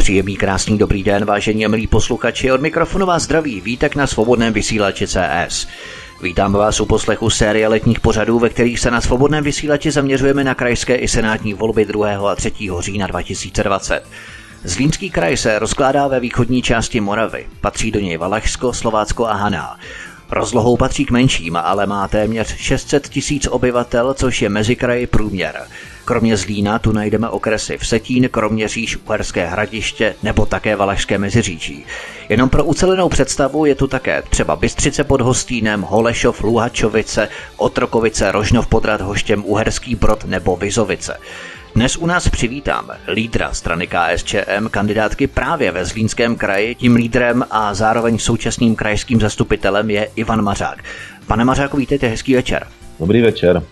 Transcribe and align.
Příjemný, 0.00 0.36
krásný, 0.36 0.78
dobrý 0.78 1.02
den, 1.02 1.24
vážení 1.24 1.66
a 1.66 1.68
milí 1.68 1.86
posluchači. 1.86 2.52
Od 2.52 2.60
mikrofonu 2.60 3.06
vás 3.06 3.22
zdraví 3.22 3.60
Vítek 3.60 3.96
na 3.96 4.06
svobodném 4.06 4.52
vysílači 4.52 5.06
CS. 5.06 5.66
Vítám 6.22 6.52
vás 6.52 6.80
u 6.80 6.86
poslechu 6.86 7.30
série 7.30 7.68
letních 7.68 8.00
pořadů, 8.00 8.38
ve 8.38 8.48
kterých 8.48 8.80
se 8.80 8.90
na 8.90 9.00
svobodném 9.00 9.44
vysílači 9.44 9.90
zaměřujeme 9.90 10.44
na 10.44 10.54
krajské 10.54 10.96
i 10.96 11.08
senátní 11.08 11.54
volby 11.54 11.84
2. 11.84 12.30
a 12.30 12.34
3. 12.34 12.52
října 12.78 13.06
2020. 13.06 14.02
Zlínský 14.64 15.10
kraj 15.10 15.36
se 15.36 15.58
rozkládá 15.58 16.08
ve 16.08 16.20
východní 16.20 16.62
části 16.62 17.00
Moravy. 17.00 17.46
Patří 17.60 17.90
do 17.90 18.00
něj 18.00 18.16
Valašsko, 18.16 18.72
Slovácko 18.72 19.26
a 19.26 19.32
Haná. 19.32 19.76
Rozlohou 20.30 20.76
patří 20.76 21.04
k 21.04 21.10
menším, 21.10 21.56
ale 21.56 21.86
má 21.86 22.08
téměř 22.08 22.56
600 22.56 23.08
tisíc 23.08 23.46
obyvatel, 23.46 24.14
což 24.14 24.42
je 24.42 24.48
mezi 24.48 24.76
kraji 24.76 25.06
průměr. 25.06 25.66
Kromě 26.10 26.36
Zlína 26.36 26.78
tu 26.78 26.92
najdeme 26.92 27.28
okresy 27.28 27.78
Vsetín, 27.78 28.28
Kroměříž, 28.28 28.98
Uherské 29.08 29.46
hradiště 29.46 30.14
nebo 30.22 30.46
také 30.46 30.76
Valašské 30.76 31.18
meziříčí. 31.18 31.84
Jenom 32.28 32.48
pro 32.48 32.64
ucelenou 32.64 33.08
představu 33.08 33.64
je 33.64 33.74
tu 33.74 33.86
také 33.86 34.22
třeba 34.30 34.56
Bystřice 34.56 35.04
pod 35.04 35.20
Hostínem, 35.20 35.82
Holešov, 35.82 36.42
Luhačovice, 36.42 37.28
Otrokovice, 37.56 38.32
Rožnov 38.32 38.66
pod 38.66 38.84
Radhoštěm, 38.84 39.44
Uherský 39.46 39.94
Brod 39.94 40.24
nebo 40.24 40.56
Vizovice. 40.56 41.16
Dnes 41.74 41.96
u 41.96 42.06
nás 42.06 42.28
přivítáme 42.28 42.96
lídra 43.08 43.54
strany 43.54 43.86
KSČM, 43.86 44.68
kandidátky 44.70 45.26
právě 45.26 45.72
ve 45.72 45.84
Zlínském 45.84 46.36
kraji. 46.36 46.74
Tím 46.74 46.96
lídrem 46.96 47.44
a 47.50 47.74
zároveň 47.74 48.18
současným 48.18 48.76
krajským 48.76 49.20
zastupitelem 49.20 49.90
je 49.90 50.08
Ivan 50.16 50.42
Mařák. 50.42 50.84
Pane 51.26 51.44
Mařáku, 51.44 51.76
vítejte, 51.76 52.08
hezký 52.08 52.34
večer. 52.34 52.66
Dobrý 53.00 53.22
večer. 53.22 53.62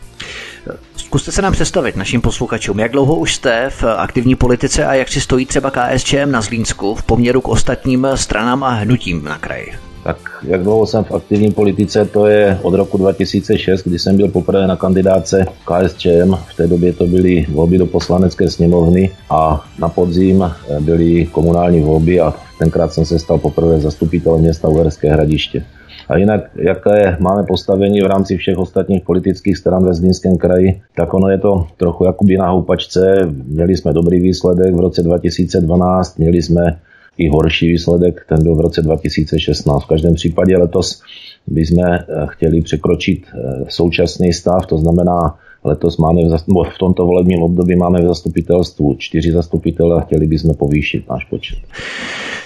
Zkuste 0.97 1.33
se 1.33 1.43
nám 1.43 1.53
představit 1.53 1.97
našim 1.97 2.21
posluchačům, 2.21 2.79
jak 2.79 2.93
dlouho 2.93 3.17
už 3.17 3.35
jste 3.35 3.71
v 3.71 3.85
aktivní 3.85 4.35
politice 4.35 4.87
a 4.87 4.95
jak 4.95 5.09
si 5.09 5.21
stojí 5.21 5.47
třeba 5.47 5.71
KSČM 5.71 6.31
na 6.31 6.41
Zlínsku 6.41 6.95
v 6.95 7.03
poměru 7.03 7.41
k 7.41 7.49
ostatním 7.49 8.07
stranám 8.15 8.65
a 8.65 8.71
hnutím 8.71 9.25
na 9.25 9.39
kraji. 9.39 9.73
Tak 10.05 10.17
jak 10.43 10.63
dlouho 10.63 10.87
jsem 10.87 11.05
v 11.05 11.13
aktivní 11.13 11.51
politice, 11.51 12.05
to 12.05 12.27
je 12.27 12.59
od 12.63 12.75
roku 12.75 12.99
2006, 12.99 13.83
kdy 13.83 13.99
jsem 13.99 14.17
byl 14.17 14.29
poprvé 14.29 14.67
na 14.67 14.77
kandidáce 14.77 15.47
KSČM. 15.65 16.35
V 16.35 16.57
té 16.57 16.67
době 16.67 16.93
to 16.93 17.07
byly 17.07 17.47
volby 17.49 17.79
do 17.79 17.87
poslanecké 17.87 18.51
sněmovny 18.51 19.11
a 19.31 19.67
na 19.79 19.89
podzim 19.89 20.51
byly 20.81 21.27
komunální 21.27 21.81
volby 21.81 22.21
a 22.21 22.35
tenkrát 22.59 22.93
jsem 22.93 23.05
se 23.05 23.19
stal 23.19 23.39
poprvé 23.39 23.81
zastupitelem 23.81 24.41
města 24.41 24.69
Uherské 24.69 25.13
hradiště. 25.13 25.65
A 26.09 26.19
jinak, 26.19 26.51
jaké 26.57 27.17
máme 27.21 27.43
postavení 27.43 28.01
v 28.01 28.07
rámci 28.07 28.37
všech 28.37 28.59
ostatních 28.59 29.05
politických 29.05 29.57
stran 29.57 29.85
ve 29.85 29.95
Zlínském 29.95 30.37
kraji, 30.37 30.81
tak 30.97 31.15
ono 31.15 31.29
je 31.29 31.39
to 31.39 31.67
trochu 31.77 32.05
jakoby 32.05 32.37
na 32.37 32.51
houpačce. 32.51 33.29
Měli 33.47 33.77
jsme 33.77 33.93
dobrý 33.93 34.21
výsledek 34.21 34.75
v 34.75 34.81
roce 34.81 35.03
2012, 35.03 36.19
měli 36.19 36.43
jsme 36.43 36.79
i 37.19 37.29
horší 37.29 37.69
výsledek, 37.69 38.25
ten 38.29 38.43
byl 38.43 38.55
v 38.55 38.61
roce 38.61 38.83
2016. 38.83 39.85
V 39.85 39.87
každém 39.87 40.15
případě 40.15 40.57
letos 40.57 41.03
bychom 41.47 41.85
eh, 41.85 42.07
chtěli 42.27 42.61
překročit 42.61 43.23
eh, 43.27 43.65
současný 43.69 44.33
stav, 44.33 44.67
to 44.67 44.79
znamená, 44.79 45.39
letos 45.65 45.97
máme 45.97 46.21
v, 46.23 46.71
v 46.75 46.79
tomto 46.79 47.07
volebním 47.07 47.43
období 47.43 47.77
máme 47.77 48.01
v 48.01 48.07
zastupitelstvu 48.07 48.95
čtyři 48.99 49.33
zastupitele 49.33 49.97
a 49.97 50.01
chtěli 50.01 50.27
bychom 50.27 50.55
povýšit 50.55 51.09
náš 51.11 51.25
počet. 51.25 51.59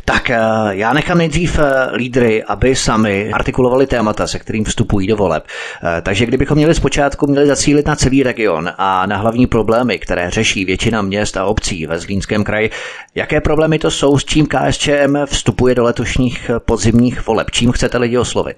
Tak 0.04 0.30
eh, 0.30 0.38
já 0.70 0.92
nechám 0.92 1.18
nejdřív 1.18 1.58
eh, 1.58 1.96
lídry, 1.96 2.42
aby 2.42 2.76
sami 2.76 3.32
artikulovali 3.32 3.86
témata, 3.86 4.26
se 4.26 4.38
kterým 4.38 4.64
vstupují 4.64 5.06
do 5.06 5.16
voleb. 5.16 5.44
Eh, 5.46 6.02
takže 6.02 6.26
kdybychom 6.26 6.56
měli 6.56 6.74
zpočátku 6.74 7.26
měli 7.26 7.46
zacílit 7.46 7.86
na 7.86 7.96
celý 7.96 8.22
region 8.22 8.70
a 8.78 9.06
na 9.06 9.16
hlavní 9.16 9.46
problémy, 9.46 9.98
které 9.98 10.30
řeší 10.30 10.64
většina 10.64 11.02
měst 11.02 11.36
a 11.36 11.44
obcí 11.44 11.86
ve 11.86 11.98
Zlínském 11.98 12.44
kraji, 12.44 12.70
jaké 13.14 13.40
problémy 13.40 13.78
to 13.78 13.90
jsou, 13.90 14.18
s 14.18 14.24
čím 14.24 14.46
KSČM 14.46 15.16
vstupuje 15.24 15.74
do 15.74 15.84
letošních 15.84 16.50
podzimních 16.58 17.26
voleb? 17.26 17.50
Čím 17.50 17.72
chcete 17.72 17.98
lidi 17.98 18.18
oslovit? 18.18 18.56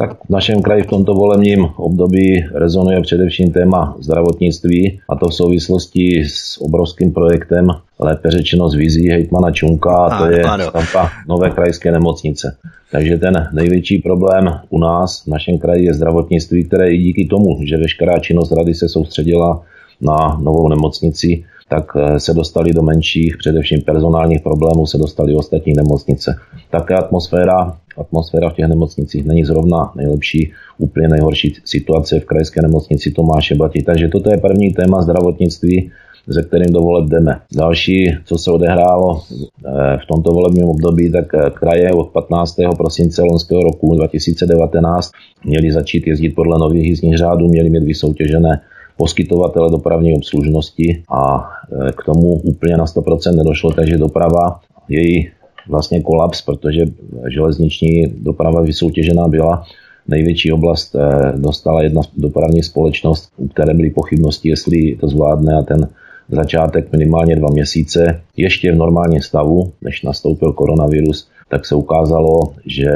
Tak 0.00 0.24
v 0.24 0.30
našem 0.30 0.62
kraji 0.62 0.82
v 0.82 0.86
tomto 0.86 1.14
volebním 1.14 1.64
období 1.76 2.44
rezonuje 2.54 3.00
především 3.00 3.52
téma 3.52 3.96
zdravotnictví 4.00 5.00
a 5.08 5.16
to 5.16 5.28
v 5.28 5.34
souvislosti 5.34 6.24
s 6.24 6.60
obrovským 6.60 7.12
projektem, 7.12 7.68
lépe 7.98 8.30
řečeno 8.30 8.68
z 8.68 8.74
vizí 8.74 9.10
hejtmana 9.10 9.50
Čunka, 9.50 9.96
a 9.96 10.18
to 10.18 10.30
je 10.30 10.44
stavba 10.68 11.10
nové 11.28 11.50
krajské 11.50 11.92
nemocnice. 11.92 12.56
Takže 12.92 13.18
ten 13.18 13.48
největší 13.52 13.98
problém 13.98 14.60
u 14.70 14.78
nás 14.78 15.24
v 15.24 15.26
našem 15.26 15.58
kraji 15.58 15.84
je 15.84 15.94
zdravotnictví, 15.94 16.64
které 16.64 16.90
i 16.90 16.98
díky 16.98 17.26
tomu, 17.26 17.58
že 17.64 17.76
veškerá 17.76 18.18
činnost 18.18 18.52
rady 18.52 18.74
se 18.74 18.88
soustředila 18.88 19.62
na 20.00 20.38
novou 20.42 20.68
nemocnici, 20.68 21.44
tak 21.68 21.84
eh, 21.96 22.20
se 22.20 22.34
dostali 22.34 22.72
do 22.72 22.82
menších, 22.82 23.36
především 23.38 23.80
personálních 23.80 24.42
problémů, 24.42 24.86
se 24.86 24.98
dostali 24.98 25.34
ostatní 25.34 25.72
nemocnice. 25.72 26.36
Také 26.70 26.94
atmosféra, 26.94 27.76
atmosféra 27.98 28.50
v 28.50 28.54
těch 28.54 28.68
nemocnicích 28.68 29.24
není 29.24 29.44
zrovna 29.44 29.92
nejlepší, 29.96 30.52
úplně 30.78 31.08
nejhorší 31.08 31.54
situace 31.64 32.20
v 32.20 32.24
krajské 32.24 32.62
nemocnici 32.62 33.10
Tomáše 33.10 33.54
Bati. 33.54 33.82
Takže 33.82 34.08
toto 34.08 34.30
je 34.30 34.38
první 34.38 34.72
téma 34.72 35.02
zdravotnictví, 35.02 35.90
ze 36.26 36.42
kterým 36.42 36.72
do 36.72 36.80
voleb 36.80 37.08
jdeme. 37.08 37.40
Další, 37.56 38.16
co 38.24 38.38
se 38.38 38.50
odehrálo 38.50 39.22
eh, 39.22 39.98
v 40.02 40.06
tomto 40.06 40.30
volebním 40.30 40.64
období, 40.64 41.12
tak 41.12 41.34
eh, 41.34 41.50
kraje 41.50 41.92
od 41.92 42.08
15. 42.08 42.56
prosince 42.76 43.22
loňského 43.22 43.62
roku 43.62 43.94
2019 43.94 45.10
měli 45.44 45.72
začít 45.72 46.06
jezdit 46.06 46.34
podle 46.34 46.58
nových 46.58 46.88
jízdních 46.88 47.18
řádů, 47.18 47.48
měli 47.48 47.70
mít 47.70 47.84
vysoutěžené 47.84 48.60
poskytovatele 49.00 49.70
dopravní 49.70 50.14
obslužnosti 50.14 51.02
a 51.08 51.48
e, 51.88 51.92
k 51.92 52.04
tomu 52.04 52.40
úplně 52.44 52.76
na 52.76 52.84
100% 52.84 53.36
nedošlo, 53.36 53.72
takže 53.72 53.98
doprava, 53.98 54.60
její 54.88 55.30
vlastně 55.68 56.00
kolaps, 56.00 56.42
protože 56.42 56.84
železniční 57.28 58.06
doprava 58.06 58.60
vysoutěžená 58.60 59.28
byla. 59.28 59.64
Největší 60.08 60.52
oblast 60.52 60.94
e, 60.94 60.98
dostala 61.36 61.82
jedna 61.82 62.02
dopravní 62.16 62.62
společnost, 62.62 63.32
u 63.36 63.48
které 63.48 63.74
byly 63.74 63.90
pochybnosti, 63.90 64.48
jestli 64.48 64.96
to 65.00 65.08
zvládne 65.08 65.54
a 65.54 65.62
ten 65.62 65.88
začátek 66.28 66.92
minimálně 66.92 67.36
dva 67.36 67.48
měsíce 67.50 68.20
ještě 68.36 68.72
v 68.72 68.76
normálním 68.76 69.20
stavu, 69.20 69.72
než 69.82 70.02
nastoupil 70.02 70.52
koronavirus, 70.52 71.28
tak 71.48 71.66
se 71.66 71.74
ukázalo, 71.74 72.52
že 72.66 72.90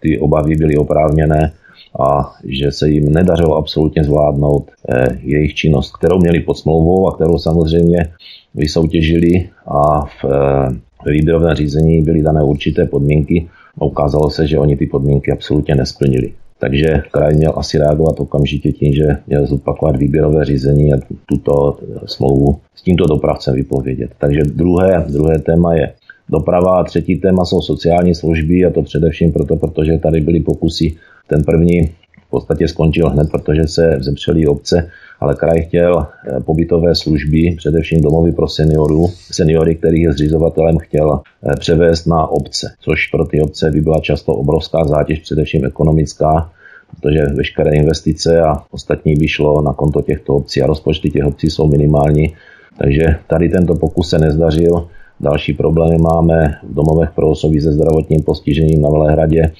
ty 0.00 0.18
obavy 0.18 0.56
byly 0.56 0.76
oprávněné 0.76 1.52
a 1.98 2.32
že 2.44 2.72
se 2.72 2.88
jim 2.88 3.12
nedařilo 3.12 3.56
absolutně 3.56 4.04
zvládnout 4.04 4.70
eh, 4.88 5.18
jejich 5.22 5.54
činnost, 5.54 5.96
kterou 5.96 6.18
měli 6.18 6.40
pod 6.40 6.58
smlouvou 6.58 7.08
a 7.08 7.14
kterou 7.14 7.38
samozřejmě 7.38 8.12
vysoutěžili 8.54 9.48
a 9.66 10.00
v 10.04 10.24
eh, 10.24 11.10
výběrovém 11.10 11.54
řízení 11.56 12.02
byly 12.02 12.22
dané 12.22 12.42
určité 12.42 12.86
podmínky 12.86 13.48
a 13.80 13.84
ukázalo 13.84 14.30
se, 14.30 14.46
že 14.46 14.58
oni 14.58 14.76
ty 14.76 14.86
podmínky 14.86 15.32
absolutně 15.32 15.74
nesplnili. 15.74 16.32
Takže 16.58 17.02
kraj 17.10 17.34
měl 17.34 17.52
asi 17.56 17.78
reagovat 17.78 18.20
okamžitě 18.20 18.72
tím, 18.72 18.92
že 18.94 19.06
měl 19.26 19.46
zopakovat 19.46 19.96
výběrové 19.96 20.44
řízení 20.44 20.92
a 20.94 20.96
tuto 21.26 21.78
smlouvu 22.06 22.58
s 22.74 22.82
tímto 22.82 23.06
dopravcem 23.06 23.54
vypovědět. 23.54 24.10
Takže 24.18 24.40
druhé, 24.44 25.04
druhé 25.08 25.38
téma 25.38 25.74
je 25.74 25.92
doprava 26.28 26.80
a 26.80 26.84
třetí 26.84 27.16
téma 27.16 27.44
jsou 27.44 27.60
sociální 27.60 28.14
služby 28.14 28.64
a 28.64 28.70
to 28.70 28.82
především 28.82 29.32
proto, 29.32 29.56
protože 29.56 29.98
tady 29.98 30.20
byly 30.20 30.40
pokusy 30.40 30.96
ten 31.30 31.44
první 31.44 31.86
v 32.26 32.30
podstatě 32.30 32.68
skončil 32.68 33.10
hned, 33.10 33.30
protože 33.30 33.66
se 33.66 33.96
vzepřeli 33.96 34.46
obce, 34.46 34.90
ale 35.20 35.34
kraj 35.34 35.62
chtěl 35.62 36.06
eh, 36.06 36.40
pobytové 36.40 36.94
služby, 36.94 37.54
především 37.56 38.00
domovy 38.00 38.32
pro 38.32 38.48
seniorů, 38.48 39.06
seniory, 39.32 39.74
kterých 39.74 40.02
je 40.02 40.12
zřizovatelem 40.12 40.78
chtěl 40.78 41.20
eh, 41.20 41.56
převést 41.58 42.06
na 42.06 42.26
obce, 42.26 42.74
což 42.80 43.06
pro 43.06 43.24
ty 43.24 43.40
obce 43.40 43.70
by 43.70 43.80
byla 43.80 44.00
často 44.00 44.34
obrovská 44.34 44.84
zátěž, 44.84 45.18
především 45.18 45.64
ekonomická, 45.64 46.50
protože 46.90 47.22
veškeré 47.22 47.76
investice 47.76 48.40
a 48.40 48.56
ostatní 48.70 49.14
by 49.14 49.28
šlo 49.28 49.62
na 49.62 49.72
konto 49.72 50.02
těchto 50.02 50.34
obcí 50.34 50.62
a 50.62 50.66
rozpočty 50.66 51.10
těch 51.10 51.24
obcí 51.24 51.50
jsou 51.50 51.68
minimální. 51.68 52.34
Takže 52.78 53.04
tady 53.26 53.48
tento 53.48 53.74
pokus 53.74 54.10
se 54.10 54.18
nezdařil. 54.18 54.88
Další 55.20 55.52
problémy 55.52 55.98
máme 55.98 56.58
v 56.62 56.74
domovech 56.74 57.10
pro 57.14 57.30
osoby 57.30 57.60
se 57.60 57.72
zdravotním 57.72 58.22
postižením 58.22 58.82
na 58.82 58.90
Velehradě, 58.90 59.52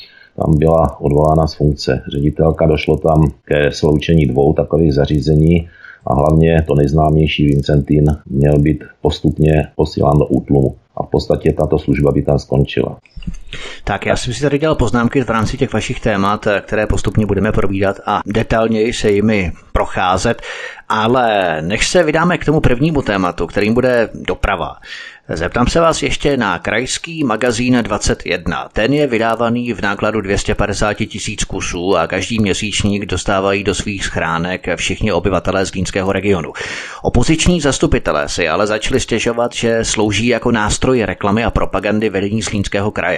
tam 0.45 0.59
byla 0.59 1.01
odvolána 1.01 1.47
z 1.47 1.55
funkce 1.55 2.03
ředitelka, 2.13 2.67
došlo 2.67 2.97
tam 2.97 3.31
ke 3.45 3.73
sloučení 3.73 4.27
dvou 4.27 4.53
takových 4.53 4.95
zařízení 4.95 5.69
a 6.07 6.15
hlavně 6.15 6.65
to 6.67 6.75
nejznámější 6.75 7.47
Vincentín 7.47 8.07
měl 8.31 8.59
být 8.59 8.85
postupně 9.03 9.69
posílán 9.77 10.19
do 10.19 10.27
útlumu. 10.27 10.77
a 10.97 11.03
v 11.03 11.11
podstatě 11.11 11.53
tato 11.53 11.79
služba 11.79 12.13
by 12.13 12.23
tam 12.23 12.39
skončila. 12.39 12.99
Tak 13.85 14.07
já 14.07 14.17
jsem 14.17 14.35
si 14.35 14.41
tady 14.41 14.59
dělal 14.59 14.75
poznámky 14.75 15.25
v 15.25 15.31
rámci 15.31 15.57
těch 15.57 15.73
vašich 15.73 16.01
témat, 16.01 16.49
které 16.61 16.87
postupně 16.87 17.27
budeme 17.27 17.53
probídat 17.53 17.97
a 18.07 18.21
detailněji 18.27 18.93
se 18.93 19.11
jimi 19.11 19.53
procházet, 19.73 20.43
ale 20.89 21.57
než 21.63 21.89
se 21.89 22.03
vydáme 22.03 22.39
k 22.39 22.45
tomu 22.45 22.61
prvnímu 22.61 23.03
tématu, 23.03 23.47
kterým 23.47 23.75
bude 23.75 24.09
doprava, 24.15 24.77
Zeptám 25.33 25.67
se 25.67 25.81
vás 25.81 26.03
ještě 26.03 26.37
na 26.37 26.59
krajský 26.59 27.25
magazín 27.25 27.79
21. 27.83 28.69
Ten 28.73 28.93
je 28.93 29.07
vydávaný 29.07 29.73
v 29.73 29.83
nákladu 29.83 30.21
250 30.21 30.95
tisíc 30.95 31.45
kusů 31.45 31.97
a 31.97 32.07
každý 32.07 32.39
měsíčník 32.39 33.07
dostávají 33.07 33.65
do 33.65 33.75
svých 33.75 34.05
schránek 34.05 34.67
všichni 34.77 35.13
obyvatelé 35.13 35.67
z 35.67 35.73
Línského 35.73 36.13
regionu. 36.13 36.53
Opoziční 37.03 37.61
zastupitelé 37.61 38.29
si 38.29 38.49
ale 38.49 38.67
začali 38.67 39.01
stěžovat, 39.01 39.53
že 39.55 39.85
slouží 39.85 40.27
jako 40.27 40.51
nástroj 40.51 41.03
reklamy 41.05 41.45
a 41.45 41.51
propagandy 41.51 42.11
vedení 42.11 42.41
Línského 42.53 42.91
kraje. 42.91 43.10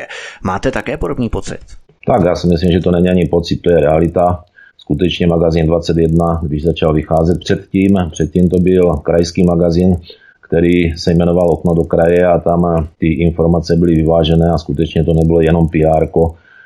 Máte 0.42 0.70
také 0.70 0.96
podobný 0.96 1.28
pocit? 1.28 1.60
Tak, 2.06 2.24
já 2.24 2.36
si 2.36 2.46
myslím, 2.46 2.72
že 2.72 2.80
to 2.80 2.90
není 2.90 3.08
ani 3.08 3.26
pocit, 3.26 3.56
to 3.56 3.70
je 3.70 3.80
realita. 3.80 4.44
Skutečně 4.78 5.26
magazín 5.26 5.66
21, 5.66 6.40
když 6.42 6.62
začal 6.62 6.94
vycházet 6.94 7.38
předtím, 7.38 7.98
předtím 8.10 8.48
to 8.48 8.58
byl 8.58 8.96
krajský 8.96 9.44
magazín, 9.44 9.96
který 10.40 10.98
se 10.98 11.12
jmenoval 11.12 11.50
Okno 11.50 11.74
do 11.74 11.84
kraje 11.84 12.26
a 12.26 12.38
tam 12.38 12.88
ty 12.98 13.06
informace 13.06 13.76
byly 13.76 13.94
vyvážené 13.94 14.50
a 14.50 14.58
skutečně 14.58 15.04
to 15.04 15.14
nebylo 15.14 15.40
jenom 15.40 15.68
PR, 15.68 16.06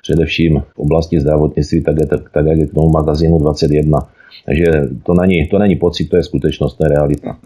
především 0.07 0.63
v 0.75 0.79
oblasti 0.79 1.21
zdravotnictví, 1.21 1.83
tak, 1.83 1.97
je, 2.01 2.07
tak, 2.07 2.31
tak 2.31 2.47
jak 2.47 2.59
je 2.59 2.67
k 2.67 2.75
tomu 2.75 2.91
magazínu 2.91 3.39
21. 3.39 3.99
Takže 4.47 4.67
to 5.03 5.15
není, 5.15 5.47
to 5.47 5.59
není 5.59 5.77
pocit, 5.77 6.05
to 6.05 6.17
je 6.17 6.23
skutečnost, 6.23 6.75
to 6.75 6.85
je 6.85 6.89
realita. 6.89 7.37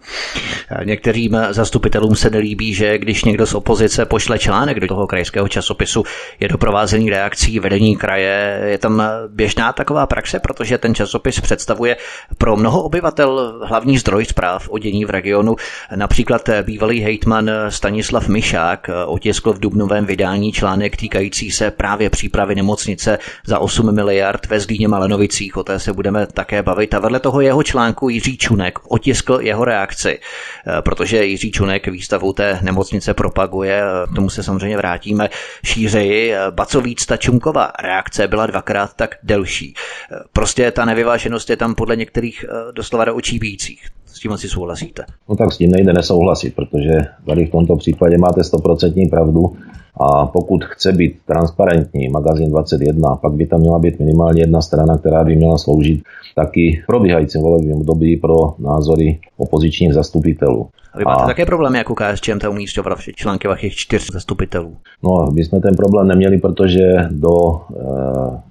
Některým 0.85 1.39
zastupitelům 1.51 2.15
se 2.15 2.31
nelíbí, 2.31 2.75
že 2.75 2.99
když 2.99 3.25
někdo 3.25 3.47
z 3.47 3.55
opozice 3.55 4.07
pošle 4.07 4.39
článek 4.39 4.81
do 4.81 4.87
toho 4.87 5.07
krajského 5.07 5.49
časopisu, 5.49 6.03
je 6.41 6.49
doprovázený 6.49 7.11
reakcí 7.11 7.61
vedení 7.61 7.97
kraje. 7.97 8.63
Je 8.67 8.79
tam 8.79 9.03
běžná 9.29 9.73
taková 9.73 10.07
praxe, 10.07 10.41
protože 10.41 10.79
ten 10.79 10.95
časopis 10.95 11.41
představuje 11.41 11.97
pro 12.39 12.57
mnoho 12.57 12.83
obyvatel 12.83 13.61
hlavní 13.65 13.99
zdroj 13.99 14.25
zpráv 14.25 14.69
o 14.69 14.79
dění 14.79 15.05
v 15.05 15.11
regionu. 15.11 15.57
Například 15.97 16.49
bývalý 16.63 17.01
hejtman 17.01 17.51
Stanislav 17.69 18.29
Mišák 18.29 18.91
otiskl 19.07 19.53
v 19.53 19.61
dubnovém 19.61 20.07
vydání 20.07 20.53
článek 20.53 20.97
týkající 20.97 21.51
se 21.51 21.71
právě 21.71 22.11
přípravy 22.11 22.50
nemocnice 22.55 23.19
za 23.47 23.59
8 23.59 23.95
miliard 23.95 24.47
ve 24.47 24.61
Zlíně 24.61 24.89
Malenovicích. 24.89 25.57
O 25.57 25.65
té 25.65 25.79
se 25.79 25.93
budeme 25.93 26.27
také 26.27 26.63
bavit 26.63 26.95
a 26.95 26.99
vedle 26.99 27.21
toho 27.21 27.41
jeho 27.41 27.63
článku 27.63 28.09
Jiří 28.09 28.39
Čunek 28.39 28.79
otiskl 28.89 29.39
jeho 29.41 29.65
reakci, 29.65 30.19
eh, 30.19 30.83
protože 30.83 31.25
Jiří 31.25 31.51
Čunek 31.51 31.87
výstavu 31.89 32.33
té 32.33 32.59
nemocnice 32.63 33.15
propaguje, 33.15 33.83
k 34.13 34.15
tomu 34.15 34.31
se 34.31 34.43
samozřejmě 34.43 34.77
vrátíme 34.77 35.29
šířeji, 35.65 36.33
eh, 36.33 36.39
ba 36.51 36.67
co 36.67 36.81
víc, 36.81 37.07
ta 37.07 37.17
Čunkova 37.17 37.73
reakce 37.83 38.29
byla 38.29 38.47
dvakrát 38.47 38.95
tak 38.97 39.15
delší. 39.23 39.75
Eh, 40.13 40.17
prostě 40.33 40.71
ta 40.71 40.85
nevyváženost 40.85 41.51
je 41.51 41.57
tam 41.57 41.75
podle 41.75 41.97
některých 41.97 42.45
doslova 42.73 43.05
do 43.05 43.15
očí 43.15 43.39
bíjících. 43.39 44.00
S 44.13 44.21
tím 44.21 44.33
asi 44.33 44.49
souhlasíte? 44.49 45.05
No 45.29 45.37
tak 45.37 45.53
s 45.53 45.59
tím 45.59 45.71
nejde 45.71 45.93
nesouhlasit, 45.93 46.55
protože 46.55 46.93
tady 47.27 47.47
v 47.47 47.51
tomto 47.51 47.77
případě 47.77 48.19
máte 48.19 48.41
100% 48.41 49.11
pravdu. 49.11 49.53
A 50.01 50.27
pokud 50.27 50.65
chce 50.65 50.93
být 50.93 51.17
transparentní 51.27 52.09
magazín 52.09 52.51
21, 52.51 53.17
pak 53.17 53.33
by 53.33 53.47
tam 53.47 53.61
měla 53.61 53.79
být 53.79 53.99
minimálně 53.99 54.43
jedna 54.43 54.63
strana, 54.63 54.99
která 54.99 55.25
by 55.25 55.37
měla 55.37 55.59
sloužit 55.59 56.03
taky 56.37 56.83
probíhajícím 56.87 57.41
volebním 57.41 57.77
období 57.77 58.17
pro 58.17 58.35
názory 58.59 59.19
opozičních 59.37 59.95
zastupitelů. 59.95 60.69
A 60.93 60.99
vy 60.99 61.05
máte 61.05 61.23
a... 61.23 61.27
také 61.27 61.47
problémy 61.47 61.79
jako 61.79 61.95
KSČM 61.95 62.39
tam 62.39 62.53
umístěvat 62.53 62.99
články 63.15 63.49
vašich 63.49 63.75
čtyř 63.75 64.13
zastupitelů? 64.13 64.77
No, 65.03 65.27
my 65.33 65.45
jsme 65.45 65.61
ten 65.61 65.77
problém 65.77 66.09
neměli, 66.09 66.39
protože 66.39 66.93
do 67.11 67.31
e, 67.53 67.61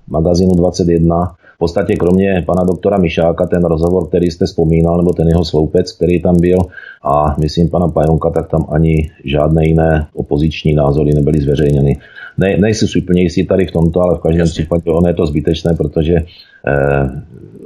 magazínu 0.08 0.56
21 0.56 1.36
v 1.49 1.49
podstatě 1.60 1.96
kromě 1.96 2.44
pana 2.46 2.64
doktora 2.64 2.98
Mišáka, 2.98 3.48
ten 3.48 3.64
rozhovor, 3.66 4.08
který 4.08 4.32
jste 4.32 4.46
vzpomínal, 4.46 4.98
nebo 4.98 5.14
ten 5.14 5.28
jeho 5.28 5.46
sloupec, 5.46 5.92
který 5.92 6.22
tam 6.22 6.36
byl, 6.40 6.58
a 7.04 7.36
myslím 7.40 7.70
pana 7.70 7.88
Pajonka, 7.88 8.30
tak 8.30 8.50
tam 8.50 8.66
ani 8.70 9.12
žádné 9.26 9.68
jiné 9.68 10.08
opoziční 10.14 10.74
názory 10.74 11.12
nebyly 11.14 11.40
zveřejněny. 11.40 11.98
Ne, 12.38 12.58
nejsem 12.58 12.88
si 12.88 13.02
úplně 13.02 13.22
jistý 13.22 13.48
tady 13.48 13.66
v 13.66 13.72
tomto, 13.72 14.02
ale 14.02 14.18
v 14.18 14.22
každém 14.22 14.48
případě 14.48 14.92
ono 14.92 15.08
je 15.08 15.14
to 15.14 15.26
zbytečné, 15.26 15.74
protože 15.74 16.16
eh, 16.16 17.10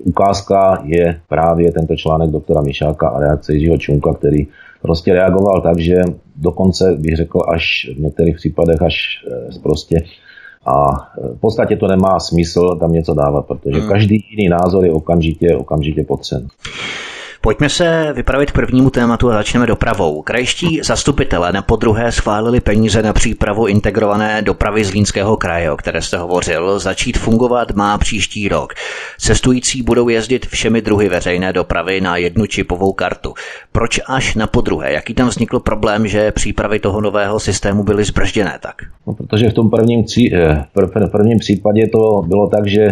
ukázka 0.04 0.82
je 0.86 1.20
právě 1.30 1.72
tento 1.72 1.96
článek 1.96 2.30
doktora 2.30 2.62
Mišáka 2.62 3.08
a 3.08 3.20
reakce 3.20 3.54
Jiřího 3.54 3.78
Čunka, 3.78 4.14
který 4.14 4.48
prostě 4.82 5.14
reagoval 5.14 5.62
tak, 5.62 5.80
že 5.80 6.02
dokonce 6.36 6.96
bych 7.00 7.16
řekl 7.16 7.40
až 7.48 7.92
v 7.98 8.00
některých 8.00 8.36
případech 8.36 8.82
až 8.82 8.96
eh, 9.32 9.60
prostě 9.64 10.04
a 10.66 10.88
v 11.36 11.40
podstatě 11.40 11.76
to 11.76 11.88
nemá 11.88 12.20
smysl 12.20 12.76
tam 12.80 12.92
něco 12.92 13.14
dávat, 13.14 13.46
protože 13.46 13.80
hmm. 13.80 13.90
každý 13.90 14.26
jiný 14.30 14.50
názor 14.50 14.86
je 14.86 14.92
okamžitě, 14.92 15.56
okamžitě 15.56 16.04
potřen. 16.04 16.48
Pojďme 17.46 17.70
se 17.70 18.14
vypravit 18.14 18.52
k 18.52 18.54
prvnímu 18.54 18.90
tématu 18.90 19.30
a 19.30 19.34
začneme 19.34 19.68
dopravou. 19.68 20.22
Krajští 20.22 20.80
zastupitelé 20.84 21.52
na 21.52 21.62
podruhé 21.62 22.12
schválili 22.12 22.62
peníze 22.62 23.02
na 23.02 23.14
přípravu 23.14 23.68
integrované 23.68 24.42
dopravy 24.42 24.86
z 24.86 24.94
Línského 24.94 25.38
kraje, 25.38 25.72
o 25.72 25.78
které 25.78 26.02
jste 26.02 26.18
hovořil. 26.18 26.80
Začít 26.80 27.18
fungovat 27.18 27.72
má 27.72 27.98
příští 27.98 28.50
rok. 28.50 28.74
Cestující 29.18 29.82
budou 29.82 30.10
jezdit 30.10 30.46
všemi 30.46 30.82
druhy 30.82 31.10
veřejné 31.10 31.54
dopravy 31.54 32.02
na 32.02 32.18
jednu 32.18 32.46
čipovou 32.46 32.94
kartu. 32.94 33.34
Proč 33.72 34.00
až 34.08 34.36
na 34.36 34.48
podruhé? 34.48 34.94
Jaký 34.94 35.14
tam 35.14 35.28
vznikl 35.28 35.60
problém, 35.60 36.08
že 36.08 36.32
přípravy 36.32 36.80
toho 36.80 37.02
nového 37.02 37.40
systému 37.40 37.84
byly 37.84 38.04
zbržděné 38.04 38.60
tak? 38.62 38.76
No, 39.08 39.14
protože 39.14 39.50
v 39.50 39.54
tom 39.54 39.70
prvním, 39.70 40.06
eh, 40.34 40.66
v 41.08 41.12
prvním 41.12 41.40
případě 41.40 41.88
to 41.88 42.22
bylo 42.28 42.48
tak, 42.48 42.68
že 42.68 42.88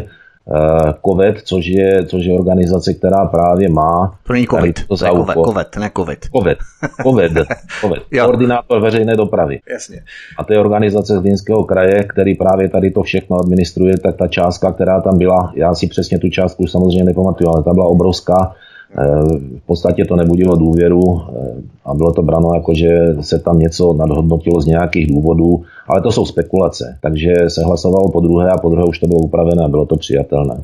COVID, 1.06 1.38
eh, 1.38 1.42
což 1.44 1.66
je, 1.66 2.06
což 2.06 2.26
je 2.26 2.34
organizace, 2.34 2.94
která 2.94 3.26
právě 3.26 3.70
má... 3.70 4.18
To 4.28 4.34
není 4.34 4.48
COVID, 4.48 4.88
to, 4.88 5.06
je 5.06 5.12
COVID, 5.12 5.36
COVID, 5.46 5.76
ne 5.80 5.92
COVID. 5.98 6.20
COVID, 6.36 6.58
COVID, 7.04 7.32
COVID. 7.82 8.04
koordinátor 8.22 8.82
veřejné 8.82 9.16
dopravy. 9.16 9.60
Jasně. 9.72 10.04
A 10.38 10.44
to 10.44 10.54
je 10.54 10.60
organizace 10.60 11.18
z 11.18 11.22
Línského 11.22 11.64
kraje, 11.64 12.04
který 12.04 12.36
právě 12.36 12.70
tady 12.70 12.92
to 12.92 13.04
všechno 13.04 13.40
administruje, 13.40 13.98
tak 13.98 14.18
ta 14.18 14.28
částka, 14.28 14.72
která 14.72 15.02
tam 15.02 15.18
byla, 15.18 15.52
já 15.56 15.76
si 15.76 15.88
přesně 15.88 16.20
tu 16.20 16.30
částku 16.30 16.68
samozřejmě 16.68 17.04
nepamatuju, 17.04 17.50
ale 17.50 17.64
ta 17.64 17.74
byla 17.74 17.86
obrovská, 17.86 18.56
v 19.58 19.66
podstatě 19.66 20.06
to 20.06 20.16
nebudilo 20.16 20.56
důvěru 20.56 21.02
eh, 21.22 21.62
a 21.86 21.94
bylo 21.94 22.12
to 22.12 22.22
brano 22.22 22.54
jako, 22.54 22.74
že 22.74 23.16
se 23.22 23.40
tam 23.40 23.60
něco 23.60 23.94
nadhodnotilo 23.94 24.62
z 24.62 24.66
nějakých 24.66 25.14
důvodů, 25.14 25.64
ale 25.88 26.02
to 26.02 26.12
jsou 26.12 26.26
spekulace. 26.26 26.98
Takže 27.02 27.34
se 27.48 27.64
hlasovalo 27.64 28.10
po 28.12 28.20
druhé 28.20 28.50
a 28.50 28.58
po 28.58 28.70
druhé 28.70 28.86
už 28.86 29.00
to 29.00 29.08
bylo 29.08 29.20
upravené 29.20 29.64
a 29.64 29.68
bylo 29.68 29.86
to 29.86 29.96
přijatelné. 29.96 30.62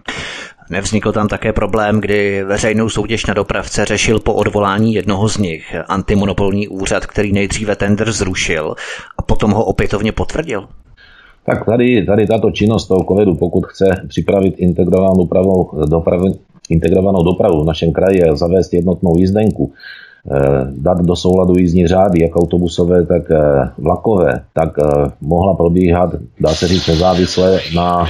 Nevznikl 0.70 1.12
tam 1.12 1.28
také 1.28 1.54
problém, 1.54 2.02
kdy 2.02 2.44
veřejnou 2.44 2.90
soutěž 2.90 3.26
na 3.26 3.34
dopravce 3.34 3.86
řešil 3.86 4.20
po 4.20 4.34
odvolání 4.34 4.94
jednoho 4.94 5.30
z 5.30 5.38
nich 5.38 5.76
antimonopolní 5.88 6.68
úřad, 6.68 7.06
který 7.06 7.32
nejdříve 7.32 7.76
tender 7.76 8.12
zrušil 8.12 8.76
a 9.18 9.22
potom 9.22 9.52
ho 9.52 9.66
opětovně 9.66 10.12
potvrdil? 10.12 10.68
Tak 11.46 11.66
tady, 11.66 12.06
tady 12.06 12.28
tato 12.28 12.52
činnost 12.52 12.88
toho 12.88 13.04
covidu, 13.04 13.36
pokud 13.36 13.66
chce 13.66 13.86
připravit 14.08 14.56
integrovanou 14.58 15.18
dopravu, 15.18 15.70
dopravu, 15.90 16.40
integrovanou 16.70 17.24
dopravu 17.24 17.64
v 17.64 17.66
našem 17.66 17.92
kraji 17.92 18.24
a 18.24 18.36
zavést 18.36 18.74
jednotnou 18.74 19.18
jízdenku, 19.18 19.72
eh, 19.72 20.40
dát 20.78 21.02
do 21.02 21.16
souladu 21.16 21.58
jízdní 21.58 21.88
řády, 21.88 22.22
jak 22.22 22.36
autobusové, 22.36 23.06
tak 23.06 23.32
eh, 23.32 23.70
vlakové, 23.78 24.42
tak 24.54 24.70
eh, 24.80 25.12
mohla 25.22 25.54
probíhat, 25.54 26.16
dá 26.40 26.50
se 26.50 26.68
říct, 26.68 26.88
nezávisle 26.88 27.60
na 27.76 28.06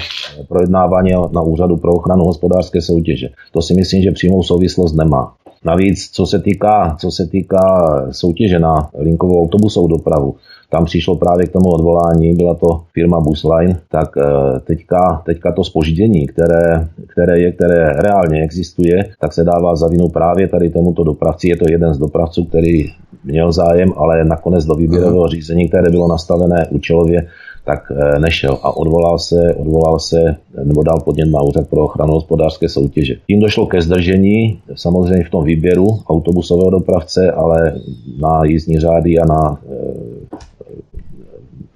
projednávání 0.47 1.11
na 1.31 1.41
úřadu 1.41 1.77
pro 1.77 1.93
ochranu 1.93 2.25
hospodářské 2.25 2.81
soutěže. 2.81 3.29
To 3.51 3.61
si 3.61 3.73
myslím, 3.73 4.03
že 4.03 4.11
přímou 4.11 4.43
souvislost 4.43 4.93
nemá. 4.93 5.33
Navíc, 5.65 6.09
co 6.11 6.25
se 6.25 6.39
týká, 6.39 6.95
co 6.99 7.11
se 7.11 7.27
týká 7.27 8.07
soutěže 8.11 8.59
na 8.59 8.89
linkovou 8.99 9.43
autobusovou 9.43 9.87
dopravu, 9.87 10.35
tam 10.69 10.85
přišlo 10.85 11.15
právě 11.15 11.47
k 11.47 11.51
tomu 11.51 11.69
odvolání, 11.69 12.35
byla 12.35 12.53
to 12.53 12.83
firma 12.93 13.19
Busline, 13.19 13.79
tak 13.91 14.09
eh, 14.17 14.59
teďka, 14.59 15.21
teďka 15.25 15.51
to 15.51 15.63
spoždění, 15.63 16.27
které, 16.27 16.87
které, 17.07 17.39
je, 17.39 17.51
které 17.51 17.93
reálně 17.93 18.43
existuje, 18.43 19.03
tak 19.19 19.33
se 19.33 19.43
dává 19.43 19.75
za 19.75 19.87
vinu 19.87 20.09
právě 20.09 20.47
tady 20.47 20.69
tomuto 20.69 21.03
dopravci. 21.03 21.49
Je 21.49 21.57
to 21.57 21.65
jeden 21.69 21.93
z 21.93 21.97
dopravců, 21.97 22.45
který 22.45 22.85
měl 23.23 23.51
zájem, 23.51 23.93
ale 23.97 24.23
nakonec 24.23 24.65
do 24.65 24.75
výběrového 24.75 25.27
řízení, 25.27 25.67
které 25.67 25.91
bylo 25.91 26.07
nastavené 26.07 26.67
účelově, 26.69 27.27
tak 27.67 27.91
eh, 27.91 28.19
nešel 28.19 28.57
a 28.63 28.77
odvolal 28.77 29.19
se, 29.19 29.55
odvolal 29.57 30.00
se 30.00 30.36
nebo 30.63 30.83
dal 30.83 31.00
podnět 31.00 31.25
na 31.25 31.41
úřad 31.41 31.67
pro 31.67 31.83
ochranu 31.83 32.13
hospodářské 32.13 32.69
soutěže. 32.69 33.15
Tím 33.27 33.39
došlo 33.39 33.65
ke 33.67 33.81
zdržení, 33.81 34.59
samozřejmě 34.75 35.24
v 35.24 35.29
tom 35.29 35.43
výběru 35.43 35.88
autobusového 36.07 36.69
dopravce, 36.69 37.31
ale 37.31 37.74
na 38.21 38.45
jízdní 38.45 38.79
řády 38.79 39.17
a 39.19 39.25
na 39.25 39.59
eh, 39.71 40.17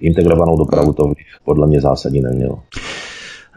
integrovanou 0.00 0.56
dopravu 0.56 0.92
to 0.92 1.12
podle 1.44 1.66
mě 1.66 1.80
zásadní 1.80 2.20
nemělo. 2.20 2.58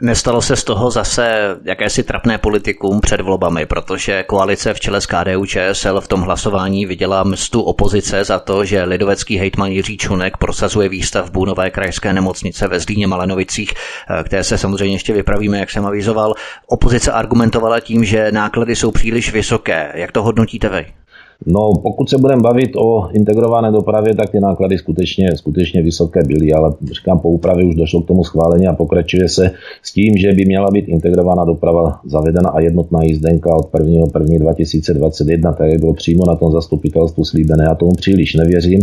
Nestalo 0.01 0.41
se 0.41 0.55
z 0.55 0.63
toho 0.63 0.91
zase 0.91 1.57
jakési 1.63 2.03
trapné 2.03 2.37
politikum 2.37 3.01
před 3.01 3.21
volbami, 3.21 3.65
protože 3.65 4.23
koalice 4.23 4.73
v 4.73 4.79
čele 4.79 5.01
s 5.01 5.05
KDU 5.05 5.45
ČSL 5.45 6.01
v 6.01 6.07
tom 6.07 6.21
hlasování 6.21 6.85
viděla 6.85 7.23
mstu 7.23 7.61
opozice 7.61 8.23
za 8.23 8.39
to, 8.39 8.65
že 8.65 8.83
lidovecký 8.83 9.37
hejtman 9.37 9.71
Jiří 9.71 9.97
Čunek 9.97 10.37
prosazuje 10.37 10.89
výstavbu 10.89 11.45
nové 11.45 11.69
krajské 11.69 12.13
nemocnice 12.13 12.67
ve 12.67 12.79
Zlíně 12.79 13.07
Malenovicích, 13.07 13.73
které 14.23 14.43
se 14.43 14.57
samozřejmě 14.57 14.95
ještě 14.95 15.13
vypravíme, 15.13 15.59
jak 15.59 15.71
jsem 15.71 15.85
avizoval. 15.85 16.33
Opozice 16.67 17.11
argumentovala 17.11 17.79
tím, 17.79 18.05
že 18.05 18.31
náklady 18.31 18.75
jsou 18.75 18.91
příliš 18.91 19.31
vysoké. 19.33 19.91
Jak 19.95 20.11
to 20.11 20.23
hodnotíte 20.23 20.69
vy? 20.69 20.85
No, 21.45 21.73
pokud 21.83 22.09
se 22.09 22.17
budeme 22.17 22.41
bavit 22.41 22.71
o 22.75 23.09
integrované 23.13 23.71
dopravě, 23.71 24.15
tak 24.15 24.29
ty 24.29 24.39
náklady 24.39 24.77
skutečně, 24.77 25.35
skutečně 25.35 25.81
vysoké 25.81 26.23
byly, 26.23 26.53
ale 26.53 26.73
říkám, 26.91 27.19
po 27.19 27.29
úpravě 27.29 27.65
už 27.65 27.75
došlo 27.75 28.01
k 28.01 28.07
tomu 28.07 28.23
schválení 28.23 28.67
a 28.67 28.73
pokračuje 28.73 29.29
se 29.29 29.51
s 29.83 29.93
tím, 29.93 30.17
že 30.17 30.33
by 30.33 30.45
měla 30.45 30.71
být 30.71 30.87
integrovaná 30.87 31.45
doprava 31.45 31.99
zavedena 32.05 32.49
a 32.49 32.59
jednotná 32.59 33.03
jízdenka 33.03 33.55
od 33.55 33.69
1. 33.79 34.05
1. 34.19 34.37
2021, 34.39 35.53
tak 35.53 35.79
bylo 35.79 35.93
přímo 35.93 36.23
na 36.27 36.35
tom 36.35 36.51
zastupitelstvu 36.51 37.25
slíbené. 37.25 37.63
Já 37.63 37.75
tomu 37.75 37.91
příliš 37.91 38.33
nevěřím, 38.33 38.81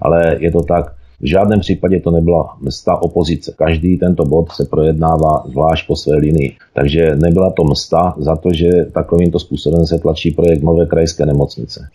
ale 0.00 0.36
je 0.40 0.50
to 0.50 0.62
tak. 0.62 1.01
V 1.22 1.28
žádném 1.28 1.60
případě 1.60 2.00
to 2.00 2.10
nebyla 2.10 2.56
msta 2.60 3.02
opozice. 3.02 3.54
Každý 3.58 3.98
tento 3.98 4.24
bod 4.24 4.52
se 4.52 4.64
projednává 4.64 5.44
zvlášť 5.46 5.86
po 5.86 5.96
své 5.96 6.16
linii. 6.16 6.56
Takže 6.74 7.16
nebyla 7.16 7.50
to 7.50 7.64
msta 7.64 8.14
za 8.18 8.36
to, 8.36 8.48
že 8.52 8.68
takovýmto 8.94 9.38
způsobem 9.38 9.86
se 9.86 9.98
tlačí 9.98 10.30
projekt 10.30 10.62
nové 10.62 10.86
krajské 10.86 11.26
nemocnice. 11.26 11.88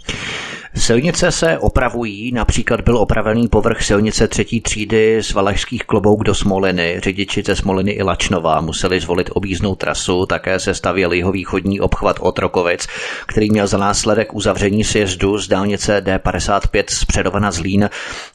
Silnice 0.77 1.31
se 1.31 1.57
opravují, 1.57 2.31
například 2.31 2.81
byl 2.81 2.97
opravený 2.97 3.47
povrch 3.47 3.83
silnice 3.83 4.27
třetí 4.27 4.61
třídy 4.61 5.23
z 5.23 5.33
Valašských 5.33 5.83
klobouk 5.83 6.23
do 6.23 6.35
Smoliny. 6.35 6.99
Řidiči 7.03 7.43
ze 7.45 7.55
Smoliny 7.55 7.91
i 7.91 8.03
Lačnova 8.03 8.61
museli 8.61 8.99
zvolit 8.99 9.29
objíznou 9.33 9.75
trasu, 9.75 10.25
také 10.25 10.59
se 10.59 10.73
stavěl 10.73 11.11
jeho 11.11 11.31
východní 11.31 11.79
obchvat 11.79 12.17
Otrokovic, 12.19 12.87
který 13.25 13.49
měl 13.49 13.67
za 13.67 13.77
následek 13.77 14.33
uzavření 14.33 14.83
sjezdu 14.83 15.37
z 15.37 15.47
dálnice 15.47 16.01
D55 16.05 16.83
z 16.89 17.05
Předova 17.05 17.39
na 17.39 17.51
Zlín. 17.51 17.89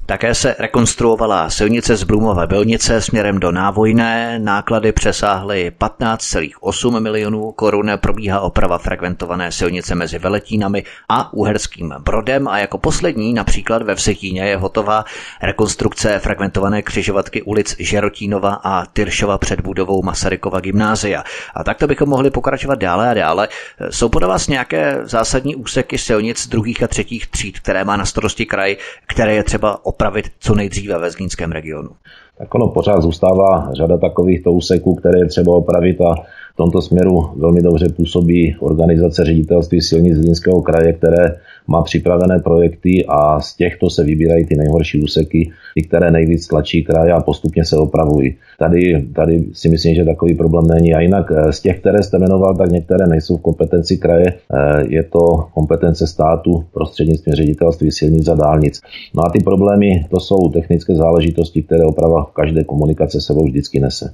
Také 0.06 0.34
se 0.34 0.56
rekonstruovala 0.58 1.50
silnice 1.50 1.96
z 1.96 2.04
Blumové 2.04 2.46
Bylnice 2.46 3.00
směrem 3.00 3.40
do 3.40 3.52
Návojné, 3.52 4.38
náklady 4.38 4.92
přesáhly 4.92 5.72
15,8 5.80 7.00
milionů 7.00 7.52
korun, 7.52 7.90
probíhá 7.96 8.40
oprava 8.40 8.78
frekventované 8.78 9.52
silnice 9.52 9.94
mezi 9.94 10.18
Veletínami 10.18 10.84
a 11.08 11.32
Uherským 11.32 11.94
Brodem 11.98 12.31
Brodem 12.32 12.48
a 12.48 12.58
jako 12.58 12.78
poslední 12.78 13.34
například 13.34 13.82
ve 13.82 13.94
Vsetíně 13.94 14.42
je 14.42 14.56
hotová 14.56 15.04
rekonstrukce 15.42 16.18
fragmentované 16.18 16.82
křižovatky 16.82 17.42
ulic 17.42 17.76
Žerotínova 17.78 18.54
a 18.64 18.86
Tyršova 18.86 19.38
před 19.38 19.60
budovou 19.60 20.02
Masarykova 20.02 20.60
gymnázia. 20.60 21.24
A 21.54 21.64
takto 21.64 21.86
bychom 21.86 22.08
mohli 22.08 22.30
pokračovat 22.30 22.78
dále 22.78 23.10
a 23.10 23.14
dále. 23.14 23.48
Jsou 23.90 24.08
podle 24.08 24.28
vás 24.28 24.48
nějaké 24.48 25.00
zásadní 25.02 25.56
úseky 25.56 25.98
silnic 25.98 26.48
druhých 26.48 26.82
a 26.82 26.88
třetích 26.88 27.26
tříd, 27.26 27.60
které 27.60 27.84
má 27.84 27.96
na 27.96 28.04
starosti 28.04 28.46
kraj, 28.46 28.76
které 29.06 29.34
je 29.34 29.44
třeba 29.44 29.86
opravit 29.86 30.32
co 30.38 30.54
nejdříve 30.54 30.98
ve 30.98 31.10
Zlínském 31.10 31.52
regionu? 31.52 31.90
Tak 32.38 32.54
ono 32.54 32.68
pořád 32.68 33.02
zůstává 33.02 33.68
řada 33.72 33.98
takovýchto 33.98 34.52
úseků, 34.52 34.94
které 34.94 35.18
je 35.18 35.26
třeba 35.26 35.54
opravit 35.54 36.00
a 36.00 36.14
v 36.52 36.56
tomto 36.56 36.82
směru 36.82 37.32
velmi 37.36 37.62
dobře 37.62 37.88
působí 37.88 38.56
organizace 38.60 39.24
ředitelství 39.24 39.80
silnic 39.80 40.16
Zlínského 40.16 40.62
kraje, 40.62 40.92
které 40.92 41.34
má 41.66 41.82
připravené 41.82 42.38
projekty 42.38 43.04
a 43.08 43.40
z 43.40 43.56
těchto 43.56 43.90
se 43.90 44.04
vybírají 44.04 44.46
ty 44.46 44.56
nejhorší 44.56 45.02
úseky, 45.02 45.50
ty, 45.74 45.82
které 45.82 46.10
nejvíc 46.10 46.46
tlačí 46.46 46.84
kraj 46.84 47.12
a 47.12 47.20
postupně 47.20 47.64
se 47.64 47.76
opravují. 47.76 48.36
Tady, 48.58 49.06
tady 49.14 49.44
si 49.52 49.68
myslím, 49.68 49.94
že 49.94 50.04
takový 50.04 50.34
problém 50.34 50.66
není. 50.66 50.94
A 50.94 51.00
jinak 51.00 51.32
eh, 51.32 51.52
z 51.52 51.60
těch, 51.60 51.80
které 51.80 52.02
jste 52.02 52.18
jmenoval, 52.18 52.56
tak 52.56 52.70
některé 52.70 53.06
nejsou 53.06 53.36
v 53.36 53.40
kompetenci 53.42 53.96
kraje. 53.96 54.26
Eh, 54.26 54.84
je 54.88 55.02
to 55.02 55.48
kompetence 55.54 56.06
státu 56.06 56.64
prostřednictvím 56.72 57.34
ředitelství 57.34 57.90
silnic 57.90 58.28
a 58.28 58.34
dálnic. 58.34 58.80
No 59.14 59.22
a 59.26 59.30
ty 59.30 59.38
problémy, 59.38 60.06
to 60.10 60.20
jsou 60.20 60.48
technické 60.48 60.94
záležitosti, 60.94 61.62
které 61.62 61.84
oprava 61.84 62.30
každé 62.34 62.64
komunikace 62.64 63.20
sebou 63.20 63.44
vždycky 63.44 63.80
nese. 63.80 64.12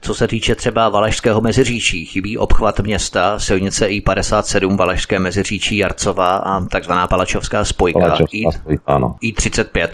Co 0.00 0.14
se 0.14 0.28
týče 0.28 0.54
třeba 0.54 0.88
Valašského 0.88 1.40
meziříčí, 1.40 2.04
chybí 2.04 2.38
obchvat 2.38 2.80
města, 2.80 3.38
silnice 3.38 3.88
I57 3.88 4.76
Valašské 4.76 5.18
meziříčí 5.18 5.76
Jarcová 5.76 6.36
a 6.36 6.60
takzvaná 6.70 7.06
Palačovská 7.06 7.64
spojka, 7.64 8.00
Palačovská 8.00 8.50
spojka 8.50 8.82
ano. 8.86 9.14
I35. 9.22 9.88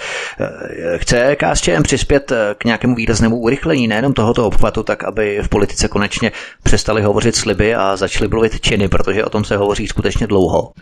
Chce 0.96 1.36
KSČM 1.36 1.82
přispět 1.82 2.32
k 2.58 2.64
nějakému 2.64 2.94
výraznému 2.94 3.36
urychlení 3.36 3.88
nejenom 3.88 4.12
tohoto 4.12 4.46
obchvatu, 4.46 4.82
tak 4.82 5.04
aby 5.04 5.38
v 5.42 5.48
politice 5.48 5.88
konečně 5.88 6.32
přestali 6.62 7.02
hovořit 7.02 7.36
sliby 7.36 7.74
a 7.74 7.96
začali 7.96 8.28
mluvit 8.28 8.60
činy, 8.60 8.88
protože 8.88 9.24
o 9.24 9.30
tom 9.30 9.44
se 9.44 9.56
hovoří 9.56 9.86
skutečně 9.86 10.26
dlouho. 10.26 10.72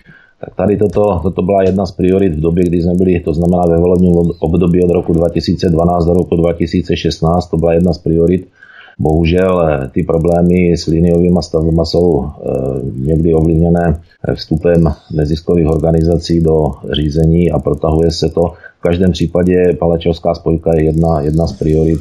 Tak 0.41 0.55
tady 0.55 0.77
toto, 0.77 1.21
toto 1.23 1.43
byla 1.43 1.63
jedna 1.63 1.87
z 1.87 1.93
priorit 1.93 2.35
v 2.35 2.41
době, 2.41 2.65
kdy 2.65 2.83
jsme 2.83 2.95
byli, 2.95 3.21
to 3.21 3.35
znamená 3.35 3.63
ve 3.69 3.79
volebním 3.79 4.15
období 4.41 4.85
od 4.85 4.91
roku 4.91 5.13
2012 5.13 6.05
do 6.05 6.15
roku 6.15 6.37
2016, 6.37 7.49
to 7.49 7.57
byla 7.57 7.73
jedna 7.73 7.93
z 7.93 7.99
priorit 7.99 8.49
Bohužel 8.99 9.69
eh, 9.69 9.89
ty 9.89 10.03
problémy 10.03 10.77
s 10.77 10.87
liniovými 10.87 11.39
stavbami 11.41 11.81
jsou 11.85 12.27
eh, 12.27 12.51
někdy 12.97 13.35
ovlivněné 13.35 14.01
vstupem 14.35 14.85
neziskových 15.13 15.67
organizací 15.67 16.41
do 16.41 16.73
řízení 16.93 17.51
a 17.51 17.59
protahuje 17.59 18.11
se 18.11 18.29
to. 18.29 18.53
V 18.79 18.83
každém 18.83 19.13
případě 19.13 19.77
Palačovská 19.79 20.35
spojka 20.35 20.71
je 20.75 20.85
jedna, 20.85 21.21
jedna 21.21 21.47
z 21.47 21.53
priorit 21.53 22.01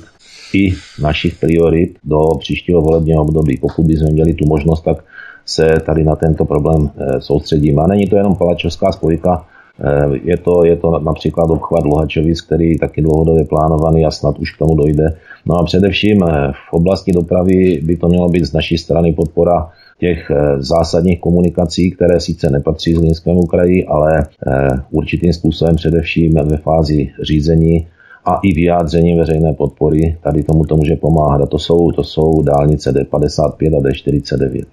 i 0.53 0.73
našich 1.01 1.39
priorit 1.39 1.97
do 2.03 2.19
příštího 2.39 2.81
volebního 2.81 3.21
období. 3.21 3.57
Pokud 3.57 3.85
bychom 3.85 4.11
měli 4.11 4.33
tu 4.33 4.45
možnost, 4.47 4.81
tak 4.81 5.03
se 5.45 5.75
tady 5.85 6.03
na 6.03 6.15
tento 6.15 6.45
problém 6.45 6.89
eh, 6.97 7.21
soustředíme. 7.21 7.81
A 7.81 7.87
není 7.87 8.07
to 8.07 8.15
jenom 8.15 8.35
Palačovská 8.35 8.91
spojka, 8.91 9.45
Eh, 9.45 9.52
je 10.23 10.37
to, 10.37 10.65
je 10.65 10.75
to 10.75 10.99
například 10.99 11.49
obchvat 11.49 11.85
Luhačovic, 11.85 12.41
který 12.41 12.77
taky 12.77 13.01
dlouhodobě 13.01 13.45
plánovaný 13.45 14.05
a 14.05 14.11
snad 14.11 14.39
už 14.39 14.55
k 14.55 14.59
tomu 14.59 14.75
dojde. 14.75 15.17
No 15.45 15.55
a 15.55 15.63
především 15.63 16.23
eh, 16.23 16.51
v 16.69 16.73
oblasti 16.73 17.11
dopravy 17.11 17.81
by 17.83 17.97
to 17.97 18.07
mělo 18.07 18.29
být 18.29 18.45
z 18.45 18.53
naší 18.53 18.77
strany 18.77 19.13
podpora 19.13 19.69
těch 19.99 20.31
eh, 20.31 20.61
zásadních 20.61 21.19
komunikací, 21.19 21.91
které 21.91 22.19
sice 22.19 22.49
nepatří 22.49 22.93
Zlínskému 22.93 23.45
kraji, 23.45 23.85
ale 23.85 24.23
určitým 24.91 25.33
způsobem 25.33 25.75
především 25.75 26.33
ve 26.33 26.57
fázi 26.57 27.11
řízení 27.21 27.87
a 28.25 28.39
i 28.43 28.53
vyjádření 28.53 29.13
veřejné 29.13 29.53
podpory 29.53 30.17
tady 30.23 30.43
tomu 30.43 30.65
to 30.65 30.77
může 30.77 30.95
pomáhat. 30.95 31.41
A 31.41 31.45
to 31.45 31.59
jsou, 31.59 31.91
to 31.91 32.03
jsou 32.03 32.41
dálnice 32.41 32.91
D55 32.91 33.77
a 33.77 33.81
D49. 33.81 34.63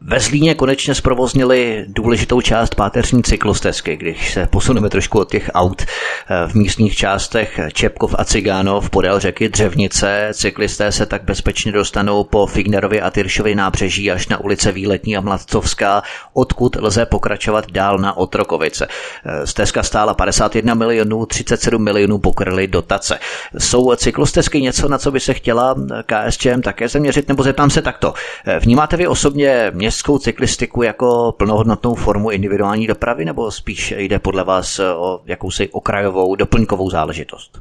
Ve 0.00 0.20
Zlíně 0.20 0.54
konečně 0.54 0.94
zprovoznili 0.94 1.84
důležitou 1.88 2.40
část 2.40 2.74
páteřní 2.74 3.22
cyklostezky, 3.22 3.96
když 3.96 4.32
se 4.32 4.46
posuneme 4.46 4.88
trošku 4.88 5.18
od 5.18 5.30
těch 5.30 5.50
aut 5.54 5.82
eh, 5.82 6.48
v 6.48 6.54
místních 6.54 6.96
částech 6.96 7.60
Čepkov 7.72 8.14
a 8.18 8.24
Cigánov 8.24 8.90
podél 8.90 9.20
řeky 9.20 9.48
Dřevnice. 9.48 10.30
Cyklisté 10.32 10.92
se 10.92 11.06
tak 11.06 11.22
bezpečně 11.22 11.72
dostanou 11.72 12.24
po 12.24 12.46
Fignerově 12.46 13.00
a 13.02 13.10
Tyršově 13.10 13.54
nábřeží 13.54 14.10
až 14.10 14.28
na 14.28 14.40
ulice 14.40 14.72
Výletní 14.72 15.16
a 15.16 15.20
Mladcovská, 15.20 16.02
odkud 16.32 16.76
lze 16.80 17.06
pokračovat 17.06 17.70
dál 17.70 17.98
na 17.98 18.16
Otrokovice. 18.16 18.88
Eh, 19.24 19.46
stezka 19.46 19.82
stála 19.82 20.14
51 20.14 20.74
milionů, 20.74 21.26
37 21.26 21.84
milionů 21.84 22.18
pokryly 22.18 22.66
dotace. 22.66 23.18
Jsou 23.58 23.96
cyklostezky 23.96 24.62
něco, 24.62 24.88
na 24.88 24.98
co 24.98 25.10
by 25.10 25.20
se 25.20 25.34
chtěla 25.34 25.74
KSČM 26.06 26.60
také 26.62 26.88
zaměřit, 26.88 27.28
nebo 27.28 27.42
zeptám 27.42 27.70
se 27.70 27.82
takto. 27.82 28.14
Eh, 28.46 28.58
vnímáte 28.58 28.96
vy 28.96 29.06
osobně 29.06 29.72
městskou 29.88 30.18
cyklistiku 30.18 30.82
jako 30.82 31.34
plnohodnotnou 31.36 31.94
formu 31.94 32.30
individuální 32.30 32.86
dopravy, 32.86 33.24
nebo 33.24 33.50
spíš 33.50 33.94
jde 33.98 34.18
podle 34.18 34.44
vás 34.44 34.78
o 34.78 35.20
jakousi 35.26 35.68
okrajovou, 35.68 36.34
doplňkovou 36.34 36.90
záležitost? 36.90 37.58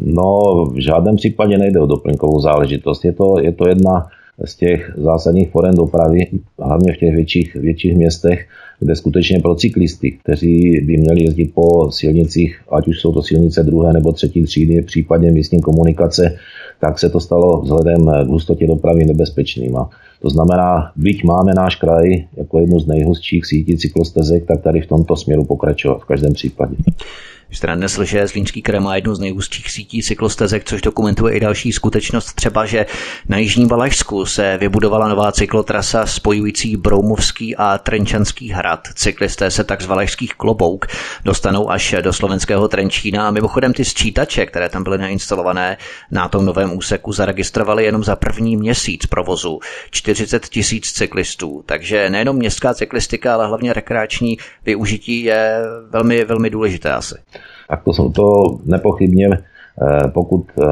No, 0.00 0.30
v 0.74 0.84
žádném 0.84 1.16
případě 1.16 1.58
nejde 1.58 1.80
o 1.80 1.86
doplňkovou 1.86 2.40
záležitost. 2.40 3.04
Je 3.04 3.12
to, 3.12 3.40
je 3.40 3.52
to 3.52 3.68
jedna 3.68 4.06
z 4.44 4.56
těch 4.56 4.92
zásadních 4.96 5.50
forem 5.50 5.74
dopravy, 5.74 6.26
hlavně 6.58 6.92
v 6.92 6.96
těch 6.96 7.14
větších, 7.14 7.54
větších 7.54 7.96
městech, 7.96 8.46
kde 8.80 8.96
skutečně 8.96 9.40
pro 9.40 9.54
cyklisty, 9.54 10.18
kteří 10.22 10.80
by 10.86 10.96
měli 10.96 11.22
jezdit 11.22 11.54
po 11.54 11.92
silnicích, 11.92 12.60
ať 12.72 12.88
už 12.88 13.00
jsou 13.00 13.12
to 13.12 13.22
silnice 13.22 13.62
druhé 13.62 13.92
nebo 13.92 14.12
třetí 14.12 14.42
třídy, 14.42 14.82
případně 14.82 15.30
místní 15.30 15.60
komunikace, 15.60 16.36
tak 16.80 16.98
se 16.98 17.08
to 17.10 17.20
stalo 17.20 17.60
vzhledem 17.60 18.06
k 18.06 18.28
hustotě 18.28 18.66
dopravy 18.66 19.04
nebezpečným. 19.04 19.76
A 19.76 19.88
to 20.22 20.30
znamená, 20.30 20.92
byť 20.96 21.24
máme 21.24 21.52
náš 21.54 21.76
kraj 21.76 22.24
jako 22.36 22.60
jednu 22.60 22.80
z 22.80 22.86
nejhustších 22.86 23.46
sítí 23.46 23.76
cyklostezek, 23.76 24.46
tak 24.46 24.62
tady 24.62 24.80
v 24.80 24.86
tomto 24.86 25.16
směru 25.16 25.44
pokračovat 25.44 26.00
v 26.00 26.04
každém 26.04 26.32
případě. 26.32 26.76
Jste 27.52 27.66
nadnesl, 27.66 28.04
že 28.04 28.26
Zlínský 28.26 28.62
kraj 28.62 28.80
má 28.80 28.94
jednu 28.94 29.14
z 29.14 29.18
nejúzčích 29.18 29.70
sítí 29.70 30.02
cyklostezek, 30.02 30.64
což 30.64 30.80
dokumentuje 30.82 31.34
i 31.34 31.40
další 31.40 31.72
skutečnost 31.72 32.32
třeba, 32.32 32.66
že 32.66 32.86
na 33.28 33.38
Jižním 33.38 33.68
Valašsku 33.68 34.26
se 34.26 34.56
vybudovala 34.60 35.08
nová 35.08 35.32
cyklotrasa 35.32 36.06
spojující 36.06 36.76
Broumovský 36.76 37.56
a 37.56 37.78
Trenčanský 37.78 38.50
hrad. 38.50 38.88
Cyklisté 38.94 39.50
se 39.50 39.64
tak 39.64 39.80
z 39.82 39.86
Valašských 39.86 40.34
klobouk 40.34 40.86
dostanou 41.24 41.70
až 41.70 41.94
do 42.00 42.12
slovenského 42.12 42.68
Trenčína 42.68 43.28
a 43.28 43.30
mimochodem 43.30 43.72
ty 43.72 43.84
sčítače, 43.84 44.46
které 44.46 44.68
tam 44.68 44.84
byly 44.84 44.98
nainstalované 44.98 45.76
na 46.10 46.28
tom 46.28 46.44
novém 46.44 46.76
úseku, 46.76 47.12
zaregistrovali 47.12 47.84
jenom 47.84 48.04
za 48.04 48.16
první 48.16 48.56
měsíc 48.56 49.06
provozu 49.06 49.58
40 49.90 50.48
tisíc 50.48 50.92
cyklistů. 50.92 51.62
Takže 51.66 52.10
nejenom 52.10 52.36
městská 52.36 52.74
cyklistika, 52.74 53.34
ale 53.34 53.46
hlavně 53.46 53.72
rekreační 53.72 54.38
využití 54.64 55.24
je 55.24 55.60
velmi, 55.90 56.24
velmi 56.24 56.50
důležité 56.50 56.92
asi. 56.92 57.14
Tak 57.70 57.84
to 57.84 57.92
jsou 57.92 58.10
to 58.10 58.58
nepochybně 58.64 59.28
eh, 59.32 60.08
pokud 60.08 60.44
eh, 60.62 60.66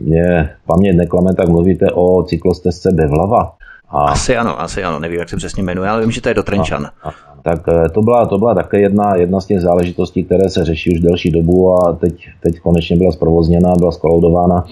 mě 0.00 0.50
paměť 0.66 0.96
neklame, 0.96 1.34
tak 1.34 1.48
mluvíte 1.48 1.86
o 1.94 2.22
cyklostezce 2.22 2.90
Devlava. 2.92 3.52
A... 3.88 4.04
Asi 4.04 4.36
ano, 4.36 4.60
asi 4.60 4.84
ano, 4.84 4.98
nevím, 4.98 5.18
jak 5.18 5.28
se 5.28 5.36
přesně 5.36 5.62
jmenuje, 5.62 5.88
ale 5.88 6.00
vím, 6.00 6.10
že 6.10 6.20
to 6.20 6.28
je 6.28 6.34
do 6.34 6.42
Trenčan. 6.42 6.86
A, 7.02 7.08
a, 7.08 7.12
tak 7.42 7.60
eh, 7.68 7.88
to 7.88 8.02
byla, 8.02 8.26
to 8.26 8.38
byla 8.38 8.54
také 8.54 8.80
jedna, 8.80 9.16
jedna 9.16 9.40
z 9.40 9.46
těch 9.46 9.60
záležitostí, 9.60 10.24
které 10.24 10.50
se 10.50 10.64
řeší 10.64 10.94
už 10.94 11.00
delší 11.00 11.30
dobu 11.30 11.72
a 11.72 11.92
teď, 11.92 12.28
teď 12.42 12.60
konečně 12.60 12.96
byla 12.96 13.12
zprovozněna, 13.12 13.74
byla 13.78 13.92
skolaudována. 13.92 14.64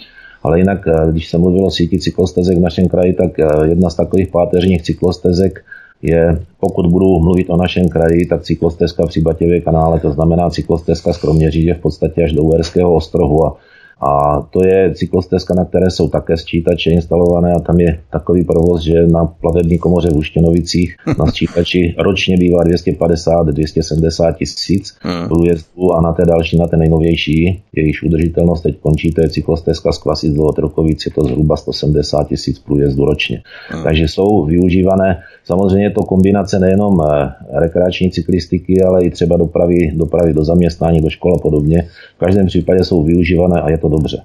Ale 0.42 0.58
jinak, 0.58 0.78
když 1.10 1.30
se 1.30 1.38
mluvilo 1.38 1.66
o 1.66 1.70
síti 1.70 1.98
cyklostezek 1.98 2.58
v 2.58 2.60
našem 2.60 2.88
kraji, 2.88 3.12
tak 3.12 3.30
jedna 3.64 3.90
z 3.90 3.94
takových 3.94 4.28
páteřních 4.28 4.82
cyklostezek 4.82 5.64
je, 6.02 6.42
pokud 6.60 6.86
budu 6.86 7.18
mluvit 7.18 7.50
o 7.50 7.56
našem 7.56 7.88
kraji, 7.88 8.26
tak 8.26 8.42
cyklostezka 8.42 9.06
při 9.06 9.20
Batěvě 9.20 9.60
kanále, 9.60 10.00
to 10.00 10.12
znamená 10.12 10.50
cyklostezka 10.50 11.12
z 11.12 11.18
Kroměříže 11.18 11.74
v 11.74 11.78
podstatě 11.78 12.24
až 12.24 12.32
do 12.32 12.42
Uherského 12.42 12.94
ostrohu 12.94 13.46
a 13.46 13.56
a 14.00 14.42
to 14.50 14.64
je 14.64 14.94
cyklostezka, 14.94 15.54
na 15.54 15.64
které 15.64 15.90
jsou 15.90 16.08
také 16.08 16.36
sčítače 16.36 16.90
instalované 16.90 17.52
a 17.52 17.60
tam 17.60 17.80
je 17.80 18.00
takový 18.10 18.44
provoz, 18.44 18.82
že 18.82 19.06
na 19.06 19.26
plavební 19.26 19.78
komoře 19.78 20.10
v 20.10 20.16
Uštěnovicích 20.16 20.96
na 21.18 21.26
sčítači 21.26 21.94
ročně 21.98 22.36
bývá 22.36 22.64
250-270 22.64 24.34
tisíc 24.34 24.96
hmm. 25.00 25.28
průjezdů 25.28 25.92
a 25.92 26.00
na 26.00 26.12
té 26.12 26.24
další, 26.24 26.58
na 26.58 26.66
té 26.66 26.76
nejnovější, 26.76 27.62
jejíž 27.76 28.02
udržitelnost 28.02 28.60
teď 28.60 28.78
končí, 28.80 29.10
to 29.10 29.22
je 29.22 29.28
cyklostezka 29.28 29.92
z 29.92 29.98
Kvasic 29.98 30.32
do 30.32 30.44
Otrokovic, 30.44 31.06
je 31.06 31.12
to 31.12 31.24
zhruba 31.24 31.56
170 31.56 32.28
tisíc 32.28 32.58
průjezdů 32.58 33.04
ročně. 33.04 33.42
Hmm. 33.68 33.84
Takže 33.84 34.08
jsou 34.08 34.44
využívané 34.44 35.22
Samozřejmě 35.48 35.90
to 35.90 36.02
kombinace 36.02 36.58
nejenom 36.58 37.00
eh, 37.00 37.32
rekreační 37.60 38.10
cyklistiky, 38.10 38.82
ale 38.82 39.04
i 39.04 39.10
třeba 39.10 39.36
dopravy, 39.36 39.92
dopravy 39.94 40.32
do 40.32 40.44
zaměstnání, 40.44 41.00
do 41.00 41.10
školy 41.10 41.34
a 41.36 41.42
podobně. 41.42 41.88
V 42.16 42.18
každém 42.18 42.46
případě 42.46 42.84
jsou 42.84 43.02
využívané 43.02 43.60
a 43.60 43.70
je 43.70 43.78
to 43.78 43.87
dobře. 43.88 44.24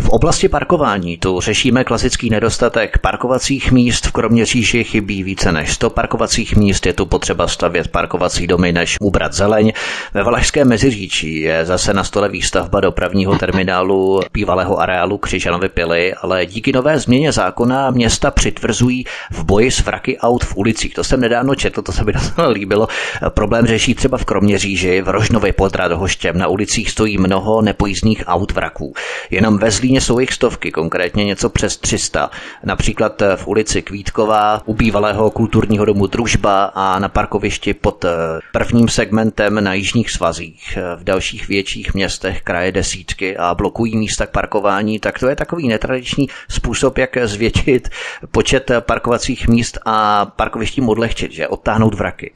V 0.00 0.08
oblasti 0.08 0.48
parkování 0.48 1.18
tu 1.18 1.40
řešíme 1.40 1.84
klasický 1.84 2.30
nedostatek 2.30 2.98
parkovacích 2.98 3.72
míst. 3.72 4.06
V 4.06 4.12
Kroměříži 4.12 4.84
chybí 4.84 5.22
více 5.22 5.52
než 5.52 5.72
100 5.72 5.90
parkovacích 5.90 6.56
míst. 6.56 6.86
Je 6.86 6.92
tu 6.92 7.06
potřeba 7.06 7.48
stavět 7.48 7.88
parkovací 7.88 8.46
domy, 8.46 8.72
než 8.72 8.96
ubrat 9.00 9.32
zeleň. 9.32 9.72
Ve 10.14 10.22
Valašském 10.22 10.68
Meziříčí 10.68 11.40
je 11.40 11.64
zase 11.64 11.94
na 11.94 12.04
stole 12.04 12.28
výstavba 12.28 12.80
dopravního 12.80 13.38
terminálu 13.38 14.20
bývalého 14.32 14.80
areálu 14.80 15.18
Křižanovy 15.18 15.68
pily, 15.68 16.14
ale 16.14 16.46
díky 16.46 16.72
nové 16.72 16.98
změně 16.98 17.32
zákona 17.32 17.90
města 17.90 18.30
přitvrzují 18.30 19.04
v 19.30 19.44
boji 19.44 19.70
s 19.70 19.80
vraky 19.80 20.18
aut 20.18 20.44
v 20.44 20.56
ulicích. 20.56 20.94
To 20.94 21.04
jsem 21.04 21.20
nedávno 21.20 21.54
četl, 21.54 21.82
to 21.82 21.92
se 21.92 22.04
mi 22.04 22.12
docela 22.12 22.48
líbilo. 22.48 22.88
Problém 23.28 23.66
řeší 23.66 23.94
třeba 23.94 24.18
v 24.18 24.24
Kroměříži, 24.24 25.02
v 25.02 25.08
Rožnově 25.08 25.52
pod 25.52 25.74
Radohoštěm. 25.74 26.38
Na 26.38 26.48
ulicích 26.48 26.90
stojí 26.90 27.18
mnoho 27.18 27.62
nepojízdných 27.62 28.24
aut 28.26 28.52
vraků. 28.52 28.87
Jenom 29.30 29.58
ve 29.58 29.70
Zlíně 29.70 30.00
jsou 30.00 30.18
jich 30.18 30.32
stovky, 30.32 30.70
konkrétně 30.70 31.24
něco 31.24 31.48
přes 31.48 31.76
300. 31.76 32.30
Například 32.64 33.22
v 33.36 33.46
ulici 33.46 33.82
Kvítková, 33.82 34.62
u 34.64 34.74
bývalého 34.74 35.30
kulturního 35.30 35.84
domu 35.84 36.06
Družba 36.06 36.64
a 36.64 36.98
na 36.98 37.08
parkovišti 37.08 37.74
pod 37.74 38.04
eh, 38.04 38.08
prvním 38.52 38.88
segmentem 38.88 39.64
na 39.64 39.74
jižních 39.74 40.10
svazích. 40.10 40.78
V 40.96 41.04
dalších 41.04 41.48
větších 41.48 41.94
městech 41.94 42.42
kraje 42.42 42.72
desítky 42.72 43.36
a 43.36 43.54
blokují 43.54 43.96
místa 43.96 44.26
k 44.26 44.30
parkování, 44.30 44.98
tak 44.98 45.18
to 45.18 45.28
je 45.28 45.36
takový 45.36 45.68
netradiční 45.68 46.28
způsob, 46.48 46.98
jak 46.98 47.18
zvětšit 47.24 47.88
počet 48.30 48.70
parkovacích 48.80 49.48
míst 49.48 49.78
a 49.84 50.26
parkovištím 50.26 50.88
odlehčit, 50.88 51.32
že 51.32 51.48
odtáhnout 51.48 51.94
vraky. 51.94 52.32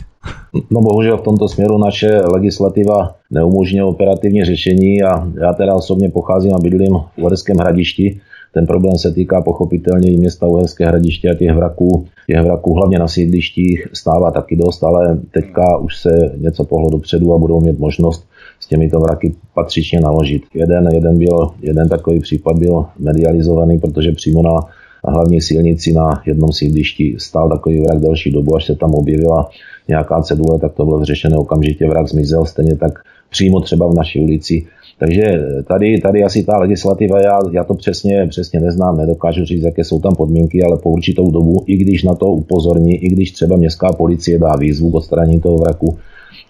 No 0.70 0.80
bohužel 0.80 1.16
v 1.16 1.22
tomto 1.22 1.48
směru 1.48 1.78
naše 1.78 2.20
legislativa 2.20 3.14
neumožňuje 3.30 3.84
operativní 3.84 4.44
řešení 4.44 5.02
a 5.02 5.28
já 5.40 5.52
teda 5.52 5.74
osobně 5.74 6.08
pocházím 6.08 6.54
a 6.54 6.58
bydlím 6.58 6.94
v 6.94 7.18
Uherském 7.18 7.56
hradišti. 7.56 8.20
Ten 8.54 8.66
problém 8.66 8.98
se 8.98 9.12
týká 9.12 9.42
pochopitelně 9.42 10.12
i 10.12 10.16
města 10.16 10.46
Uherské 10.46 10.86
hradiště 10.86 11.30
a 11.30 11.34
těch 11.34 11.52
vraků. 11.52 12.06
Těch 12.26 12.42
vraků 12.42 12.74
hlavně 12.74 12.98
na 12.98 13.08
sídlištích 13.08 13.88
stává 13.92 14.30
taky 14.30 14.56
dost, 14.56 14.84
ale 14.84 15.18
teďka 15.30 15.78
už 15.78 15.98
se 15.98 16.32
něco 16.36 16.64
pohlo 16.64 16.90
dopředu 16.90 17.34
a 17.34 17.38
budou 17.38 17.60
mít 17.60 17.78
možnost 17.78 18.26
s 18.60 18.66
těmito 18.66 19.00
vraky 19.00 19.34
patřičně 19.54 20.00
naložit. 20.00 20.42
Jeden, 20.54 20.88
jeden, 20.92 21.18
byl, 21.18 21.50
jeden 21.60 21.88
takový 21.88 22.20
případ 22.20 22.58
byl 22.58 22.84
medializovaný, 22.98 23.78
protože 23.78 24.12
přímo 24.12 24.42
na 24.42 24.60
hlavní 25.08 25.40
silnici 25.40 25.92
na 25.92 26.22
jednom 26.26 26.52
sídlišti 26.52 27.16
stál 27.18 27.48
takový 27.48 27.80
vrak 27.80 28.00
delší 28.00 28.30
dobu, 28.30 28.56
až 28.56 28.66
se 28.66 28.74
tam 28.76 28.94
objevila 28.94 29.50
nějaká 29.88 30.22
cedule, 30.22 30.58
tak 30.58 30.72
to 30.72 30.84
bylo 30.84 30.98
vyřešené 30.98 31.36
okamžitě, 31.36 31.88
vrak 31.88 32.08
zmizel, 32.08 32.44
stejně 32.44 32.76
tak 32.76 32.92
přímo 33.30 33.60
třeba 33.60 33.86
v 33.86 33.94
naší 33.94 34.20
ulici. 34.20 34.66
Takže 34.98 35.22
tady, 35.68 36.00
tady 36.00 36.24
asi 36.24 36.44
ta 36.44 36.58
legislativa, 36.58 37.20
já, 37.20 37.38
já 37.52 37.64
to 37.64 37.74
přesně, 37.74 38.26
přesně 38.26 38.60
neznám, 38.60 38.96
nedokážu 38.96 39.44
říct, 39.44 39.62
jaké 39.62 39.84
jsou 39.84 40.00
tam 40.00 40.14
podmínky, 40.14 40.62
ale 40.62 40.78
po 40.78 40.90
určitou 40.90 41.30
dobu, 41.30 41.64
i 41.66 41.76
když 41.76 42.02
na 42.02 42.14
to 42.14 42.26
upozorní, 42.26 42.94
i 42.94 43.08
když 43.08 43.32
třeba 43.32 43.56
městská 43.56 43.92
policie 43.92 44.38
dá 44.38 44.56
výzvu 44.56 44.90
k 44.90 44.94
odstranění 44.94 45.40
toho 45.40 45.56
vraku, 45.56 45.98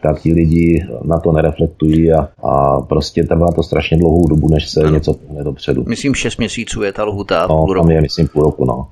tak 0.02 0.20
ti 0.20 0.32
lidi 0.32 0.86
na 1.04 1.20
to 1.20 1.32
nereflektují 1.32 2.12
a, 2.12 2.28
a 2.42 2.80
prostě 2.80 3.22
trvá 3.22 3.52
to 3.52 3.62
strašně 3.62 3.98
dlouhou 3.98 4.28
dobu, 4.28 4.48
než 4.48 4.70
se 4.70 4.80
ano. 4.80 4.90
něco 4.90 5.14
pohne 5.14 5.44
dopředu. 5.44 5.84
Myslím, 5.88 6.14
6 6.14 6.36
měsíců 6.36 6.82
je 6.82 6.92
ta 6.92 7.04
lhuta. 7.04 7.46
No, 7.50 7.64
půl 7.64 7.74
roku. 7.74 7.86
tam 7.86 7.96
je, 7.96 8.00
myslím, 8.00 8.28
půl 8.28 8.42
roku, 8.42 8.64
no. 8.64 8.86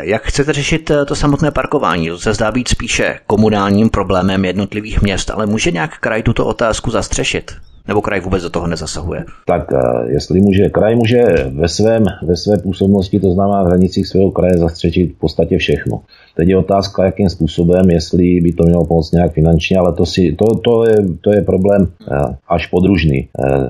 Jak 0.00 0.22
chcete 0.22 0.52
řešit 0.52 0.90
eh, 0.90 1.04
to 1.04 1.14
samotné 1.14 1.50
parkování? 1.50 2.08
To 2.08 2.18
se 2.18 2.34
zdá 2.34 2.52
být 2.52 2.68
spíše 2.68 3.18
komunálním 3.26 3.90
problémem 3.90 4.44
jednotlivých 4.44 5.02
měst, 5.02 5.30
ale 5.30 5.46
může 5.46 5.70
nějak 5.70 5.98
kraj 5.98 6.22
tuto 6.22 6.46
otázku 6.46 6.90
zastřešit? 6.90 7.52
Nebo 7.88 8.00
kraj 8.02 8.20
vůbec 8.20 8.42
do 8.42 8.50
toho 8.50 8.66
nezasahuje? 8.66 9.24
Tak 9.46 9.72
eh, 9.72 10.12
jestli 10.12 10.40
může, 10.40 10.68
kraj 10.68 10.96
může 10.96 11.24
ve, 11.54 11.68
svém, 11.68 12.04
ve 12.26 12.36
své 12.36 12.58
působnosti, 12.58 13.20
to 13.20 13.30
znamená 13.30 13.62
v 13.62 13.66
hranicích 13.66 14.06
svého 14.06 14.30
kraje, 14.30 14.58
zastřečit 14.58 15.12
v 15.12 15.18
podstatě 15.18 15.58
všechno. 15.58 16.00
Teď 16.36 16.48
je 16.48 16.56
otázka, 16.56 17.04
jakým 17.04 17.30
způsobem, 17.30 17.90
jestli 17.90 18.40
by 18.40 18.52
to 18.52 18.64
mělo 18.64 18.84
pomoct 18.84 19.12
nějak 19.12 19.32
finančně, 19.32 19.78
ale 19.78 19.92
to, 19.92 20.06
si, 20.06 20.36
to, 20.38 20.44
to, 20.54 20.84
je, 20.86 20.96
to 21.20 21.32
je 21.32 21.42
problém 21.42 21.86
eh, 22.12 22.36
až 22.48 22.66
podružný. 22.66 23.28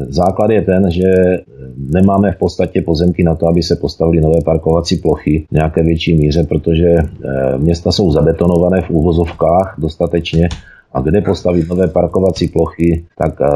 Základ 0.09 0.50
je 0.50 0.62
ten, 0.62 0.90
že 0.90 1.12
nemáme 1.77 2.33
v 2.33 2.38
podstatě 2.38 2.83
pozemky 2.83 3.22
na 3.22 3.35
to, 3.35 3.48
aby 3.48 3.62
se 3.62 3.77
postavili 3.77 4.20
nové 4.20 4.38
parkovací 4.44 4.96
plochy 4.96 5.46
v 5.50 5.53
nějaké 5.53 5.83
větší 5.83 6.16
míře, 6.16 6.44
protože 6.48 6.96
města 7.57 7.92
jsou 7.92 8.11
zabetonované 8.11 8.81
v 8.81 8.90
úvozovkách 8.90 9.74
dostatečně 9.79 10.48
a 10.95 11.01
kde 11.01 11.21
postavit 11.21 11.69
nové 11.69 11.89
parkovací 11.89 12.49
plochy, 12.49 13.05
tak 13.19 13.41
eh, 13.41 13.49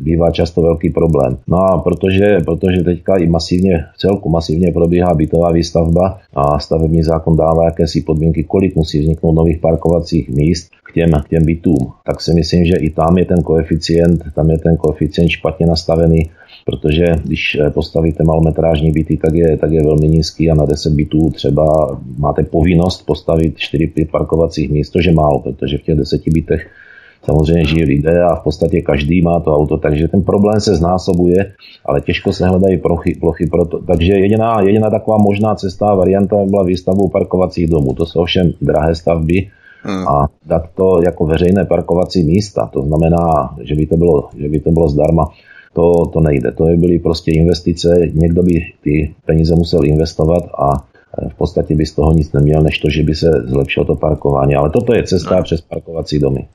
bývá 0.00 0.30
často 0.30 0.62
velký 0.62 0.90
problém. 0.90 1.38
No 1.46 1.58
a 1.58 1.78
protože, 1.78 2.38
protože 2.44 2.84
teďka 2.84 3.16
i 3.16 3.26
masivně, 3.26 3.84
v 3.94 3.98
celku 3.98 4.30
masivně 4.30 4.72
probíhá 4.72 5.14
bytová 5.14 5.52
výstavba 5.52 6.18
a 6.34 6.58
stavební 6.58 7.02
zákon 7.02 7.36
dává 7.36 7.64
jakési 7.64 8.00
podmínky, 8.00 8.44
kolik 8.44 8.76
musí 8.76 9.00
vzniknout 9.00 9.32
nových 9.32 9.58
parkovacích 9.58 10.28
míst 10.28 10.70
k 10.90 10.92
těm, 10.92 11.10
k 11.24 11.28
těm 11.28 11.44
bytům, 11.44 11.92
tak 12.06 12.20
si 12.20 12.34
myslím, 12.34 12.64
že 12.64 12.76
i 12.76 12.90
tam 12.90 13.18
je 13.18 13.24
ten 13.24 13.42
koeficient, 13.42 14.24
tam 14.34 14.50
je 14.50 14.58
ten 14.58 14.76
koeficient 14.76 15.30
špatně 15.30 15.66
nastavený 15.66 16.30
protože 16.66 17.04
když 17.24 17.58
eh, 17.60 17.70
postavíte 17.70 18.24
malometrážní 18.24 18.90
byty, 18.90 19.16
tak 19.16 19.34
je, 19.34 19.56
tak 19.56 19.70
je 19.72 19.82
velmi 19.82 20.08
nízký 20.08 20.50
a 20.50 20.54
na 20.54 20.66
10 20.66 20.92
bytů 20.92 21.30
třeba 21.30 21.98
máte 22.18 22.42
povinnost 22.42 23.06
postavit 23.06 23.54
4-5 23.56 24.10
parkovacích 24.10 24.70
míst, 24.70 24.90
to 24.90 24.98
je 25.02 25.12
málo, 25.12 25.40
protože 25.40 25.78
v 25.78 25.82
těch 25.82 25.96
10 25.96 26.22
bytech 26.28 26.70
samozřejmě 27.24 27.64
žijí 27.64 27.84
lidé 27.84 28.22
a 28.22 28.34
v 28.34 28.42
podstatě 28.42 28.80
každý 28.80 29.22
má 29.22 29.40
to 29.40 29.56
auto, 29.56 29.76
takže 29.76 30.08
ten 30.08 30.22
problém 30.22 30.60
se 30.60 30.76
znásobuje, 30.76 31.52
ale 31.84 32.00
těžko 32.00 32.32
se 32.32 32.48
hledají 32.48 32.78
plochy, 32.78 33.14
plochy 33.20 33.46
pro 33.46 33.64
to. 33.64 33.78
Takže 33.78 34.12
jediná, 34.12 34.60
jediná 34.60 34.90
taková 34.90 35.18
možná 35.18 35.54
cesta 35.54 35.86
a 35.88 35.94
varianta 35.94 36.36
byla 36.44 36.64
výstavbou 36.64 37.08
parkovacích 37.08 37.66
domů. 37.66 37.94
To 37.94 38.06
jsou 38.06 38.20
ovšem 38.20 38.52
drahé 38.60 38.94
stavby, 38.94 39.48
hmm. 39.82 40.08
a 40.08 40.28
dát 40.46 40.62
to 40.74 41.00
jako 41.04 41.26
veřejné 41.26 41.64
parkovací 41.64 42.24
místa. 42.24 42.70
To 42.72 42.82
znamená, 42.82 43.54
že 43.62 43.74
by 43.74 43.86
to 43.86 43.96
bylo, 43.96 44.28
že 44.38 44.48
by 44.48 44.60
to 44.60 44.70
bylo 44.70 44.88
zdarma 44.88 45.24
to, 45.76 46.06
to 46.12 46.20
nejde. 46.20 46.52
To 46.52 46.68
je 46.68 46.76
byly 46.76 46.98
prostě 46.98 47.30
investice, 47.30 47.88
někdo 48.12 48.42
by 48.42 48.52
ty 48.82 49.14
peníze 49.26 49.54
musel 49.54 49.84
investovat 49.84 50.42
a 50.58 50.70
e, 50.72 51.28
v 51.28 51.34
podstatě 51.34 51.74
by 51.74 51.86
z 51.86 51.94
toho 51.94 52.12
nic 52.12 52.32
neměl, 52.32 52.62
než 52.62 52.78
to, 52.78 52.90
že 52.90 53.02
by 53.02 53.14
se 53.14 53.30
zlepšilo 53.44 53.86
to 53.86 53.94
parkování. 53.94 54.54
Ale 54.54 54.70
toto 54.70 54.94
je 54.94 55.02
cesta 55.02 55.36
no. 55.36 55.42
přes 55.42 55.60
parkovací 55.60 56.18
domy. 56.18 56.48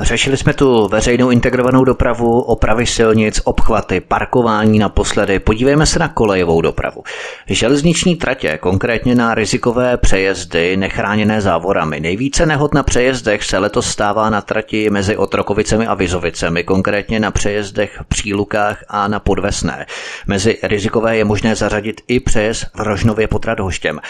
Řešili 0.00 0.36
jsme 0.36 0.54
tu 0.54 0.88
veřejnou 0.88 1.30
integrovanou 1.30 1.84
dopravu, 1.84 2.40
opravy 2.40 2.86
silnic, 2.86 3.40
obchvaty, 3.44 4.00
parkování 4.00 4.78
naposledy. 4.78 5.38
Podívejme 5.38 5.86
se 5.86 5.98
na 5.98 6.08
kolejovou 6.08 6.60
dopravu. 6.60 7.02
Železniční 7.46 8.16
tratě, 8.16 8.58
konkrétně 8.58 9.14
na 9.14 9.34
rizikové 9.34 9.96
přejezdy 9.96 10.76
nechráněné 10.76 11.40
závorami. 11.40 12.00
Nejvíce 12.00 12.46
nehod 12.46 12.74
na 12.74 12.82
přejezdech 12.82 13.44
se 13.44 13.58
letos 13.58 13.86
stává 13.86 14.30
na 14.30 14.40
trati 14.40 14.90
mezi 14.90 15.16
Otrokovicemi 15.16 15.86
a 15.86 15.94
Vizovicemi, 15.94 16.64
konkrétně 16.64 17.20
na 17.20 17.30
přejezdech 17.30 18.00
Přílukách 18.08 18.84
a 18.88 19.08
na 19.08 19.20
Podvesné. 19.20 19.86
Mezi 20.26 20.58
rizikové 20.62 21.16
je 21.16 21.24
možné 21.24 21.54
zařadit 21.54 22.00
i 22.08 22.20
přejezd 22.20 22.66
v 22.74 22.80
Rožnově 22.80 23.28
pod 23.28 23.44
Radhoštěm. 23.44 24.00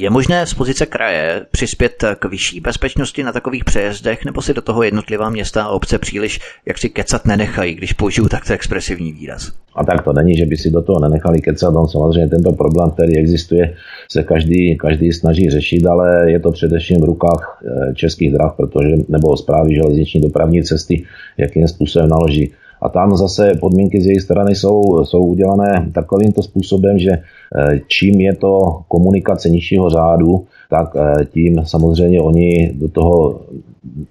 Je 0.00 0.10
možné 0.10 0.46
z 0.46 0.54
pozice 0.54 0.86
kraje 0.86 1.46
přispět 1.50 2.04
k 2.18 2.24
vyšší 2.24 2.60
bezpečnosti 2.60 3.22
na 3.22 3.32
takových 3.32 3.64
přejezdech, 3.64 4.24
nebo 4.24 4.42
si 4.42 4.54
do 4.54 4.62
toho 4.62 4.82
jednotlivá 4.82 5.30
města 5.30 5.62
a 5.62 5.68
obce 5.68 5.98
příliš 5.98 6.40
jak 6.66 6.78
si 6.78 6.88
kecat 6.88 7.26
nenechají, 7.26 7.74
když 7.74 7.92
použiju 7.92 8.28
takto 8.28 8.52
expresivní 8.52 9.12
výraz? 9.12 9.52
A 9.74 9.84
tak 9.84 10.04
to 10.04 10.12
není, 10.12 10.36
že 10.36 10.46
by 10.46 10.56
si 10.56 10.70
do 10.70 10.82
toho 10.82 11.00
nenechali 11.00 11.40
kecat. 11.40 11.74
On 11.74 11.88
samozřejmě 11.88 12.28
tento 12.28 12.52
problém, 12.52 12.90
který 12.90 13.18
existuje, 13.18 13.74
se 14.08 14.22
každý, 14.22 14.76
každý 14.76 15.12
snaží 15.12 15.50
řešit, 15.50 15.86
ale 15.86 16.30
je 16.30 16.40
to 16.40 16.52
především 16.52 17.00
v 17.00 17.04
rukách 17.04 17.62
eh, 17.62 17.94
českých 17.94 18.32
drah, 18.32 18.54
protože, 18.56 18.96
nebo 19.08 19.36
zprávy 19.36 19.74
železniční 19.74 20.20
dopravní 20.20 20.62
cesty, 20.62 21.04
jakým 21.36 21.68
způsobem 21.68 22.08
naloží. 22.08 22.52
A 22.82 22.88
tam 22.88 23.16
zase 23.16 23.52
podmínky 23.60 24.00
z 24.00 24.06
jejich 24.06 24.22
strany 24.22 24.54
jsou, 24.54 25.04
jsou 25.04 25.24
udělané 25.24 25.90
takovýmto 25.94 26.42
způsobem, 26.42 26.98
že 26.98 27.10
eh, 27.10 27.80
čím 27.86 28.20
je 28.20 28.36
to 28.36 28.82
komunikace 28.88 29.50
nižšího 29.50 29.90
řádu, 29.90 30.46
tak 30.70 30.96
eh, 30.96 31.24
tím 31.24 31.60
samozřejmě 31.64 32.20
oni 32.20 32.72
do 32.74 32.88
toho, 32.88 33.40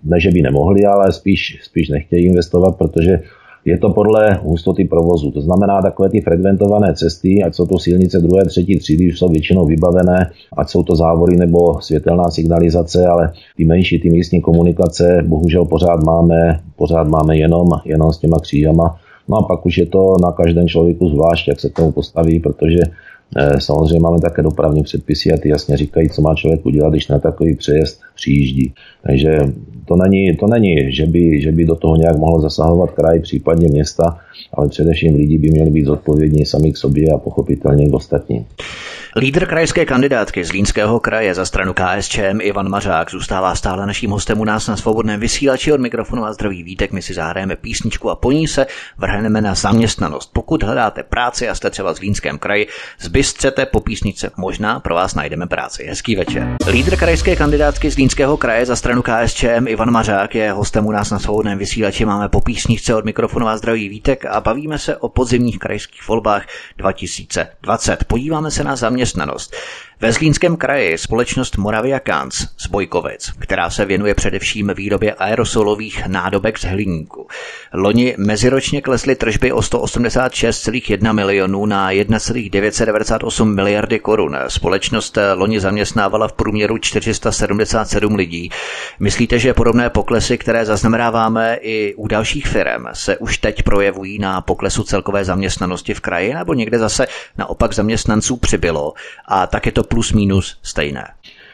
ne 0.03 0.19
že 0.19 0.31
by 0.31 0.41
nemohli, 0.41 0.85
ale 0.85 1.11
spíš, 1.11 1.59
spíš 1.63 1.89
nechtějí 1.89 2.25
investovat, 2.25 2.77
protože 2.77 3.19
je 3.67 3.77
to 3.77 3.89
podle 3.89 4.39
hustoty 4.43 4.85
provozu. 4.85 5.31
To 5.31 5.41
znamená, 5.41 5.81
takové 5.81 6.09
ty 6.09 6.21
frekventované 6.21 6.93
cesty, 6.93 7.43
ať 7.43 7.55
jsou 7.55 7.65
to 7.65 7.79
silnice 7.79 8.19
druhé, 8.19 8.45
třetí 8.45 8.79
třídy, 8.79 9.07
už 9.07 9.19
jsou 9.19 9.29
většinou 9.29 9.65
vybavené, 9.65 10.31
ať 10.57 10.69
jsou 10.69 10.83
to 10.83 10.95
závory 10.95 11.37
nebo 11.37 11.81
světelná 11.81 12.31
signalizace, 12.31 13.05
ale 13.05 13.31
ty 13.57 13.65
menší, 13.65 13.99
ty 13.99 14.09
místní 14.09 14.41
komunikace, 14.41 15.23
bohužel 15.27 15.65
pořád 15.65 16.03
máme, 16.03 16.59
pořád 16.75 17.07
máme 17.07 17.37
jenom, 17.37 17.67
jenom 17.85 18.13
s 18.13 18.17
těma 18.17 18.39
křížama. 18.39 18.95
No 19.29 19.37
a 19.37 19.43
pak 19.43 19.65
už 19.65 19.77
je 19.77 19.85
to 19.85 20.13
na 20.23 20.31
každém 20.31 20.67
člověku 20.67 21.09
zvlášť, 21.09 21.47
jak 21.47 21.59
se 21.59 21.69
k 21.69 21.75
tomu 21.75 21.91
postaví, 21.91 22.39
protože 22.39 22.79
Eh, 23.35 23.61
samozřejmě 23.61 23.99
máme 23.99 24.19
také 24.19 24.41
dopravní 24.41 24.83
předpisy 24.83 25.33
a 25.33 25.37
ty 25.37 25.49
jasně 25.49 25.77
říkají, 25.77 26.09
co 26.09 26.21
má 26.21 26.35
člověk 26.35 26.65
udělat, 26.65 26.89
když 26.89 27.07
na 27.07 27.19
takový 27.19 27.55
přejezd 27.55 28.01
přijíždí. 28.17 28.73
Takže 29.07 29.39
to 29.87 29.95
není, 29.95 30.35
to 30.35 30.47
není 30.47 30.91
že, 30.91 31.05
by, 31.05 31.41
že 31.41 31.51
by 31.51 31.65
do 31.65 31.75
toho 31.75 31.95
nějak 31.95 32.17
mohlo 32.17 32.41
zasahovat 32.41 32.91
kraj, 32.91 33.19
případně 33.19 33.67
města, 33.67 34.17
ale 34.53 34.69
především 34.69 35.15
lidi 35.15 35.37
by 35.37 35.49
měli 35.49 35.69
být 35.69 35.85
zodpovědní 35.85 36.45
sami 36.45 36.71
k 36.71 36.77
sobě 36.77 37.07
a 37.15 37.17
pochopitelně 37.17 37.89
k 37.89 37.93
ostatním. 37.93 38.45
Lídr 39.15 39.45
krajské 39.45 39.85
kandidátky 39.85 40.43
z 40.43 40.51
Línského 40.51 40.99
kraje 40.99 41.33
za 41.33 41.45
stranu 41.45 41.73
KSČM 41.73 42.41
Ivan 42.41 42.69
Mařák 42.69 43.11
zůstává 43.11 43.55
stále 43.55 43.85
naším 43.85 44.11
hostem 44.11 44.39
u 44.39 44.43
nás 44.43 44.67
na 44.67 44.77
svobodném 44.77 45.19
vysílači 45.19 45.71
od 45.71 45.81
mikrofonu 45.81 46.25
a 46.25 46.33
zdraví 46.33 46.63
vítek. 46.63 46.91
My 46.91 47.01
si 47.01 47.13
zahrajeme 47.13 47.55
písničku 47.55 48.09
a 48.09 48.15
po 48.15 48.31
ní 48.31 48.47
se 48.47 48.65
vrhneme 48.97 49.41
na 49.41 49.55
zaměstnanost. 49.55 50.29
Pokud 50.33 50.63
hledáte 50.63 51.03
práci 51.03 51.49
a 51.49 51.55
jste 51.55 51.69
třeba 51.69 51.93
z 51.93 51.99
Línském 51.99 52.37
kraji, 52.37 52.67
zbystřete 52.99 53.65
po 53.65 53.79
písničce, 53.79 54.31
možná 54.37 54.79
pro 54.79 54.95
vás 54.95 55.15
najdeme 55.15 55.47
práci. 55.47 55.85
Hezký 55.89 56.15
večer. 56.15 56.57
Lídr 56.71 56.95
krajské 56.95 57.35
kandidátky 57.35 57.91
z 57.91 57.97
Línského 57.97 58.06
kraje 58.37 58.65
za 58.65 58.75
stranu 58.75 59.01
KSČM 59.01 59.67
Ivan 59.67 59.91
Mařák 59.91 60.35
je 60.35 60.51
hostem 60.51 60.85
u 60.85 60.91
nás 60.91 61.11
na 61.11 61.19
svobodném 61.19 61.57
vysílači. 61.57 62.05
Máme 62.05 62.29
po 62.29 62.41
písničce 62.41 62.95
od 62.95 63.05
mikrofonu 63.05 63.47
a 63.47 63.57
zdraví 63.57 63.89
vítek 63.89 64.25
a 64.25 64.41
bavíme 64.41 64.79
se 64.79 64.97
o 64.97 65.09
podzimních 65.09 65.59
krajských 65.59 66.07
volbách 66.07 66.45
2020. 66.77 68.03
Podíváme 68.03 68.51
se 68.51 68.63
na 68.63 68.75
zaměstnanost. 68.75 69.55
Ve 70.01 70.11
Zlínském 70.11 70.57
kraji 70.57 70.97
společnost 70.97 71.57
Moravia 71.57 71.99
Kans 71.99 72.35
z 72.57 72.67
Bojkovic, 72.67 73.31
která 73.39 73.69
se 73.69 73.85
věnuje 73.85 74.13
především 74.15 74.71
výrobě 74.75 75.13
aerosolových 75.13 76.07
nádobek 76.07 76.59
z 76.59 76.63
hliníku. 76.63 77.27
Loni 77.73 78.15
meziročně 78.17 78.81
klesly 78.81 79.15
tržby 79.15 79.51
o 79.51 79.59
186,1 79.59 81.13
milionů 81.13 81.65
na 81.65 81.91
1,998 81.91 83.55
miliardy 83.55 83.99
korun. 83.99 84.37
Společnost 84.47 85.17
loni 85.35 85.59
zaměstnávala 85.59 86.27
v 86.27 86.33
průměru 86.33 86.77
477 86.77 88.15
lidí. 88.15 88.49
Myslíte, 88.99 89.39
že 89.39 89.53
podobné 89.53 89.89
poklesy, 89.89 90.37
které 90.37 90.65
zaznamenáváme 90.65 91.57
i 91.61 91.93
u 91.97 92.07
dalších 92.07 92.47
firm, 92.47 92.85
se 92.93 93.17
už 93.17 93.37
teď 93.37 93.63
projevují 93.63 94.19
na 94.19 94.41
poklesu 94.41 94.83
celkové 94.83 95.25
zaměstnanosti 95.25 95.93
v 95.93 95.99
kraji, 95.99 96.33
nebo 96.33 96.53
někde 96.53 96.79
zase 96.79 97.07
naopak 97.37 97.73
zaměstnanců 97.73 98.37
přibylo 98.37 98.93
a 99.27 99.47
tak 99.47 99.65
je 99.65 99.71
to 99.71 99.86
plus 99.87 100.13
minus 100.13 100.57
stejné. 100.63 101.03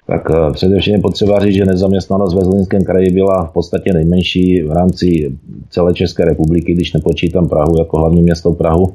Tak 0.08 0.32
eh, 0.32 0.52
především 0.52 0.94
je 0.94 1.02
potřeba 1.02 1.40
říct, 1.40 1.56
že 1.56 1.66
nezaměstnanost 1.66 2.34
ve 2.34 2.42
Zlínském 2.42 2.84
kraji 2.84 3.10
byla 3.10 3.46
v 3.46 3.54
podstatě 3.54 3.94
nejmenší 3.94 4.62
v 4.62 4.72
rámci 4.72 5.38
celé 5.70 5.94
České 5.94 6.26
republiky, 6.26 6.74
když 6.74 6.94
nepočítám 6.94 7.50
Prahu 7.50 7.78
jako 7.80 7.98
hlavní 7.98 8.22
město 8.22 8.52
Prahu. 8.52 8.94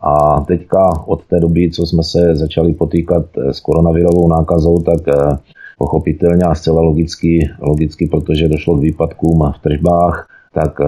A 0.00 0.40
teďka 0.40 1.06
od 1.06 1.24
té 1.26 1.40
doby, 1.40 1.70
co 1.70 1.86
jsme 1.86 2.02
se 2.02 2.36
začali 2.36 2.72
potýkat 2.74 3.24
eh, 3.38 3.52
s 3.52 3.60
koronavirovou 3.60 4.28
nákazou, 4.28 4.78
tak 4.78 5.08
eh, 5.08 5.38
pochopitelně 5.78 6.42
a 6.42 6.54
zcela 6.54 6.80
logicky, 6.80 7.50
logicky 7.60 8.06
protože 8.06 8.48
došlo 8.48 8.76
k 8.76 8.80
výpadkům 8.80 9.52
v 9.56 9.62
tržbách, 9.62 10.28
tak 10.54 10.80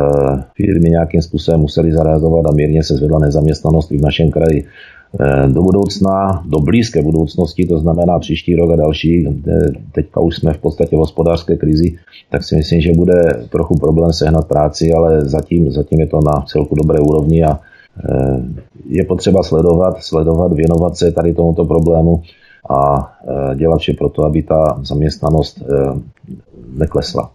firmy 0.57 0.91
nějakým 0.91 1.23
způsobem 1.23 1.61
museli 1.61 1.93
zareagovat 1.93 2.47
a 2.47 2.53
mírně 2.53 2.85
se 2.85 2.95
zvedla 2.95 3.19
nezaměstnanost 3.19 3.93
i 3.93 3.99
v 3.99 4.03
našem 4.03 4.31
kraji. 4.31 4.67
Eh, 5.21 5.49
do 5.49 5.63
budoucna, 5.63 6.43
do 6.47 6.59
blízké 6.59 7.03
budoucnosti, 7.03 7.67
to 7.67 7.79
znamená 7.79 8.19
příští 8.19 8.57
rok 8.57 8.71
a 8.71 8.77
další, 8.77 9.29
teďka 9.93 10.21
už 10.21 10.37
jsme 10.37 10.53
v 10.53 10.59
podstatě 10.59 10.97
v 10.97 10.99
hospodářské 10.99 11.57
krizi, 11.57 11.97
tak 12.31 12.45
si 12.45 12.57
myslím, 12.57 12.81
že 12.81 12.93
bude 12.93 13.47
trochu 13.51 13.79
problém 13.79 14.13
sehnat 14.13 14.49
práci, 14.49 14.93
ale 14.93 15.21
zatím, 15.21 15.71
zatím 15.71 16.01
je 16.01 16.07
to 16.07 16.21
na 16.21 16.45
celku 16.47 16.75
dobré 16.75 17.01
úrovni 17.01 17.45
a 17.45 17.61
eh, 17.61 18.41
je 18.89 19.05
potřeba 19.05 19.43
sledovat, 19.43 20.03
sledovat, 20.03 20.53
věnovat 20.53 20.97
se 20.97 21.13
tady 21.13 21.35
tomuto 21.35 21.65
problému 21.65 22.23
a 22.71 23.13
eh, 23.29 23.57
dělat 23.57 23.79
vše 23.79 23.93
pro 23.93 24.09
to, 24.09 24.25
aby 24.25 24.43
ta 24.43 24.79
zaměstnanost 24.83 25.63
neklesla. 26.79 27.31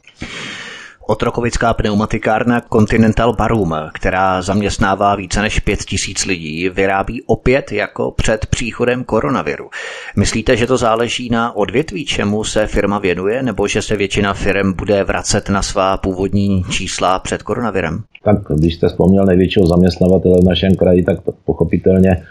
Otrokovická 1.10 1.74
pneumatikárna 1.74 2.62
Continental 2.74 3.34
Barum, 3.34 3.76
která 3.94 4.42
zaměstnává 4.42 5.16
více 5.16 5.42
než 5.42 5.60
5 5.60 5.80
tisíc 5.80 6.26
lidí, 6.26 6.70
vyrábí 6.70 7.22
opět 7.26 7.72
jako 7.72 8.12
před 8.12 8.46
příchodem 8.46 9.04
koronaviru. 9.04 9.70
Myslíte, 10.18 10.58
že 10.58 10.68
to 10.68 10.78
záleží 10.78 11.30
na 11.30 11.56
odvětví, 11.56 12.06
čemu 12.06 12.44
se 12.44 12.68
firma 12.68 13.00
věnuje, 13.00 13.44
nebo 13.44 13.68
že 13.68 13.82
se 13.82 13.96
většina 13.96 14.34
firm 14.34 14.74
bude 14.74 15.04
vracet 15.04 15.50
na 15.50 15.62
svá 15.62 15.98
původní 15.98 16.64
čísla 16.64 17.20
před 17.20 17.44
koronavirem? 17.44 18.04
Tak 18.24 18.38
když 18.56 18.76
jste 18.76 18.88
vzpomněl 18.88 19.26
největšího 19.26 19.68
zaměstnavatele 19.68 20.38
v 20.42 20.50
našem 20.50 20.76
kraji, 20.76 21.04
tak 21.04 21.18
pochopitelně 21.46 22.24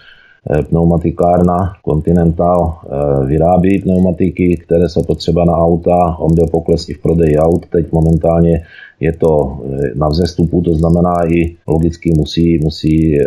pneumatikárna 0.68 1.72
Continental 1.84 2.74
eh, 2.82 3.26
vyrábí 3.26 3.78
pneumatiky, 3.78 4.56
které 4.56 4.88
jsou 4.88 5.02
potřeba 5.02 5.44
na 5.44 5.56
auta. 5.56 6.16
On 6.18 6.34
byl 6.34 6.46
pokles 6.46 6.88
i 6.88 6.94
v 6.94 7.02
prodeji 7.02 7.36
aut. 7.36 7.66
Teď 7.66 7.92
momentálně 7.92 8.62
je 9.00 9.12
to 9.12 9.58
eh, 9.64 9.90
na 9.94 10.08
vzestupu, 10.08 10.62
to 10.62 10.74
znamená 10.74 11.14
i 11.32 11.56
logicky 11.66 12.12
musí, 12.16 12.58
musí 12.58 13.18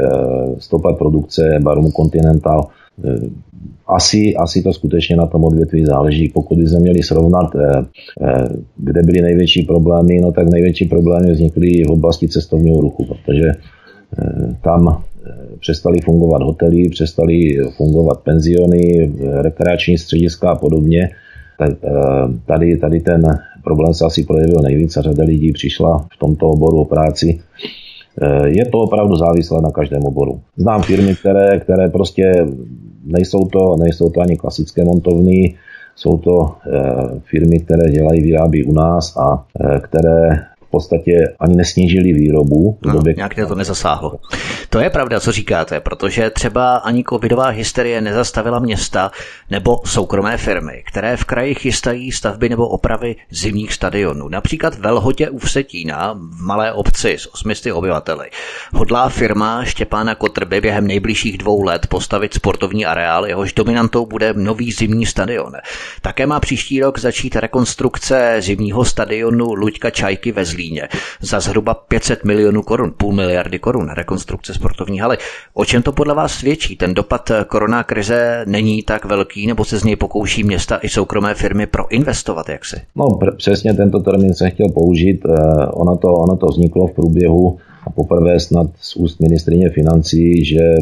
stopat 0.58 0.98
produkce 0.98 1.60
Barum 1.64 1.92
Continental. 1.92 2.68
Asi, 3.88 4.36
asi 4.36 4.62
to 4.62 4.74
skutečně 4.74 5.16
na 5.16 5.26
tom 5.26 5.44
odvětví 5.44 5.86
záleží. 5.86 6.30
Pokud 6.30 6.60
jsme 6.60 6.80
měli 6.80 7.04
srovnat, 7.04 7.50
kde 8.78 9.04
byly 9.04 9.22
největší 9.22 9.64
problémy, 9.64 10.20
no 10.22 10.32
tak 10.32 10.50
největší 10.50 10.86
problémy 10.86 11.32
vznikly 11.32 11.84
v 11.88 11.92
oblasti 11.92 12.28
cestovního 12.28 12.82
ruchu, 12.82 13.06
protože 13.06 13.52
tam 14.62 15.04
přestali 15.62 16.02
fungovat 16.02 16.42
hotely, 16.42 16.90
přestali 16.90 17.58
fungovat 17.78 18.20
penziony, 18.20 19.12
rekreační 19.42 19.98
střediska 19.98 20.50
a 20.50 20.56
podobně. 20.56 21.10
Tady, 22.46 22.78
tady 22.78 23.00
ten 23.00 23.40
problém 23.64 23.94
se 23.94 24.06
asi 24.06 24.24
projevil 24.24 24.62
nejvíc 24.62 24.98
a 24.98 25.02
řada 25.02 25.24
lidí 25.24 25.52
přišla 25.52 26.08
v 26.14 26.20
tomto 26.20 26.50
oboru 26.50 26.82
o 26.82 26.86
práci. 26.86 27.40
Eh, 28.22 28.50
je 28.50 28.66
to 28.66 28.78
opravdu 28.78 29.16
závislé 29.16 29.62
na 29.62 29.72
každém 29.72 30.04
oboru. 30.04 30.42
Znám 30.58 30.82
firmy, 30.82 31.16
které, 31.16 31.60
které 31.60 31.90
prostě 31.90 32.46
nejsou 33.06 33.46
to, 33.46 33.76
nejsou 33.80 34.10
to 34.10 34.22
ani 34.22 34.38
klasické 34.38 34.84
montovny, 34.84 35.56
jsou 35.96 36.18
to 36.18 36.50
eh, 36.50 37.20
firmy, 37.30 37.60
které 37.60 37.92
dělají, 37.92 38.22
vyrábí 38.22 38.64
u 38.64 38.74
nás 38.74 39.18
a 39.18 39.46
které 39.82 40.51
podstatě 40.72 41.12
ani 41.40 41.56
nesnížili 41.56 42.14
výrobu. 42.14 42.78
No, 42.86 42.94
době... 42.94 43.14
Nějak 43.18 43.36
to 43.48 43.56
nezasáhlo. 43.56 44.20
To 44.70 44.80
je 44.80 44.90
pravda, 44.90 45.20
co 45.20 45.32
říkáte, 45.32 45.80
protože 45.80 46.30
třeba 46.30 46.76
ani 46.76 47.04
covidová 47.10 47.48
hysterie 47.48 48.02
nezastavila 48.02 48.60
města 48.60 49.12
nebo 49.50 49.80
soukromé 49.86 50.38
firmy, 50.38 50.84
které 50.88 51.18
v 51.18 51.26
kraji 51.26 51.56
chystají 51.56 52.12
stavby 52.12 52.50
nebo 52.50 52.68
opravy 52.68 53.16
zimních 53.30 53.74
stadionů. 53.74 54.30
Například 54.30 54.76
v 54.76 54.80
Velhotě 54.80 55.30
u 55.30 55.38
Vsetína, 55.38 56.14
v 56.14 56.42
malé 56.42 56.74
obci 56.74 57.14
s 57.18 57.34
800 57.34 57.74
obyvateli, 57.74 58.30
hodlá 58.74 59.10
firma 59.10 59.64
Štěpána 59.64 60.16
Kotrby 60.16 60.62
během 60.62 60.88
nejbližších 60.88 61.38
dvou 61.38 61.64
let 61.64 61.88
postavit 61.88 62.34
sportovní 62.34 62.86
areál, 62.86 63.26
jehož 63.28 63.54
dominantou 63.54 64.06
bude 64.06 64.34
nový 64.34 64.72
zimní 64.72 65.06
stadion. 65.06 65.54
Také 66.02 66.26
má 66.26 66.40
příští 66.40 66.82
rok 66.82 67.00
začít 67.00 67.36
rekonstrukce 67.36 68.36
zimního 68.40 68.86
stadionu 68.86 69.54
Luďka 69.54 69.90
Čajky 69.90 70.32
ve 70.32 70.46
Zlíně 70.62 70.88
za 71.22 71.40
zhruba 71.40 71.74
500 71.74 72.26
milionů 72.26 72.62
korun, 72.62 72.94
půl 72.98 73.14
miliardy 73.14 73.60
korun 73.60 73.90
rekonstrukce 73.90 74.54
sportovní 74.54 75.00
haly. 75.00 75.18
O 75.54 75.66
čem 75.66 75.82
to 75.82 75.92
podle 75.92 76.14
vás 76.14 76.34
svědčí? 76.34 76.76
Ten 76.76 76.94
dopad 76.94 77.32
korona 77.48 77.84
krize 77.84 78.44
není 78.48 78.84
tak 78.84 79.06
velký, 79.06 79.48
nebo 79.48 79.66
se 79.66 79.80
z 79.80 79.84
něj 79.84 79.96
pokouší 79.96 80.44
města 80.44 80.80
i 80.82 80.90
soukromé 80.90 81.34
firmy 81.34 81.68
proinvestovat, 81.68 82.50
jak 82.50 82.66
si? 82.66 82.76
No 82.96 83.06
pr- 83.06 83.36
přesně 83.36 83.74
tento 83.74 84.00
termín 84.00 84.34
jsem 84.34 84.52
chtěl 84.52 84.70
použít. 84.70 85.26
Eh, 85.26 85.66
ono 85.66 85.98
to, 85.98 86.14
ono 86.14 86.38
to 86.38 86.46
vzniklo 86.46 86.88
v 86.88 86.92
průběhu 86.92 87.58
a 87.84 87.90
poprvé 87.90 88.40
snad 88.40 88.68
z 88.82 88.96
úst 88.96 89.20
ministrině 89.20 89.70
financí, 89.70 90.46
že 90.46 90.76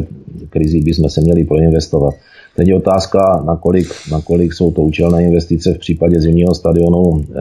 krizi 0.50 0.80
bychom 0.80 1.08
se 1.10 1.20
měli 1.20 1.44
proinvestovat. 1.44 2.14
Teď 2.56 2.68
je 2.68 2.76
otázka, 2.76 3.42
nakolik, 3.46 3.86
nakolik 4.10 4.52
jsou 4.52 4.70
to 4.70 4.82
účelné 4.82 5.22
investice 5.22 5.74
v 5.74 5.78
případě 5.78 6.20
zimního 6.20 6.54
stadionu 6.54 7.24
eh, 7.24 7.34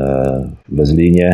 ve 0.69 0.85
Zlíně. 0.85 1.33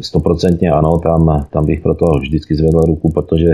Stoprocentně 0.00 0.70
ano, 0.70 0.98
tam, 0.98 1.46
tam 1.50 1.66
bych 1.66 1.80
proto 1.80 2.06
vždycky 2.20 2.54
zvedl 2.54 2.80
ruku, 2.80 3.12
protože 3.12 3.52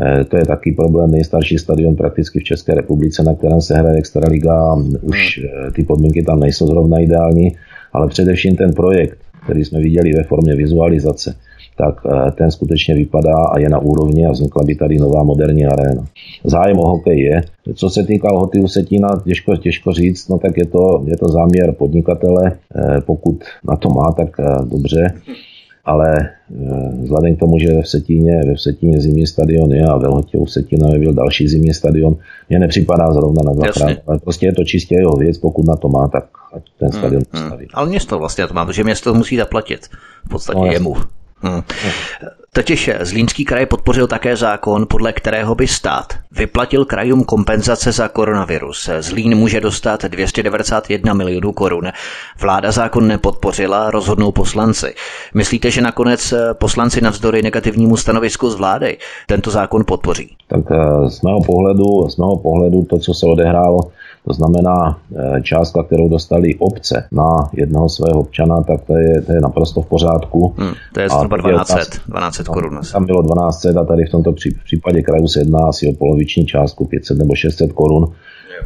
eh, 0.00 0.24
to 0.24 0.36
je 0.36 0.46
taky 0.46 0.72
problém. 0.72 1.10
Nejstarší 1.10 1.58
stadion 1.58 1.96
prakticky 1.96 2.40
v 2.40 2.44
České 2.44 2.74
republice, 2.74 3.22
na 3.22 3.34
kterém 3.34 3.60
se 3.60 3.74
hraje 3.74 3.96
Extraliga, 3.96 4.74
už 5.02 5.40
eh, 5.44 5.70
ty 5.70 5.82
podmínky 5.82 6.22
tam 6.22 6.40
nejsou 6.40 6.66
zrovna 6.66 6.98
ideální, 6.98 7.56
ale 7.92 8.08
především 8.08 8.56
ten 8.56 8.72
projekt, 8.72 9.18
který 9.44 9.64
jsme 9.64 9.80
viděli 9.80 10.12
ve 10.12 10.22
formě 10.22 10.56
vizualizace, 10.56 11.36
tak 11.76 11.94
eh, 12.06 12.30
ten 12.30 12.50
skutečně 12.50 12.94
vypadá 12.94 13.36
a 13.36 13.58
je 13.58 13.68
na 13.68 13.78
úrovni 13.78 14.26
a 14.26 14.30
vznikla 14.30 14.64
by 14.64 14.74
tady 14.74 14.98
nová 14.98 15.22
moderní 15.22 15.66
aréna. 15.66 16.06
Zájem 16.44 16.78
o 16.78 16.88
hokej 16.88 17.20
je. 17.20 17.42
Co 17.74 17.90
se 17.90 18.02
týká 18.02 18.28
Hoty 18.32 18.60
Usetina, 18.60 19.08
těžko, 19.24 19.56
těžko 19.56 19.92
říct, 19.92 20.28
no 20.28 20.38
tak 20.38 20.58
je 20.58 20.66
to, 20.66 21.04
je 21.06 21.16
to 21.16 21.28
záměr 21.28 21.72
podnikatele, 21.72 22.52
pokud 23.06 23.44
na 23.68 23.76
to 23.76 23.88
má, 23.88 24.12
tak 24.12 24.36
dobře 24.70 25.14
ale 25.84 26.14
eh, 26.18 26.90
vzhledem 27.02 27.36
k 27.36 27.38
tomu, 27.38 27.58
že 27.58 27.74
ve 27.74 27.82
Vsetíně, 27.82 28.40
ve 28.46 28.54
Vsetíně 28.54 29.00
zimní 29.00 29.26
stadion 29.26 29.72
je 29.72 29.86
a 29.86 29.96
ve 29.96 30.08
Lhotě 30.08 30.38
u 30.38 30.44
Vsetína 30.44 30.88
byl 30.98 31.12
další 31.12 31.48
zimní 31.48 31.74
stadion, 31.74 32.16
mně 32.48 32.58
nepřipadá 32.58 33.12
zrovna 33.12 33.42
na 33.46 33.52
dvakrát, 33.52 33.98
ale 34.06 34.18
prostě 34.18 34.46
je 34.46 34.52
to 34.52 34.64
čistě 34.64 34.94
jeho 34.94 35.16
věc, 35.16 35.38
pokud 35.38 35.66
na 35.66 35.76
to 35.76 35.88
má, 35.88 36.08
tak 36.08 36.24
ať 36.54 36.62
ten 36.78 36.88
hmm, 36.88 36.98
stadion 36.98 37.22
hmm, 37.32 37.50
hmm. 37.50 37.66
Ale 37.74 37.88
město 37.88 38.18
vlastně 38.18 38.46
to 38.46 38.54
má, 38.54 38.66
protože 38.66 38.84
město 38.84 39.14
musí 39.14 39.36
zaplatit 39.36 39.86
v 40.24 40.28
podstatě 40.28 40.58
no, 40.58 40.72
jemu. 40.72 40.96
Hmm. 41.42 41.62
Totiž 42.54 42.90
Zlínský 43.00 43.44
kraj 43.44 43.66
podpořil 43.66 44.06
také 44.06 44.36
zákon, 44.36 44.86
podle 44.88 45.12
kterého 45.12 45.54
by 45.54 45.68
stát 45.68 46.12
vyplatil 46.32 46.84
krajům 46.84 47.24
kompenzace 47.24 47.92
za 47.92 48.08
koronavirus. 48.08 48.90
Zlín 49.00 49.34
může 49.34 49.60
dostat 49.60 50.04
291 50.04 51.14
milionů 51.14 51.52
korun. 51.52 51.88
Vláda 52.40 52.72
zákon 52.72 53.08
nepodpořila, 53.08 53.90
rozhodnou 53.90 54.32
poslanci. 54.32 54.94
Myslíte, 55.34 55.70
že 55.70 55.80
nakonec 55.80 56.34
poslanci 56.52 57.00
navzdory 57.00 57.42
negativnímu 57.42 57.96
stanovisku 57.96 58.50
z 58.50 58.54
vlády 58.54 58.98
tento 59.26 59.50
zákon 59.50 59.84
podpoří? 59.86 60.36
Tak 60.48 60.60
eh, 60.70 61.10
z 61.10 61.22
mého 61.22 61.40
pohledu, 61.46 62.08
z 62.08 62.16
mého 62.16 62.36
pohledu 62.36 62.82
to, 62.82 62.98
co 62.98 63.14
se 63.14 63.26
odehrálo 63.26 63.78
to 64.26 64.32
znamená, 64.32 64.98
eh, 65.16 65.42
částka, 65.42 65.82
kterou 65.82 66.08
dostali 66.08 66.54
obce 66.58 67.04
na 67.12 67.50
jednoho 67.52 67.88
svého 67.88 68.20
občana, 68.20 68.62
tak 68.62 68.80
to 68.80 68.96
je, 68.96 69.20
to 69.22 69.32
je 69.32 69.40
naprosto 69.40 69.82
v 69.82 69.86
pořádku. 69.86 70.54
Hmm, 70.58 70.72
to 70.94 71.00
je 71.00 71.08
zhruba 71.08 71.36
1200, 71.36 71.98
1200 71.98 72.44
korun. 72.44 72.80
Tam 72.92 73.06
bylo 73.06 73.22
1200 73.22 73.68
a 73.68 73.84
tady 73.84 74.04
v 74.04 74.10
tomto 74.10 74.32
případě 74.64 75.02
kraju 75.02 75.28
se 75.28 75.40
jedná 75.40 75.68
asi 75.68 75.88
o 75.88 75.92
poloviční 75.92 76.46
částku 76.46 76.84
500 76.84 77.18
nebo 77.18 77.34
600 77.34 77.72
korun. 77.72 78.12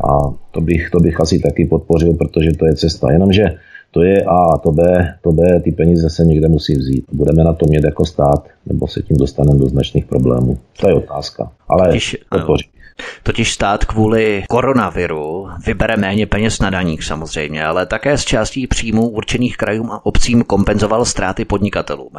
A 0.05 0.35
to 0.51 0.61
bych, 0.61 0.91
to 0.91 1.01
bych 1.01 1.21
asi 1.21 1.39
taky 1.39 1.67
podpořil, 1.67 2.15
protože 2.15 2.51
to 2.59 2.67
je 2.67 2.75
cesta. 2.75 3.13
Jenomže 3.13 3.57
to 3.91 4.03
je 4.03 4.25
A, 4.25 4.59
to 4.59 4.73
B, 4.73 4.83
to 5.23 5.33
B, 5.33 5.61
ty 5.61 5.73
peníze 5.73 6.11
se 6.11 6.25
někde 6.25 6.49
musí 6.49 6.75
vzít. 6.75 7.05
Budeme 7.13 7.45
na 7.45 7.53
to 7.53 7.67
mít 7.67 7.85
jako 7.85 8.05
stát, 8.05 8.49
nebo 8.67 8.89
se 8.89 9.03
tím 9.03 9.17
dostaneme 9.17 9.59
do 9.59 9.67
značných 9.67 10.05
problémů. 10.05 10.59
To 10.81 10.89
je 10.89 10.95
otázka. 10.95 11.51
Ale 11.69 11.99
podpořím. 12.31 12.71
Totiž 13.23 13.53
stát 13.53 13.85
kvůli 13.85 14.45
koronaviru 14.49 15.49
vybere 15.67 15.97
méně 15.97 16.27
peněz 16.27 16.59
na 16.59 16.71
daních 16.71 17.05
samozřejmě, 17.05 17.65
ale 17.65 17.87
také 17.87 18.19
z 18.19 18.25
částí 18.25 18.67
příjmů 18.67 19.09
určených 19.09 19.57
krajům 19.57 19.91
a 19.91 20.07
obcím 20.07 20.43
kompenzoval 20.43 21.05
ztráty 21.05 21.45
podnikatelům. 21.45 22.11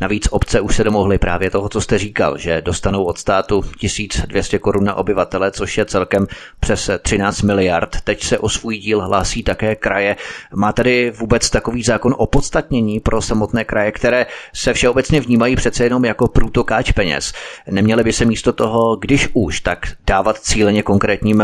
Navíc 0.00 0.28
obce 0.30 0.60
už 0.60 0.76
se 0.76 0.84
domohly 0.84 1.18
právě 1.18 1.50
toho, 1.50 1.68
co 1.68 1.80
jste 1.80 1.98
říkal, 1.98 2.38
že 2.38 2.62
dostanou 2.62 3.04
od 3.04 3.18
státu 3.18 3.62
1200 3.78 4.58
korun 4.58 4.84
na 4.84 4.94
obyvatele, 4.94 5.50
což 5.50 5.78
je 5.78 5.84
celkem 5.84 6.26
přes 6.60 6.90
13 7.02 7.42
miliard. 7.42 7.96
Teď 8.04 8.24
se 8.24 8.38
o 8.38 8.48
svůj 8.48 8.78
díl 8.78 9.00
hlásí 9.00 9.42
také 9.42 9.76
kraje. 9.76 10.16
Má 10.54 10.72
tedy 10.72 11.10
vůbec 11.10 11.50
takový 11.50 11.82
zákon 11.82 12.14
o 12.18 12.26
podstatnění 12.26 13.00
pro 13.00 13.22
samotné 13.22 13.64
kraje, 13.64 13.92
které 13.92 14.26
se 14.54 14.72
všeobecně 14.72 15.20
vnímají 15.20 15.56
přece 15.56 15.84
jenom 15.84 16.04
jako 16.04 16.28
průtokáč 16.28 16.92
peněz. 16.92 17.32
Neměly 17.70 18.04
by 18.04 18.12
se 18.12 18.24
místo 18.24 18.52
toho, 18.52 18.96
když 18.96 19.28
už, 19.32 19.60
tak 19.60 19.86
dá 20.06 20.19
dávat 20.20 20.38
cíleně 20.38 20.82
konkrétním 20.82 21.42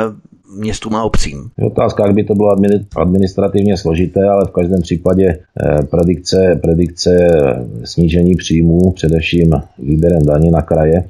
městům 0.59 0.95
a 0.95 1.05
obcím. 1.05 1.51
Je 1.59 1.67
otázka, 1.67 2.07
jak 2.07 2.15
by 2.15 2.25
to 2.25 2.35
bylo 2.35 2.57
administrativně 2.97 3.77
složité, 3.77 4.21
ale 4.25 4.45
v 4.45 4.51
každém 4.51 4.83
případě 4.83 5.27
eh, 5.29 5.83
predikce, 5.91 6.59
predikce 6.63 7.11
snížení 7.85 8.35
příjmů, 8.35 8.93
především 8.93 9.53
výběrem 9.79 10.23
daní 10.23 10.51
na 10.51 10.63
kraje, 10.63 11.05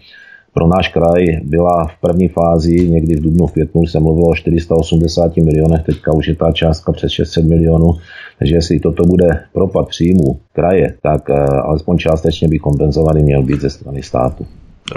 pro 0.54 0.66
náš 0.66 0.88
kraj 0.88 1.24
byla 1.42 1.86
v 1.86 2.00
první 2.00 2.28
fázi, 2.28 2.88
někdy 2.88 3.16
v 3.16 3.22
dubnu, 3.22 3.46
v 3.46 3.52
květnu 3.52 3.86
se 3.86 4.00
mluvilo 4.00 4.28
o 4.28 4.34
480 4.34 5.36
milionech, 5.36 5.82
teďka 5.82 6.12
už 6.12 6.28
je 6.28 6.34
ta 6.34 6.52
částka 6.52 6.92
přes 6.92 7.12
600 7.12 7.44
milionů, 7.44 7.90
takže 8.38 8.54
jestli 8.54 8.80
toto 8.80 9.04
bude 9.04 9.28
propad 9.52 9.88
příjmů 9.88 10.40
kraje, 10.52 10.94
tak 11.02 11.30
eh, 11.30 11.34
alespoň 11.68 11.98
částečně 11.98 12.48
by 12.48 12.58
kompenzovaný 12.58 13.22
měl 13.22 13.42
být 13.42 13.60
ze 13.60 13.70
strany 13.70 14.02
státu. 14.02 14.46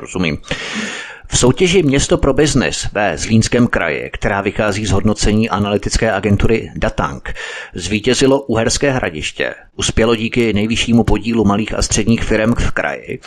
Rozumím. 0.01 0.37
V 1.31 1.37
soutěži 1.37 1.83
Město 1.83 2.17
pro 2.17 2.33
biznes 2.33 2.87
ve 2.91 3.17
Zlínském 3.17 3.67
kraji, 3.67 4.09
která 4.13 4.41
vychází 4.41 4.85
z 4.85 4.91
hodnocení 4.91 5.49
analytické 5.49 6.11
agentury 6.11 6.71
Datank, 6.75 7.33
zvítězilo 7.73 8.41
Uherské 8.41 8.91
hradiště. 8.91 9.55
Uspělo 9.75 10.15
díky 10.15 10.53
nejvyššímu 10.53 11.03
podílu 11.03 11.45
malých 11.45 11.73
a 11.73 11.81
středních 11.81 12.23
firm 12.23 12.53
v 12.53 12.71
kraji, 12.71 13.19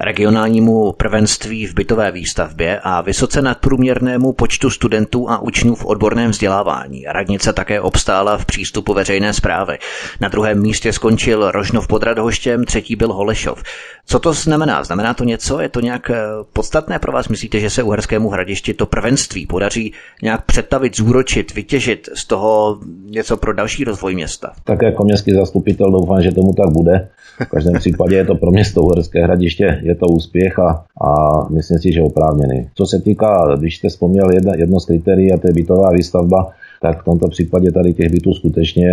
regionálnímu 0.00 0.92
prvenství 0.92 1.66
v 1.66 1.74
bytové 1.74 2.12
výstavbě 2.12 2.80
a 2.82 3.00
vysoce 3.00 3.42
nadprůměrnému 3.42 4.32
počtu 4.32 4.70
studentů 4.70 5.30
a 5.30 5.38
učňů 5.38 5.74
v 5.74 5.86
odborném 5.86 6.30
vzdělávání. 6.30 7.04
Radnice 7.08 7.52
také 7.52 7.80
obstála 7.80 8.38
v 8.38 8.46
přístupu 8.46 8.94
veřejné 8.94 9.32
zprávy. 9.32 9.78
Na 10.20 10.28
druhém 10.28 10.62
místě 10.62 10.92
skončil 10.92 11.50
Rožnov 11.50 11.88
pod 11.88 12.02
Radhoštěm, 12.02 12.64
třetí 12.64 12.96
byl 12.96 13.12
Holešov. 13.12 13.62
Co 14.06 14.18
to 14.18 14.32
znamená? 14.32 14.84
Znamená 14.84 15.14
to 15.14 15.24
něco? 15.24 15.60
Je 15.60 15.68
to 15.68 15.80
nějak 15.80 16.10
eh, 16.10 16.16
podstatné 16.52 16.98
pro 16.98 17.12
vás? 17.12 17.28
Myslíte, 17.28 17.47
že 17.54 17.70
se 17.70 17.82
Uherskému 17.82 18.28
hradišti 18.28 18.74
to 18.74 18.86
prvenství 18.86 19.46
podaří 19.46 19.92
nějak 20.22 20.44
přetavit, 20.44 20.96
zúročit, 20.96 21.54
vytěžit 21.54 22.08
z 22.14 22.24
toho 22.24 22.78
něco 23.10 23.36
pro 23.36 23.52
další 23.52 23.84
rozvoj 23.84 24.14
města? 24.14 24.52
Tak 24.64 24.82
jako 24.82 25.04
městský 25.04 25.32
zastupitel 25.34 25.90
doufám, 25.90 26.22
že 26.22 26.32
tomu 26.32 26.52
tak 26.52 26.70
bude. 26.72 27.08
V 27.44 27.48
každém 27.48 27.74
případě 27.74 28.16
je 28.16 28.24
to 28.24 28.34
pro 28.34 28.50
město 28.50 28.82
Uherské 28.82 29.22
hradiště, 29.22 29.80
je 29.82 29.94
to 29.94 30.06
úspěch 30.06 30.58
a, 30.58 30.84
a 31.08 31.42
myslím 31.50 31.78
si, 31.78 31.92
že 31.92 32.02
oprávněný. 32.02 32.68
Co 32.74 32.86
se 32.86 33.00
týká, 33.00 33.56
když 33.58 33.76
jste 33.76 33.88
vzpomněl 33.88 34.30
jedno, 34.34 34.52
jedno 34.56 34.80
z 34.80 34.86
kritérií, 34.86 35.32
a 35.32 35.38
to 35.38 35.46
je 35.46 35.52
bytová 35.52 35.90
výstavba, 35.92 36.50
tak 36.82 37.02
v 37.02 37.04
tomto 37.04 37.28
případě 37.28 37.72
tady 37.72 37.94
těch 37.94 38.12
bytů 38.12 38.32
skutečně 38.34 38.90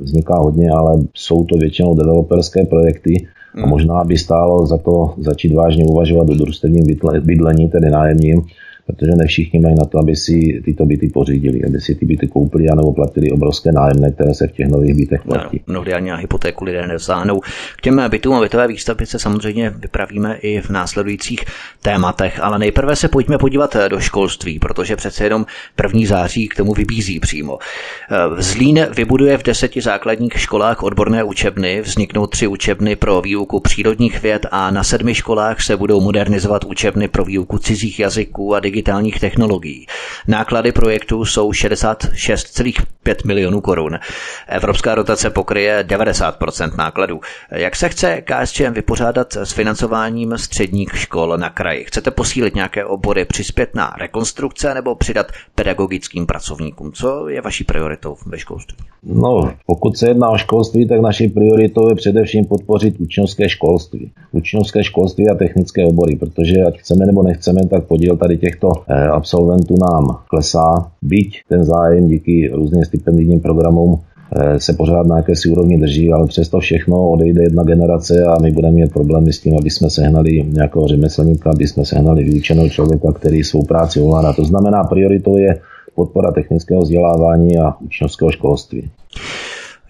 vzniká 0.00 0.38
hodně, 0.38 0.70
ale 0.70 1.02
jsou 1.14 1.44
to 1.44 1.56
většinou 1.56 1.94
developerské 1.94 2.66
projekty, 2.66 3.26
a 3.62 3.66
možná 3.66 4.04
by 4.04 4.18
stálo 4.18 4.66
za 4.66 4.78
to 4.78 5.14
začít 5.18 5.54
vážně 5.54 5.84
uvažovat 5.84 6.30
o 6.30 6.34
družstevním 6.34 6.84
bydlení, 7.20 7.68
tedy 7.68 7.90
nájemním, 7.90 8.42
protože 8.88 9.12
ne 9.16 9.26
všichni 9.26 9.60
mají 9.60 9.74
na 9.74 9.84
to, 9.84 9.98
aby 9.98 10.16
si 10.16 10.62
tyto 10.64 10.86
byty 10.86 11.08
pořídili, 11.08 11.64
aby 11.64 11.80
si 11.80 11.94
ty 11.94 12.06
byty 12.06 12.28
koupili 12.28 12.68
anebo 12.68 12.92
platili 12.92 13.30
obrovské 13.30 13.72
nájemné, 13.72 14.12
které 14.12 14.34
se 14.34 14.48
v 14.48 14.52
těch 14.52 14.68
nových 14.68 14.94
bytech 14.94 15.22
platí. 15.22 15.60
No, 15.66 15.72
mnohdy 15.72 15.92
ani 15.92 16.10
na 16.10 16.16
hypotéku 16.16 16.64
lidé 16.64 16.86
nezáhnou. 16.86 17.40
K 17.76 17.80
těm 17.80 18.02
bytům 18.08 18.34
a 18.34 18.40
bytové 18.40 18.68
výstavbě 18.68 19.06
se 19.06 19.18
samozřejmě 19.18 19.70
vypravíme 19.70 20.36
i 20.36 20.60
v 20.60 20.70
následujících 20.70 21.44
tématech, 21.82 22.40
ale 22.42 22.58
nejprve 22.58 22.96
se 22.96 23.08
pojďme 23.08 23.38
podívat 23.38 23.76
do 23.88 24.00
školství, 24.00 24.58
protože 24.58 24.96
přece 24.96 25.24
jenom 25.24 25.46
první 25.76 26.06
září 26.06 26.48
k 26.48 26.56
tomu 26.56 26.72
vybízí 26.72 27.20
přímo. 27.20 27.58
Zlín 28.36 28.86
vybuduje 28.96 29.38
v 29.38 29.42
deseti 29.42 29.80
základních 29.80 30.32
školách 30.40 30.82
odborné 30.82 31.24
učebny, 31.24 31.80
vzniknou 31.80 32.26
tři 32.26 32.46
učebny 32.46 32.96
pro 32.96 33.20
výuku 33.20 33.60
přírodních 33.60 34.22
věd 34.22 34.46
a 34.50 34.70
na 34.70 34.84
sedmi 34.84 35.14
školách 35.14 35.62
se 35.62 35.76
budou 35.76 36.00
modernizovat 36.00 36.64
učebny 36.64 37.08
pro 37.08 37.24
výuku 37.24 37.58
cizích 37.58 38.00
jazyků 38.00 38.54
a 38.54 38.60
digitálních 38.78 39.20
technologií. 39.20 39.86
Náklady 40.28 40.72
projektu 40.72 41.24
jsou 41.24 41.50
66,5 41.50 43.26
milionů 43.26 43.60
korun. 43.60 43.98
Evropská 44.48 44.94
dotace 44.94 45.30
pokryje 45.30 45.84
90% 45.88 46.76
nákladů. 46.76 47.20
Jak 47.50 47.76
se 47.76 47.88
chce 47.88 48.22
KSČM 48.22 48.72
vypořádat 48.72 49.36
s 49.36 49.52
financováním 49.52 50.38
středních 50.38 50.90
škol 50.94 51.36
na 51.36 51.50
kraji? 51.50 51.84
Chcete 51.84 52.10
posílit 52.10 52.54
nějaké 52.54 52.84
obory, 52.84 53.24
přispět 53.24 53.74
na 53.74 53.94
rekonstrukce 53.98 54.74
nebo 54.74 54.94
přidat 54.94 55.26
pedagogickým 55.54 56.26
pracovníkům? 56.26 56.92
Co 56.92 57.28
je 57.28 57.40
vaší 57.40 57.64
prioritou 57.64 58.16
ve 58.26 58.38
školství? 58.38 58.76
No, 59.02 59.52
pokud 59.66 59.96
se 59.98 60.08
jedná 60.08 60.28
o 60.28 60.38
školství, 60.38 60.88
tak 60.88 61.00
naší 61.00 61.28
prioritou 61.28 61.88
je 61.88 61.94
především 61.94 62.44
podpořit 62.44 63.00
učňovské 63.00 63.48
školství. 63.48 64.10
Učňovské 64.32 64.84
školství 64.84 65.28
a 65.28 65.34
technické 65.34 65.84
obory, 65.84 66.16
protože 66.16 66.62
ať 66.66 66.78
chceme 66.78 67.06
nebo 67.06 67.22
nechceme, 67.22 67.60
tak 67.70 67.84
podíl 67.84 68.16
tady 68.16 68.38
těchto 68.38 68.67
eh, 68.88 69.08
absolventů 69.08 69.74
nám 69.80 70.18
klesá. 70.28 70.90
Byť 71.02 71.40
ten 71.48 71.64
zájem 71.64 72.08
díky 72.08 72.50
různým 72.54 72.84
stipendijním 72.84 73.40
programům 73.40 74.00
eh, 74.36 74.60
se 74.60 74.72
pořád 74.72 75.06
na 75.06 75.16
jakési 75.16 75.48
úrovni 75.48 75.78
drží, 75.78 76.12
ale 76.12 76.26
přesto 76.26 76.60
všechno 76.60 77.10
odejde 77.10 77.42
jedna 77.42 77.62
generace 77.62 78.24
a 78.24 78.38
my 78.42 78.50
budeme 78.50 78.74
mít 78.74 78.92
problémy 78.92 79.32
s 79.32 79.40
tím, 79.40 79.56
aby 79.58 79.70
jsme 79.70 79.90
sehnali 79.90 80.44
nějakého 80.48 80.88
řemeslníka, 80.88 81.50
aby 81.50 81.66
jsme 81.66 81.84
sehnali 81.84 82.24
vyučeného 82.24 82.68
člověka, 82.68 83.12
který 83.12 83.44
svou 83.44 83.62
práci 83.64 84.00
ovládá. 84.00 84.32
To 84.32 84.44
znamená, 84.44 84.84
prioritou 84.84 85.36
je 85.36 85.60
podpora 85.94 86.30
technického 86.32 86.80
vzdělávání 86.80 87.58
a 87.58 87.74
učňovského 87.80 88.30
školství. 88.30 88.90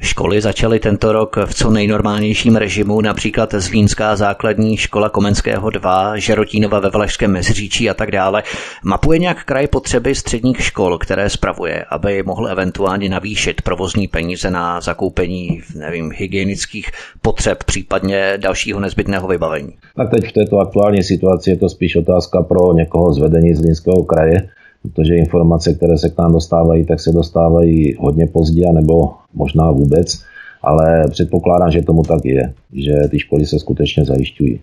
Školy 0.01 0.41
začaly 0.41 0.81
tento 0.81 1.13
rok 1.13 1.37
v 1.47 1.55
co 1.55 1.71
nejnormálnějším 1.71 2.57
režimu, 2.57 3.01
například 3.01 3.55
Zlínská 3.55 4.17
základní 4.17 4.77
škola 4.77 5.09
Komenského 5.09 5.71
2, 5.71 6.19
Žerotínova 6.19 6.81
ve 6.81 6.91
Valašském 6.91 7.33
Meziříčí 7.33 7.91
a 7.91 7.95
tak 7.95 8.11
dále. 8.11 8.43
Mapuje 8.85 9.19
nějak 9.19 9.45
kraj 9.45 9.67
potřeby 9.67 10.15
středních 10.15 10.63
škol, 10.63 10.99
které 10.99 11.31
spravuje, 11.31 11.85
aby 11.85 12.23
mohl 12.23 12.49
eventuálně 12.49 13.09
navýšit 13.09 13.63
provozní 13.63 14.09
peníze 14.09 14.51
na 14.51 14.81
zakoupení, 14.81 15.63
nevím, 15.75 16.13
hygienických 16.15 16.91
potřeb, 17.23 17.65
případně 17.65 18.33
dalšího 18.37 18.81
nezbytného 18.81 19.29
vybavení? 19.29 19.73
Tak 19.97 20.11
teď 20.11 20.31
v 20.31 20.33
této 20.33 20.59
aktuální 20.59 21.03
situaci 21.03 21.51
je 21.51 21.57
to 21.57 21.69
spíš 21.69 21.97
otázka 21.97 22.43
pro 22.43 22.73
někoho 22.73 23.13
z 23.13 23.19
vedení 23.19 23.55
Zlínského 23.55 24.05
kraje, 24.05 24.49
protože 24.89 25.15
informace, 25.15 25.75
které 25.75 25.99
se 25.99 26.09
k 26.09 26.19
nám 26.19 26.33
dostávají, 26.33 26.87
tak 26.87 27.01
se 27.01 27.13
dostávají 27.13 27.95
hodně 27.99 28.27
pozdě, 28.27 28.73
nebo 28.73 29.11
možná 29.35 29.71
vůbec 29.71 30.19
ale 30.63 31.05
předpokládám, 31.11 31.71
že 31.71 31.83
tomu 31.83 32.03
tak 32.03 32.25
je, 32.25 32.55
že 32.73 32.93
ty 33.11 33.19
školy 33.19 33.47
se 33.47 33.59
skutečně 33.59 34.05
zajišťují. 34.05 34.61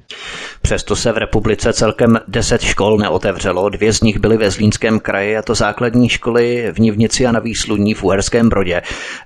Přesto 0.61 0.95
se 0.95 1.11
v 1.11 1.17
republice 1.17 1.73
celkem 1.73 2.19
10 2.27 2.61
škol 2.61 2.97
neotevřelo, 2.97 3.69
dvě 3.69 3.93
z 3.93 4.01
nich 4.01 4.19
byly 4.19 4.37
ve 4.37 4.51
Zlínském 4.51 4.99
kraji 4.99 5.37
a 5.37 5.41
to 5.41 5.55
základní 5.55 6.09
školy 6.09 6.71
v 6.71 6.79
Nivnici 6.79 7.25
a 7.25 7.31
na 7.31 7.39
Výsluní 7.39 7.93
v 7.93 8.03
Uherském 8.03 8.49
Brodě. 8.49 8.81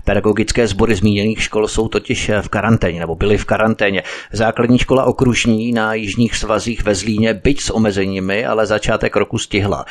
Pedagogické 0.05 0.67
sbory 0.67 0.95
zmíněných 0.95 1.43
škol 1.43 1.67
jsou 1.67 1.87
totiž 1.87 2.31
v 2.41 2.49
karanténě 2.49 2.99
nebo 2.99 3.15
byly 3.15 3.37
v 3.37 3.45
karanténě. 3.45 4.03
Základní 4.31 4.77
škola 4.77 5.03
okružní 5.03 5.71
na 5.71 5.93
jižních 5.93 6.35
svazích 6.35 6.83
ve 6.83 6.95
Zlíně, 6.95 7.33
byť 7.33 7.61
s 7.61 7.73
omezeními, 7.73 8.45
ale 8.45 8.65
začátek 8.65 9.15
roku 9.15 9.37
stihla. 9.37 9.85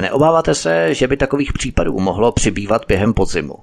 Neobáváte 0.00 0.54
se, 0.54 0.94
že 0.94 1.08
by 1.08 1.16
takových 1.16 1.52
případů 1.52 2.00
mohlo 2.00 2.32
přibývat 2.32 2.82
během 2.88 3.12
podzimu? 3.12 3.54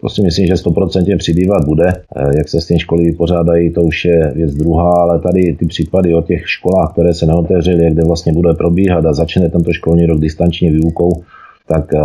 To 0.00 0.08
si 0.08 0.22
myslím, 0.22 0.46
že 0.46 0.54
100% 0.54 1.18
přibývat 1.18 1.64
bude. 1.64 1.88
Eh, 1.88 2.30
jak 2.36 2.48
se 2.48 2.60
s 2.60 2.66
tím 2.66 2.78
školy 2.78 3.04
vypořádají, 3.04 3.72
to 3.72 3.82
už 3.82 4.04
je 4.04 4.32
věc 4.34 4.54
druhá, 4.54 4.92
ale 4.92 5.20
tady 5.20 5.56
ty 5.58 5.66
případy 5.66 6.14
o 6.14 6.22
těch 6.22 6.48
školách, 6.48 6.92
které 6.92 7.14
se 7.14 7.26
neotevřely, 7.26 7.90
kde 7.90 8.04
vlastně 8.04 8.32
bude 8.32 8.54
probíhat 8.54 9.06
a 9.06 9.12
začne 9.12 9.48
tento 9.48 9.72
školní 9.72 10.06
rok 10.06 10.20
distanční 10.20 10.70
výukou, 10.70 11.22
tak 11.68 11.94
eh, 11.94 11.98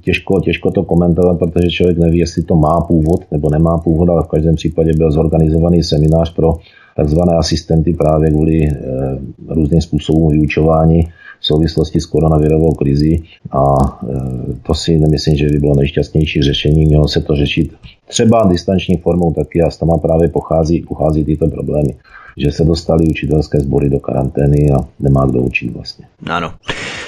těžko, 0.00 0.40
těžko 0.40 0.70
to 0.70 0.84
komentovat, 0.84 1.38
protože 1.38 1.68
člověk 1.68 1.98
neví, 1.98 2.18
jestli 2.18 2.42
to 2.42 2.56
má 2.56 2.80
původ 2.80 3.20
nebo 3.30 3.50
nemá 3.50 3.78
původ, 3.78 4.08
ale 4.08 4.22
v 4.22 4.28
každém 4.28 4.54
případě 4.54 4.92
byl 4.96 5.10
zorganizovaný 5.10 5.82
seminář 5.82 6.34
pro 6.34 6.54
takzvané 6.96 7.36
asistenty 7.36 7.94
právě 7.94 8.30
kvůli 8.30 8.64
e, 8.64 8.74
různým 9.48 9.80
způsobům 9.80 10.30
vyučování 10.30 11.08
v 11.40 11.46
souvislosti 11.46 12.00
s 12.00 12.06
koronavirovou 12.06 12.74
krizí 12.74 13.24
a 13.50 13.62
e, 13.62 14.16
to 14.62 14.74
si 14.74 14.98
nemyslím, 14.98 15.36
že 15.36 15.46
by 15.46 15.58
bylo 15.58 15.74
nejšťastnější 15.74 16.42
řešení. 16.42 16.86
Mělo 16.86 17.08
se 17.08 17.20
to 17.20 17.36
řešit 17.36 17.72
třeba 18.06 18.46
distanční 18.46 18.96
formou 18.96 19.32
taky 19.32 19.62
a 19.62 19.70
s 19.70 19.76
tam 19.76 20.00
právě 20.02 20.28
pochází, 20.28 20.84
pochází 20.88 21.24
tyto 21.24 21.48
problémy 21.48 21.94
že 22.38 22.52
se 22.52 22.64
dostali 22.64 23.08
učitelské 23.08 23.60
sbory 23.60 23.90
do 23.90 24.00
karantény 24.00 24.72
a 24.72 24.88
nemá 25.00 25.26
kdo 25.26 25.40
učit 25.40 25.70
vlastně. 25.70 26.06
Ano. 26.26 26.54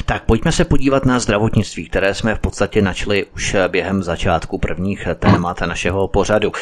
Tak 0.05 0.25
pojďme 0.25 0.53
se 0.53 0.65
podívat 0.65 1.07
na 1.07 1.19
zdravotnictví, 1.19 1.89
které 1.89 2.15
jsme 2.15 2.35
v 2.35 2.39
podstatě 2.39 2.83
načli 2.83 3.27
už 3.35 3.57
během 3.69 4.03
začátku 4.03 4.59
prvních 4.59 5.09
témat 5.19 5.61
našeho 5.61 6.09
pořadu. 6.09 6.53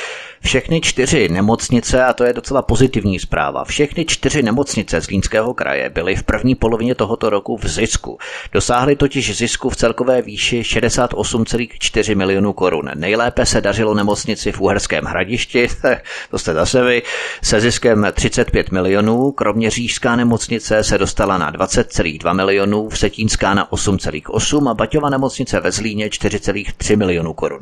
Všechny 0.40 0.80
čtyři 0.80 1.28
nemocnice, 1.28 2.04
a 2.04 2.12
to 2.12 2.24
je 2.24 2.32
docela 2.32 2.62
pozitivní 2.62 3.18
zpráva, 3.18 3.64
všechny 3.64 4.04
čtyři 4.04 4.42
nemocnice 4.42 5.00
z 5.00 5.08
Línského 5.08 5.54
kraje 5.54 5.90
byly 5.90 6.16
v 6.16 6.22
první 6.22 6.54
polovině 6.54 6.94
tohoto 6.94 7.30
roku 7.30 7.56
v 7.56 7.68
zisku. 7.68 8.18
Dosáhly 8.52 8.96
totiž 8.96 9.36
zisku 9.36 9.70
v 9.70 9.76
celkové 9.76 10.22
výši 10.22 10.60
68,4 10.60 12.16
milionů 12.16 12.52
korun. 12.52 12.90
Nejlépe 12.94 13.46
se 13.46 13.60
dařilo 13.60 13.94
nemocnici 13.94 14.52
v 14.52 14.60
Uherském 14.60 15.04
hradišti, 15.04 15.68
to 16.30 16.38
jste 16.38 16.54
zase 16.54 16.84
vy, 16.84 17.02
se 17.42 17.60
ziskem 17.60 18.06
35 18.12 18.57
milionů, 18.70 19.32
kromě 19.32 19.70
Řížská 19.70 20.16
nemocnice 20.16 20.84
se 20.84 20.98
dostala 20.98 21.38
na 21.38 21.52
20,2 21.52 22.34
milionů, 22.34 22.88
Vsetínská 22.88 23.54
na 23.54 23.70
8,8 23.70 24.70
a 24.70 24.74
Baťova 24.74 25.10
nemocnice 25.10 25.60
ve 25.60 25.72
Zlíně 25.72 26.08
4,3 26.08 26.96
milionů 26.96 27.32
korun. 27.32 27.60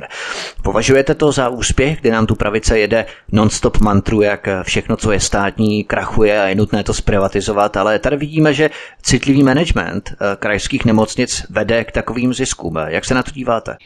Považujete 0.62 1.14
to 1.14 1.32
za 1.32 1.48
úspěch, 1.48 2.00
kdy 2.00 2.10
nám 2.10 2.26
tu 2.26 2.34
pravice 2.34 2.78
jede 2.78 3.06
non-stop 3.32 3.78
mantru, 3.78 4.22
jak 4.22 4.48
všechno, 4.62 4.96
co 4.96 5.12
je 5.12 5.20
státní, 5.20 5.84
krachuje 5.84 6.42
a 6.42 6.46
je 6.46 6.54
nutné 6.54 6.84
to 6.84 6.94
zprivatizovat, 6.94 7.76
ale 7.76 7.98
tady 7.98 8.16
vidíme, 8.16 8.54
že 8.54 8.70
citlivý 9.02 9.42
management 9.42 10.12
eh, 10.12 10.36
krajských 10.36 10.84
nemocnic 10.84 11.46
vede 11.50 11.84
k 11.84 11.92
takovým 11.92 12.34
ziskům. 12.34 12.76
Jak 12.86 13.04
se 13.04 13.14
na 13.14 13.22
to 13.22 13.30
díváte? 13.30 13.76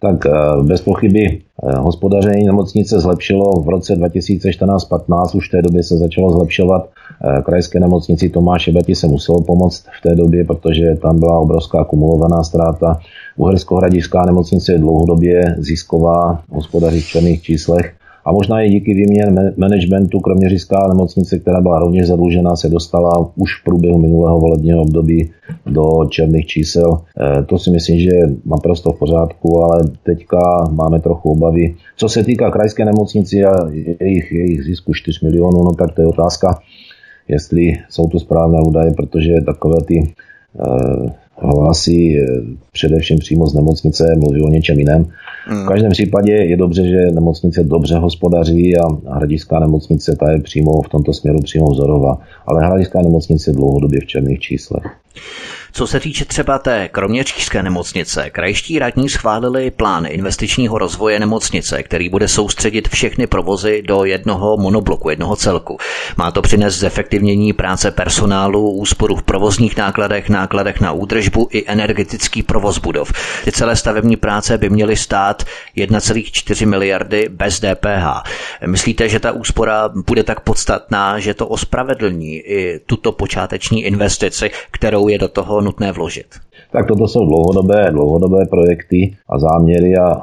Tak 0.00 0.26
eh, 0.26 0.30
bez 0.62 0.80
pochyby 0.80 1.24
eh, 1.26 1.78
hospodaření 1.78 2.46
nemocnice 2.46 3.00
zlepšilo 3.00 3.60
v 3.60 3.68
roce 3.68 3.94
2014-15, 3.94 5.36
už 5.36 5.48
v 5.48 5.50
té 5.50 5.62
době 5.62 5.82
se 5.82 5.96
začalo 5.96 6.30
zlepšovat. 6.30 6.88
Krajské 7.44 7.80
nemocnici 7.80 8.28
Tomáše 8.28 8.72
Bati 8.72 8.94
se 8.94 9.06
muselo 9.06 9.40
pomoct 9.40 9.84
v 9.98 10.02
té 10.02 10.14
době, 10.14 10.44
protože 10.44 10.96
tam 11.02 11.18
byla 11.18 11.38
obrovská 11.38 11.84
kumulovaná 11.84 12.44
ztráta. 12.44 13.00
Uhersko-Hradišská 13.36 14.26
nemocnice 14.26 14.72
je 14.72 14.78
dlouhodobě 14.78 15.42
zisková, 15.58 16.42
hospodaří 16.50 17.00
v 17.00 17.06
černých 17.06 17.42
číslech 17.42 17.94
a 18.26 18.32
možná 18.32 18.62
i 18.62 18.68
díky 18.68 18.94
výměně 18.94 19.52
managementu 19.56 20.20
Kroměřížská 20.20 20.88
nemocnice, 20.88 21.38
která 21.38 21.60
byla 21.60 21.78
rovněž 21.78 22.06
zadlužená, 22.06 22.56
se 22.56 22.68
dostala 22.68 23.30
už 23.36 23.60
v 23.60 23.64
průběhu 23.64 23.98
minulého 23.98 24.40
volebního 24.40 24.82
období 24.82 25.30
do 25.66 26.04
černých 26.08 26.46
čísel. 26.46 26.98
E, 27.20 27.42
to 27.42 27.58
si 27.58 27.70
myslím, 27.70 28.00
že 28.00 28.10
je 28.14 28.26
naprosto 28.44 28.92
v 28.92 28.98
pořádku, 28.98 29.62
ale 29.62 29.84
teďka 30.02 30.38
máme 30.70 31.00
trochu 31.00 31.30
obavy. 31.30 31.74
Co 31.96 32.08
se 32.08 32.24
týká 32.24 32.50
krajské 32.50 32.84
nemocnici 32.84 33.44
a 33.44 33.70
jejich, 34.00 34.32
jejich 34.32 34.64
zisku 34.64 34.94
4 34.94 35.18
milionů, 35.22 35.64
no 35.64 35.72
tak 35.72 35.92
to 35.92 36.00
je 36.00 36.06
otázka, 36.06 36.58
jestli 37.28 37.72
jsou 37.90 38.06
to 38.06 38.18
správné 38.18 38.58
údaje, 38.66 38.90
protože 38.90 39.40
takové 39.40 39.82
ty 39.82 40.14
e, 41.42 41.46
hlasy 41.46 42.20
e, 42.20 42.26
především 42.72 43.18
přímo 43.18 43.46
z 43.46 43.54
nemocnice 43.54 44.14
mluví 44.16 44.42
o 44.42 44.48
něčem 44.48 44.78
jiném. 44.78 45.06
Hmm. 45.46 45.64
V 45.64 45.68
každém 45.68 45.90
případě 45.90 46.32
je 46.32 46.56
dobře, 46.56 46.88
že 46.88 47.10
nemocnice 47.10 47.64
dobře 47.64 47.98
hospodaří 47.98 48.76
a 48.76 49.14
hradická 49.14 49.60
nemocnice 49.60 50.16
ta 50.20 50.30
je 50.30 50.40
přímo 50.40 50.82
v 50.82 50.88
tomto 50.88 51.12
směru 51.12 51.38
přímo 51.42 51.66
vzorová. 51.66 52.18
Ale 52.46 52.66
hradická 52.66 53.02
nemocnice 53.02 53.50
je 53.50 53.54
dlouhodobě 53.54 54.00
v 54.00 54.06
černých 54.06 54.40
číslech. 54.40 54.84
Co 55.76 55.86
se 55.86 56.00
týče 56.00 56.24
třeba 56.24 56.58
té 56.58 56.88
kroměřížské 56.88 57.62
nemocnice, 57.62 58.30
krajští 58.30 58.78
radní 58.78 59.08
schválili 59.08 59.70
plán 59.70 60.06
investičního 60.08 60.78
rozvoje 60.78 61.20
nemocnice, 61.20 61.82
který 61.82 62.08
bude 62.08 62.28
soustředit 62.28 62.88
všechny 62.88 63.26
provozy 63.26 63.82
do 63.82 64.04
jednoho 64.04 64.56
monobloku, 64.56 65.10
jednoho 65.10 65.36
celku. 65.36 65.78
Má 66.16 66.30
to 66.30 66.42
přinést 66.42 66.78
zefektivnění 66.78 67.52
práce 67.52 67.90
personálu, 67.90 68.70
úsporu 68.70 69.16
v 69.16 69.22
provozních 69.22 69.76
nákladech, 69.76 70.28
nákladech 70.28 70.80
na 70.80 70.92
údržbu 70.92 71.48
i 71.50 71.64
energetický 71.66 72.42
provoz 72.42 72.78
budov. 72.78 73.12
Ty 73.44 73.52
celé 73.52 73.76
stavební 73.76 74.16
práce 74.16 74.58
by 74.58 74.70
měly 74.70 74.96
stát 74.96 75.42
1,4 75.76 76.66
miliardy 76.66 77.28
bez 77.30 77.60
DPH. 77.60 78.30
Myslíte, 78.66 79.08
že 79.08 79.20
ta 79.20 79.32
úspora 79.32 79.90
bude 80.06 80.22
tak 80.22 80.40
podstatná, 80.40 81.18
že 81.18 81.34
to 81.34 81.46
ospravedlní 81.48 82.36
i 82.36 82.80
tuto 82.86 83.12
počáteční 83.12 83.84
investici, 83.84 84.50
kterou 84.70 85.08
je 85.08 85.18
do 85.18 85.28
toho 85.28 85.65
nutné 85.66 85.92
vložit? 85.92 86.26
Tak 86.72 86.86
toto 86.86 87.08
jsou 87.08 87.26
dlouhodobé, 87.26 87.90
dlouhodobé 87.90 88.46
projekty 88.46 89.16
a 89.28 89.38
záměry 89.38 89.96
a 89.96 90.06
e, 90.14 90.18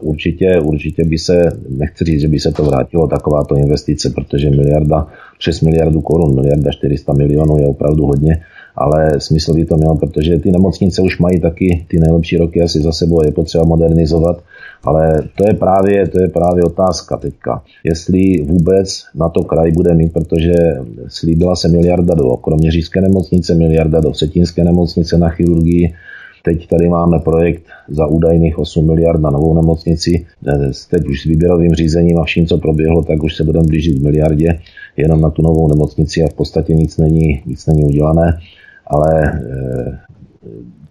určitě, 0.00 0.60
určitě 0.60 1.04
by 1.04 1.18
se, 1.18 1.36
nechci 1.68 2.04
říct, 2.04 2.20
že 2.20 2.28
by 2.28 2.38
se 2.38 2.52
to 2.52 2.64
vrátilo 2.64 3.06
takováto 3.06 3.56
investice, 3.56 4.10
protože 4.10 4.50
miliarda, 4.50 5.06
přes 5.38 5.60
miliardu 5.60 6.00
korun, 6.00 6.34
miliarda 6.34 6.70
400 6.70 7.12
milionů 7.12 7.58
je 7.60 7.66
opravdu 7.66 8.06
hodně 8.06 8.42
ale 8.76 9.20
smysl 9.20 9.54
by 9.54 9.64
to 9.64 9.76
mělo, 9.76 9.96
protože 9.96 10.38
ty 10.38 10.50
nemocnice 10.50 11.02
už 11.02 11.18
mají 11.18 11.40
taky 11.40 11.86
ty 11.88 12.00
nejlepší 12.00 12.36
roky 12.36 12.62
asi 12.62 12.80
za 12.82 12.92
sebou, 12.92 13.24
je 13.24 13.32
potřeba 13.32 13.64
modernizovat, 13.64 14.42
ale 14.84 15.22
to 15.36 15.44
je 15.48 15.54
právě, 15.54 16.08
to 16.08 16.22
je 16.22 16.28
právě 16.28 16.64
otázka 16.64 17.16
teďka. 17.16 17.62
Jestli 17.84 18.42
vůbec 18.44 19.04
na 19.14 19.28
to 19.28 19.42
kraj 19.42 19.72
bude 19.72 19.94
mít, 19.94 20.12
protože 20.12 20.54
slíbila 21.08 21.56
se 21.56 21.68
miliarda 21.68 22.14
do 22.14 22.36
kroměřížské 22.36 23.00
nemocnice, 23.00 23.54
miliarda 23.54 24.00
do 24.00 24.14
Setínské 24.14 24.64
nemocnice 24.64 25.18
na 25.18 25.28
chirurgii, 25.28 25.94
Teď 26.44 26.68
tady 26.68 26.88
máme 26.88 27.18
projekt 27.18 27.62
za 27.88 28.06
údajných 28.06 28.58
8 28.58 28.86
miliard 28.86 29.20
na 29.20 29.30
novou 29.30 29.54
nemocnici. 29.54 30.26
Teď 30.90 31.06
už 31.08 31.20
s 31.20 31.24
výběrovým 31.24 31.74
řízením 31.74 32.18
a 32.18 32.24
vším, 32.24 32.46
co 32.46 32.58
proběhlo, 32.58 33.02
tak 33.02 33.22
už 33.22 33.36
se 33.36 33.44
budeme 33.44 33.66
blížit 33.66 33.98
k 33.98 34.02
miliardě 34.02 34.58
jenom 34.96 35.20
na 35.20 35.30
tu 35.30 35.42
novou 35.42 35.68
nemocnici 35.68 36.22
a 36.22 36.28
v 36.28 36.34
podstatě 36.34 36.74
nic 36.74 36.98
není, 36.98 37.42
nic 37.46 37.66
není 37.66 37.84
udělané 37.84 38.38
ale 38.86 39.22
eh, 39.24 39.98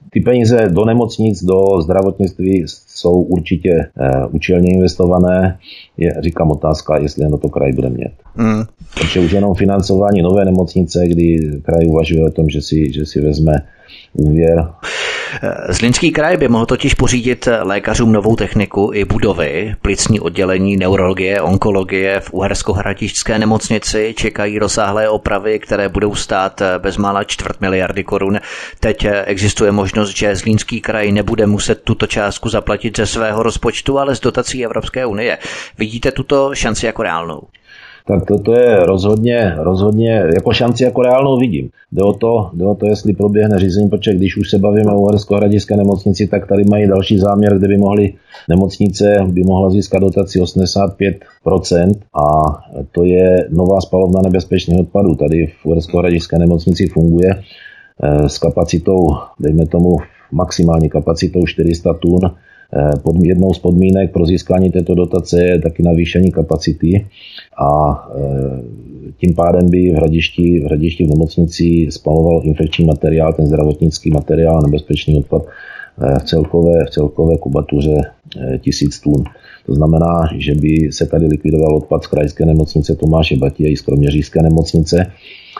ty 0.09 0.19
peníze 0.19 0.69
do 0.69 0.85
nemocnic, 0.85 1.43
do 1.43 1.81
zdravotnictví 1.81 2.63
jsou 2.67 3.21
určitě 3.21 3.69
eh, 3.69 4.25
účelně 4.31 4.73
investované. 4.73 5.57
Je, 5.97 6.15
říkám 6.19 6.51
otázka, 6.51 6.97
jestli 6.97 7.29
na 7.29 7.37
to 7.37 7.49
kraj 7.49 7.73
bude 7.73 7.89
mít. 7.89 8.13
Mm. 8.35 8.63
Takže 8.99 9.19
už 9.19 9.31
jenom 9.31 9.55
financování 9.55 10.21
nové 10.21 10.45
nemocnice, 10.45 11.07
kdy 11.07 11.39
kraj 11.61 11.87
uvažuje 11.87 12.25
o 12.25 12.31
tom, 12.31 12.49
že 12.49 12.61
si, 12.61 12.93
že 12.93 13.05
si 13.05 13.21
vezme 13.21 13.53
úvěr 14.13 14.67
Zlínský 15.69 16.11
kraj 16.11 16.37
by 16.37 16.47
mohl 16.47 16.65
totiž 16.65 16.93
pořídit 16.93 17.47
lékařům 17.61 18.11
novou 18.11 18.35
techniku 18.35 18.91
i 18.93 19.05
budovy. 19.05 19.75
Plicní 19.81 20.19
oddělení 20.19 20.77
neurologie, 20.77 21.41
onkologie 21.41 22.19
v 22.19 22.33
Uhersko-Hradišťské 22.33 23.39
nemocnici 23.39 24.13
čekají 24.17 24.59
rozsáhlé 24.59 25.09
opravy, 25.09 25.59
které 25.59 25.89
budou 25.89 26.15
stát 26.15 26.61
bezmála 26.77 27.23
čtvrt 27.23 27.61
miliardy 27.61 28.03
korun. 28.03 28.39
Teď 28.79 29.07
existuje 29.25 29.71
možnost, 29.71 30.09
že 30.09 30.35
Zlínský 30.35 30.81
kraj 30.81 31.11
nebude 31.11 31.47
muset 31.47 31.81
tuto 31.83 32.07
částku 32.07 32.49
zaplatit 32.49 32.97
ze 32.97 33.05
svého 33.05 33.43
rozpočtu, 33.43 33.99
ale 33.99 34.15
z 34.15 34.19
dotací 34.19 34.65
Evropské 34.65 35.05
unie. 35.05 35.37
Vidíte 35.77 36.11
tuto 36.11 36.55
šanci 36.55 36.85
jako 36.85 37.03
reálnou? 37.03 37.41
Tak 38.07 38.25
to, 38.25 38.39
to 38.39 38.53
je 38.53 38.85
rozhodně, 38.85 39.55
rozhodně 39.57 40.23
jako 40.33 40.53
šanci 40.53 40.83
jako 40.83 41.01
reálnou 41.01 41.39
vidím. 41.39 41.69
Jde 41.91 42.03
o 42.03 42.13
to, 42.13 42.49
jde 42.53 42.65
o 42.65 42.75
to 42.75 42.85
jestli 42.85 43.13
proběhne 43.13 43.59
řízení, 43.59 43.89
protože 43.89 44.13
když 44.13 44.37
už 44.37 44.49
se 44.49 44.57
bavíme 44.57 44.91
o 44.91 45.01
Uhersko-Hradiské 45.01 45.77
nemocnici, 45.77 46.27
tak 46.27 46.47
tady 46.47 46.63
mají 46.69 46.87
další 46.87 47.17
záměr, 47.17 47.57
kde 47.57 47.67
by 47.67 47.77
mohly 47.77 48.13
nemocnice 48.49 49.17
by 49.27 49.43
mohla 49.43 49.69
získat 49.69 49.99
dotaci 49.99 50.39
85% 50.39 51.93
a 52.13 52.43
to 52.91 53.05
je 53.05 53.47
nová 53.49 53.81
spalovna 53.81 54.21
nebezpečných 54.21 54.79
odpadů. 54.79 55.15
Tady 55.15 55.47
v 55.47 55.65
Uhersko-Hradiské 55.65 56.39
nemocnici 56.39 56.87
funguje 56.87 57.29
eh, 57.33 58.29
s 58.29 58.37
kapacitou, 58.37 59.07
dejme 59.39 59.65
tomu 59.65 59.97
maximální 60.31 60.89
kapacitou 60.89 61.45
400 61.45 61.93
tun 61.93 62.19
pod, 63.03 63.15
jednou 63.23 63.53
z 63.53 63.59
podmínek 63.59 64.11
pro 64.11 64.25
získání 64.25 64.71
této 64.71 64.95
dotace 64.95 65.43
je 65.43 65.61
taky 65.61 65.83
navýšení 65.83 66.31
kapacity 66.31 67.05
a 67.57 68.03
eh, 68.15 68.61
tím 69.17 69.35
pádem 69.35 69.69
by 69.69 69.91
v 69.91 69.95
hradišti, 69.95 70.59
v 70.59 70.63
hradišti 70.63 71.05
v 71.05 71.09
nemocnici 71.09 71.87
spaloval 71.89 72.41
infekční 72.43 72.85
materiál, 72.85 73.33
ten 73.33 73.45
zdravotnický 73.45 74.11
materiál, 74.11 74.61
nebezpečný 74.61 75.15
odpad 75.15 75.45
eh, 75.45 76.19
v 76.19 76.23
celkové, 76.23 76.85
v 76.85 76.89
celkové 76.89 77.37
kubatuře 77.37 77.95
tisíc 78.59 78.99
tun. 78.99 79.23
To 79.65 79.73
znamená, 79.73 80.29
že 80.37 80.55
by 80.55 80.91
se 80.91 81.05
tady 81.05 81.25
likvidoval 81.25 81.75
odpad 81.75 82.03
z 82.03 82.07
krajské 82.07 82.45
nemocnice 82.45 82.95
Tomáše 82.95 83.35
i 83.59 83.77
z 83.77 83.81
kroměřížské 83.81 84.41
nemocnice 84.41 85.11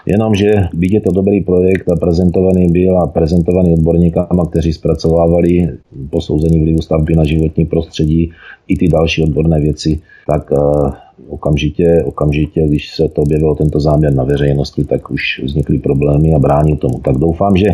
Jenomže 0.06 0.68
byť 0.74 0.92
je 0.94 1.02
to 1.02 1.12
dobrý 1.12 1.42
projekt 1.42 1.88
a 1.88 1.96
prezentovaný 1.96 2.68
byl 2.68 3.00
a 3.00 3.08
prezentovaný 3.08 3.74
odborníkama, 3.74 4.46
kteří 4.52 4.74
zpracovávali 4.74 5.70
posouzení 6.10 6.60
vlivu 6.60 6.82
stavby 6.82 7.16
na 7.16 7.24
životní 7.24 7.66
prostředí 7.66 8.32
i 8.68 8.76
ty 8.76 8.88
další 8.88 9.24
odborné 9.24 9.60
věci, 9.60 10.00
tak 10.28 10.52
uh, 10.52 10.92
okamžitě, 11.30 12.04
okamžitě, 12.06 12.68
když 12.68 12.96
se 12.96 13.08
to 13.08 13.22
objevilo 13.22 13.56
tento 13.56 13.80
záměr 13.80 14.14
na 14.14 14.24
veřejnosti, 14.24 14.84
tak 14.84 15.12
už 15.12 15.42
vznikly 15.44 15.80
problémy 15.80 16.34
a 16.34 16.40
brání 16.40 16.78
tomu. 16.78 17.00
Tak 17.00 17.16
doufám, 17.18 17.58
že, 17.58 17.68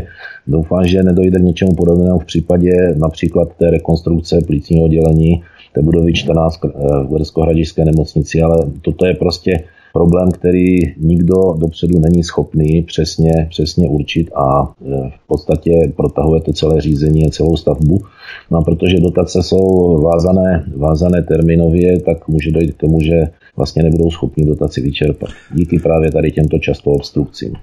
doufám, 0.47 0.87
že 0.87 1.03
nedojde 1.03 1.39
k 1.39 1.43
něčemu 1.43 1.75
podobnému 1.75 2.19
v 2.19 2.25
případě 2.25 2.95
například 2.97 3.53
té 3.57 3.69
rekonstrukce 3.69 4.41
plícního 4.47 4.85
oddělení 4.85 5.43
té 5.73 5.81
budovy 5.81 6.13
14 6.13 6.59
v 6.63 7.07
Uhersko-Hradišské 7.09 7.85
nemocnici, 7.85 8.41
ale 8.41 8.57
toto 8.81 9.05
je 9.05 9.13
prostě 9.13 9.63
problém, 9.93 10.31
který 10.31 10.79
nikdo 10.97 11.53
dopředu 11.57 11.99
není 11.99 12.23
schopný 12.23 12.81
přesně, 12.81 13.47
přesně 13.49 13.89
určit 13.89 14.31
a 14.35 14.63
e, 14.63 15.09
v 15.09 15.27
podstatě 15.27 15.91
protahuje 15.95 16.41
to 16.41 16.53
celé 16.53 16.81
řízení 16.81 17.25
a 17.25 17.29
celou 17.29 17.57
stavbu. 17.57 17.99
No 18.51 18.57
a 18.57 18.61
protože 18.61 18.99
dotace 18.99 19.43
jsou 19.43 19.97
vázané, 20.01 20.65
vázané 20.75 21.23
terminově, 21.23 21.99
tak 21.99 22.27
může 22.27 22.51
dojít 22.51 22.73
k 22.73 22.77
tomu, 22.77 22.99
že 23.01 23.23
vlastně 23.57 23.83
nebudou 23.83 24.11
schopni 24.11 24.45
dotaci 24.45 24.81
vyčerpat. 24.81 25.29
Díky 25.53 25.79
právě 25.79 26.11
tady 26.11 26.31
těmto 26.31 26.59
často 26.59 26.91
obstrukcím. 26.91 27.53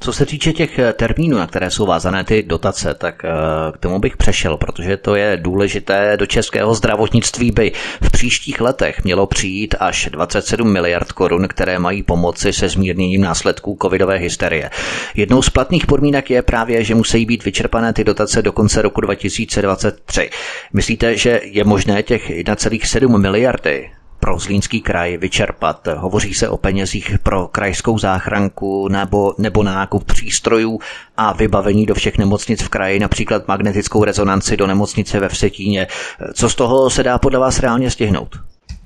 Co 0.00 0.12
se 0.12 0.26
týče 0.26 0.52
těch 0.52 0.78
eh, 0.78 0.92
termínů, 0.92 1.38
na 1.38 1.46
které 1.46 1.70
jsou 1.70 1.86
vázané 1.86 2.24
ty 2.24 2.42
dotace, 2.42 2.94
tak 2.94 3.24
eh, 3.24 3.28
k 3.72 3.78
tomu 3.78 3.98
bych 3.98 4.16
přešel, 4.16 4.56
protože 4.56 4.96
to 4.96 5.14
je 5.14 5.36
důležité. 5.36 6.16
Do 6.16 6.26
českého 6.26 6.74
zdravotnictví 6.74 7.50
by 7.50 7.72
v 8.02 8.10
příštích 8.10 8.60
letech 8.60 9.04
mělo 9.04 9.26
přijít 9.26 9.74
až 9.80 10.08
27 10.12 10.72
miliard 10.72 11.12
korun, 11.12 11.48
které 11.48 11.78
mají 11.78 12.02
pomoci 12.02 12.52
se 12.52 12.68
zmírněním 12.68 13.20
následků 13.20 13.78
covidové 13.82 14.16
hysterie. 14.16 14.70
Jednou 15.14 15.42
z 15.42 15.50
platných 15.50 15.86
podmínek 15.86 16.30
je 16.30 16.42
právě, 16.42 16.84
že 16.84 16.94
musí 16.94 17.26
být 17.26 17.44
vyčerpané 17.44 17.92
ty 17.92 18.04
dotace 18.04 18.42
do 18.42 18.52
konce 18.52 18.82
roku 18.82 19.00
2023. 19.00 20.30
Myslíte, 20.72 21.16
že 21.16 21.40
je 21.44 21.64
možné 21.64 22.02
těch 22.02 22.30
1,7 22.30 23.18
miliardy 23.18 23.90
pro 24.24 24.38
Zlínský 24.38 24.80
kraj 24.80 25.16
vyčerpat. 25.16 25.88
Hovoří 25.96 26.34
se 26.34 26.48
o 26.48 26.56
penězích 26.56 27.18
pro 27.22 27.48
krajskou 27.48 27.98
záchranku 27.98 28.88
nebo, 28.88 29.34
nebo 29.38 29.62
nákup 29.62 30.04
přístrojů 30.04 30.78
a 31.16 31.32
vybavení 31.32 31.86
do 31.86 31.94
všech 31.94 32.18
nemocnic 32.18 32.62
v 32.62 32.68
kraji, 32.68 33.00
například 33.00 33.48
magnetickou 33.48 34.04
rezonanci 34.04 34.56
do 34.56 34.66
nemocnice 34.66 35.20
ve 35.20 35.28
Vsetíně. 35.28 35.86
Co 36.34 36.48
z 36.48 36.54
toho 36.54 36.90
se 36.90 37.02
dá 37.02 37.18
podle 37.18 37.38
vás 37.38 37.60
reálně 37.60 37.90
stihnout? 37.90 38.28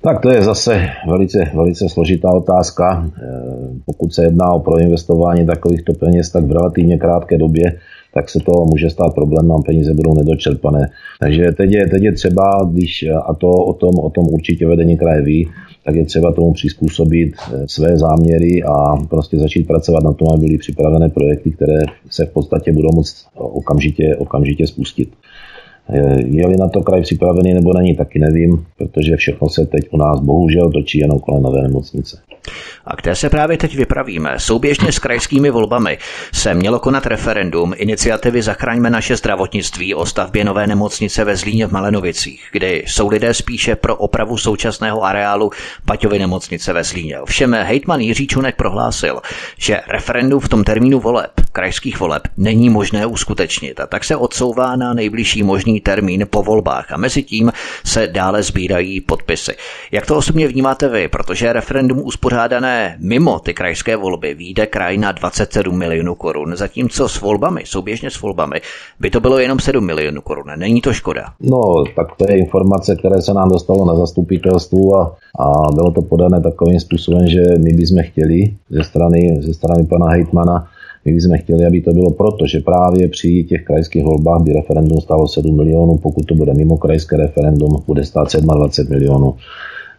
Tak 0.02 0.20
to 0.20 0.30
je 0.30 0.42
zase 0.42 0.88
velice, 1.08 1.50
velice 1.54 1.88
složitá 1.88 2.30
otázka. 2.30 3.06
Eh, 3.06 3.20
pokud 3.86 4.14
se 4.14 4.24
jedná 4.24 4.52
o 4.52 4.60
proinvestování 4.60 5.46
takovýchto 5.46 5.92
peněz, 5.92 6.30
tak 6.30 6.44
v 6.44 6.52
relativně 6.52 6.98
krátké 6.98 7.38
době 7.38 7.78
tak 8.14 8.28
se 8.28 8.38
to 8.40 8.52
může 8.70 8.90
stát 8.90 9.14
problém 9.14 9.52
a 9.52 9.62
peníze 9.62 9.94
budou 9.94 10.14
nedočerpané. 10.14 10.90
Takže 11.20 11.52
teď 11.52 11.70
je, 11.72 11.88
teď 11.88 12.02
je 12.02 12.12
třeba, 12.12 12.68
když, 12.72 13.04
a 13.26 13.34
to 13.34 13.50
o 13.50 13.72
tom, 13.72 13.94
o 13.98 14.10
tom 14.10 14.24
určitě 14.30 14.66
vedení 14.66 14.96
kraje 14.96 15.22
ví, 15.22 15.48
tak 15.84 15.94
je 15.94 16.04
třeba 16.04 16.32
tomu 16.32 16.52
přizpůsobit 16.52 17.32
eh, 17.36 17.68
své 17.68 17.96
záměry 17.96 18.62
a 18.62 18.96
prostě 19.10 19.38
začít 19.38 19.66
pracovat 19.66 20.02
na 20.04 20.12
tom, 20.12 20.28
aby 20.34 20.46
byly 20.46 20.58
připravené 20.58 21.08
projekty, 21.08 21.50
které 21.50 21.78
se 22.10 22.26
v 22.26 22.30
podstatě 22.32 22.72
budou 22.72 22.88
moct 22.94 23.26
okamžitě, 23.34 24.16
okamžitě 24.16 24.66
spustit. 24.66 25.08
Je-li 26.26 26.56
na 26.56 26.68
to 26.68 26.80
kraj 26.80 27.02
připravený 27.02 27.54
nebo 27.54 27.72
není, 27.72 27.96
taky 27.96 28.18
nevím, 28.18 28.66
protože 28.78 29.16
všechno 29.16 29.48
se 29.48 29.66
teď 29.66 29.88
u 29.90 29.96
nás 29.96 30.20
bohužel 30.20 30.70
točí 30.70 30.98
jenom 30.98 31.18
kolem 31.18 31.42
nové 31.42 31.62
nemocnice. 31.62 32.18
a 32.84 32.96
které 32.96 33.16
se 33.16 33.30
právě 33.30 33.58
teď 33.58 33.76
vypravíme, 33.76 34.34
souběžně 34.36 34.92
s 34.92 34.98
krajskými 34.98 35.50
volbami 35.50 35.98
se 36.32 36.54
mělo 36.54 36.78
konat 36.78 37.06
referendum 37.06 37.74
iniciativy 37.76 38.42
Zachraňme 38.42 38.90
naše 38.90 39.16
zdravotnictví 39.16 39.94
o 39.94 40.06
stavbě 40.06 40.44
nové 40.44 40.66
nemocnice 40.66 41.24
ve 41.24 41.36
Zlíně 41.36 41.66
v 41.66 41.72
Malenovicích, 41.72 42.42
kdy 42.52 42.84
jsou 42.86 43.08
lidé 43.08 43.34
spíše 43.34 43.76
pro 43.76 43.96
opravu 43.96 44.36
současného 44.36 45.04
areálu 45.04 45.50
Paťovy 45.84 46.18
nemocnice 46.18 46.72
ve 46.72 46.84
Zlíně. 46.84 47.20
Ovšem 47.20 47.54
hejtman 47.54 48.00
Jiří 48.00 48.26
Čunek 48.26 48.56
prohlásil, 48.56 49.20
že 49.58 49.80
referendum 49.88 50.40
v 50.40 50.48
tom 50.48 50.64
termínu 50.64 51.00
voleb, 51.00 51.30
krajských 51.52 52.00
voleb, 52.00 52.22
není 52.36 52.70
možné 52.70 53.06
uskutečnit 53.06 53.80
a 53.80 53.86
tak 53.86 54.04
se 54.04 54.16
odsouvá 54.16 54.76
na 54.76 54.94
nejbližší 54.94 55.42
možný 55.42 55.77
termín 55.80 56.26
po 56.30 56.42
volbách 56.42 56.92
a 56.92 56.96
mezi 56.96 57.22
tím 57.22 57.52
se 57.84 58.06
dále 58.06 58.42
sbírají 58.42 59.00
podpisy. 59.00 59.52
Jak 59.92 60.06
to 60.06 60.16
osobně 60.16 60.48
vnímáte 60.48 60.88
vy? 60.88 61.08
Protože 61.08 61.52
referendum 61.52 62.00
uspořádané 62.04 62.96
mimo 63.00 63.38
ty 63.38 63.54
krajské 63.54 63.96
volby 63.96 64.34
výjde 64.34 64.66
kraj 64.66 64.98
na 64.98 65.12
27 65.12 65.78
milionů 65.78 66.14
korun, 66.14 66.56
zatímco 66.56 67.08
s 67.08 67.20
volbami, 67.20 67.62
souběžně 67.64 68.10
s 68.10 68.20
volbami, 68.20 68.60
by 69.00 69.10
to 69.10 69.20
bylo 69.20 69.38
jenom 69.38 69.58
7 69.58 69.86
milionů 69.86 70.20
korun. 70.20 70.46
Není 70.56 70.80
to 70.80 70.92
škoda? 70.92 71.24
No, 71.40 71.84
tak 71.96 72.16
to 72.16 72.24
je 72.28 72.38
informace, 72.38 72.96
které 72.96 73.22
se 73.22 73.34
nám 73.34 73.48
dostalo 73.48 73.84
na 73.84 73.94
zastupitelstvu 73.94 74.96
a, 74.96 75.16
a 75.38 75.72
bylo 75.74 75.90
to 75.90 76.02
podané 76.02 76.40
takovým 76.40 76.80
způsobem, 76.80 77.26
že 77.26 77.42
my 77.58 77.72
bychom 77.72 78.02
chtěli 78.02 78.54
ze 78.70 78.84
strany, 78.84 79.38
ze 79.40 79.54
strany 79.54 79.86
pana 79.86 80.06
Hejtmana, 80.06 80.68
my 81.04 81.12
bychom 81.12 81.38
chtěli, 81.38 81.66
aby 81.66 81.80
to 81.80 81.92
bylo 81.92 82.10
proto, 82.10 82.46
že 82.46 82.60
právě 82.60 83.08
při 83.08 83.44
těch 83.48 83.64
krajských 83.64 84.04
volbách 84.04 84.42
by 84.42 84.52
referendum 84.52 85.00
stálo 85.00 85.28
7 85.28 85.56
milionů, 85.56 85.98
pokud 85.98 86.26
to 86.26 86.34
bude 86.34 86.54
mimo 86.54 86.76
krajské 86.76 87.16
referendum, 87.16 87.82
bude 87.86 88.04
stát 88.04 88.28
27 88.36 88.90
milionů. 88.90 89.34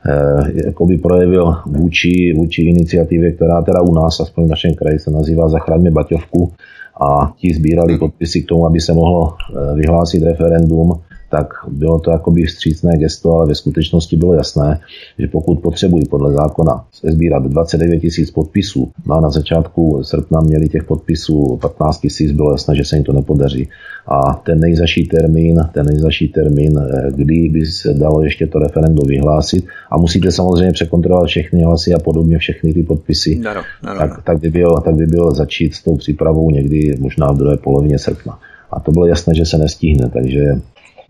Eh, 0.06 0.66
jako 0.66 0.86
by 0.86 0.98
projevil 0.98 1.56
vůči, 1.66 2.34
vůči 2.38 2.62
iniciativě, 2.62 3.32
která 3.32 3.62
teda 3.62 3.82
u 3.82 3.94
nás, 3.94 4.20
aspoň 4.20 4.46
v 4.46 4.50
našem 4.50 4.74
kraji, 4.74 5.00
se 5.00 5.12
nazývá 5.12 5.50
Zachraňme 5.50 5.92
Baťovku 5.92 6.52
a 7.02 7.34
ti 7.38 7.54
sbírali 7.54 7.98
podpisy 7.98 8.42
k 8.42 8.48
tomu, 8.48 8.66
aby 8.66 8.80
se 8.80 8.94
mohlo 8.94 9.34
eh, 9.34 9.76
vyhlásit 9.76 10.24
referendum 10.24 11.00
tak 11.30 11.54
bylo 11.68 12.00
to 12.00 12.12
jakoby 12.12 12.44
vstřícné 12.44 12.98
gesto, 12.98 13.34
ale 13.34 13.48
ve 13.48 13.56
skutečnosti 13.56 14.18
bylo 14.18 14.34
jasné, 14.34 14.80
že 15.20 15.28
pokud 15.28 15.60
potřebují 15.60 16.06
podle 16.06 16.34
zákona 16.34 16.86
sbírat 17.04 17.44
29 17.44 18.00
tisíc 18.00 18.32
podpisů, 18.32 18.92
no 19.06 19.16
a 19.16 19.22
na 19.22 19.30
začátku 19.30 20.04
srpna 20.04 20.42
měli 20.42 20.70
těch 20.70 20.84
podpisů 20.84 21.60
15 21.62 22.00
tisíc, 22.00 22.32
bylo 22.32 22.52
jasné, 22.52 22.76
že 22.76 22.86
se 22.86 22.96
jim 22.96 23.04
to 23.04 23.14
nepodaří. 23.14 23.70
A 24.08 24.34
ten 24.34 24.60
nejzaší 24.60 25.06
termín, 25.06 25.70
ten 25.74 25.86
nejzaší 25.86 26.28
termín, 26.28 26.80
eh, 26.80 27.12
kdy 27.16 27.50
by 27.50 27.66
se 27.66 27.94
dalo 27.94 28.24
ještě 28.24 28.48
to 28.48 28.60
referendum 28.60 29.08
vyhlásit 29.08 29.66
a 29.92 29.98
musíte 29.98 30.32
samozřejmě 30.32 30.72
překontrolovat 30.72 31.28
všechny 31.28 31.64
hlasy 31.64 31.94
a 31.94 32.00
podobně 32.00 32.38
všechny 32.38 32.74
ty 32.74 32.84
podpisy, 32.84 33.40
no, 33.44 33.54
no, 33.54 33.62
no, 33.84 34.00
tak, 34.00 34.24
tak, 34.24 34.40
by 34.40 34.50
byl, 34.50 34.76
tak 34.86 34.96
by 34.96 35.06
byl 35.06 35.32
začít 35.32 35.76
s 35.76 35.84
tou 35.84 35.98
přípravou 35.98 36.50
někdy 36.52 36.98
možná 37.00 37.32
v 37.32 37.38
druhé 37.38 37.58
polovině 37.58 38.00
srpna. 38.00 38.40
A 38.72 38.80
to 38.80 38.92
bylo 38.92 39.06
jasné, 39.06 39.36
že 39.36 39.46
se 39.46 39.58
nestihne, 39.58 40.10
takže 40.10 40.62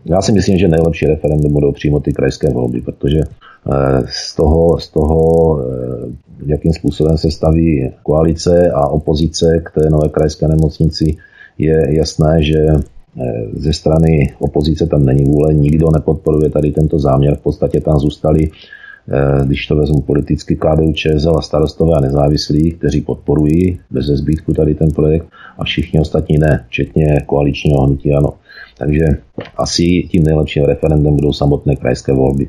já 0.04 0.22
si 0.22 0.32
myslím, 0.32 0.58
že 0.58 0.68
nejlepší 0.68 1.06
referendum 1.06 1.52
budou 1.52 1.72
přímo 1.72 2.00
ty 2.00 2.12
krajské 2.12 2.50
volby, 2.52 2.80
protože 2.80 3.18
eh, 3.20 4.02
z 4.08 4.36
toho, 4.36 4.78
z 4.78 4.88
toho 4.88 5.60
eh, 5.60 5.64
jakým 6.46 6.72
způsobem 6.72 7.18
se 7.18 7.30
staví 7.30 7.90
koalice 8.02 8.70
a 8.74 8.88
opozice 8.88 9.62
k 9.64 9.70
té 9.70 9.90
nové 9.90 10.08
krajské 10.08 10.48
nemocnici, 10.48 11.16
je 11.58 11.96
jasné, 11.96 12.42
že 12.42 12.58
eh, 12.58 13.46
ze 13.52 13.72
strany 13.72 14.34
opozice 14.38 14.86
tam 14.86 15.04
není 15.04 15.24
vůle, 15.24 15.54
nikdo 15.54 15.86
nepodporuje 15.90 16.50
tady 16.50 16.70
tento 16.70 16.98
záměr, 16.98 17.36
v 17.36 17.42
podstatě 17.42 17.80
tam 17.80 17.98
zůstali, 17.98 18.50
když 19.44 19.66
to 19.66 19.76
vezmu 19.76 20.00
politicky 20.00 20.56
KDU, 20.56 20.92
ČSL 20.92 21.36
a 21.38 21.42
starostové 21.42 21.96
a 21.96 22.00
nezávislí, 22.00 22.72
kteří 22.72 23.00
podporují 23.00 23.80
bez 23.90 24.06
zbytku 24.06 24.54
tady 24.54 24.74
ten 24.74 24.90
projekt 24.90 25.26
a 25.58 25.64
všichni 25.64 26.00
ostatní 26.00 26.38
ne, 26.38 26.64
včetně 26.68 27.20
koaličního 27.26 27.82
hnutí 27.82 28.12
ano. 28.12 28.32
Takže 28.80 29.04
asi 29.56 29.82
tím 30.10 30.22
nejlepším 30.24 30.64
referendem 30.64 31.16
budou 31.16 31.32
samotné 31.32 31.76
krajské 31.76 32.12
volby. 32.12 32.48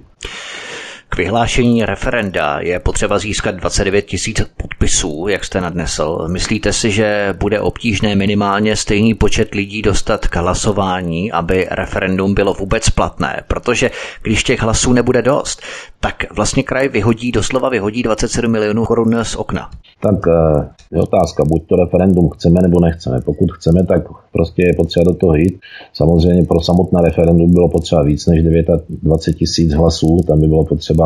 K 1.13 1.17
vyhlášení 1.17 1.85
referenda 1.85 2.59
je 2.59 2.79
potřeba 2.79 3.19
získat 3.19 3.55
29 3.55 4.01
tisíc 4.01 4.41
podpisů, 4.57 5.27
jak 5.27 5.45
jste 5.45 5.61
nadnesl. 5.61 6.27
Myslíte 6.27 6.73
si, 6.73 6.91
že 6.91 7.33
bude 7.39 7.59
obtížné 7.59 8.15
minimálně 8.15 8.75
stejný 8.75 9.13
počet 9.13 9.55
lidí 9.55 9.81
dostat 9.81 10.27
k 10.27 10.35
hlasování, 10.35 11.31
aby 11.31 11.67
referendum 11.71 12.33
bylo 12.33 12.53
vůbec 12.53 12.89
platné? 12.89 13.43
Protože 13.47 13.91
když 14.21 14.43
těch 14.43 14.61
hlasů 14.61 14.93
nebude 14.93 15.21
dost, 15.21 15.61
tak 15.99 16.15
vlastně 16.35 16.63
kraj 16.63 16.87
vyhodí, 16.87 17.31
doslova 17.31 17.69
vyhodí 17.69 18.03
27 18.03 18.51
milionů 18.51 18.85
korun 18.85 19.23
z 19.23 19.35
okna. 19.35 19.69
Tak 20.01 20.27
eh, 20.27 20.69
je 20.91 21.01
otázka, 21.01 21.43
buď 21.45 21.67
to 21.67 21.75
referendum 21.75 22.29
chceme 22.29 22.61
nebo 22.61 22.79
nechceme. 22.79 23.21
Pokud 23.25 23.51
chceme, 23.51 23.85
tak 23.85 24.01
prostě 24.31 24.61
je 24.65 24.73
potřeba 24.77 25.03
do 25.03 25.13
toho 25.13 25.35
jít. 25.35 25.59
Samozřejmě 25.93 26.43
pro 26.43 26.61
samotné 26.61 27.01
referendum 27.01 27.51
bylo 27.51 27.69
potřeba 27.69 28.03
víc 28.03 28.27
než 28.27 28.43
29 28.43 29.37
tisíc 29.37 29.73
hlasů, 29.73 30.17
tam 30.27 30.39
by 30.39 30.47
bylo 30.47 30.65
potřeba 30.65 31.00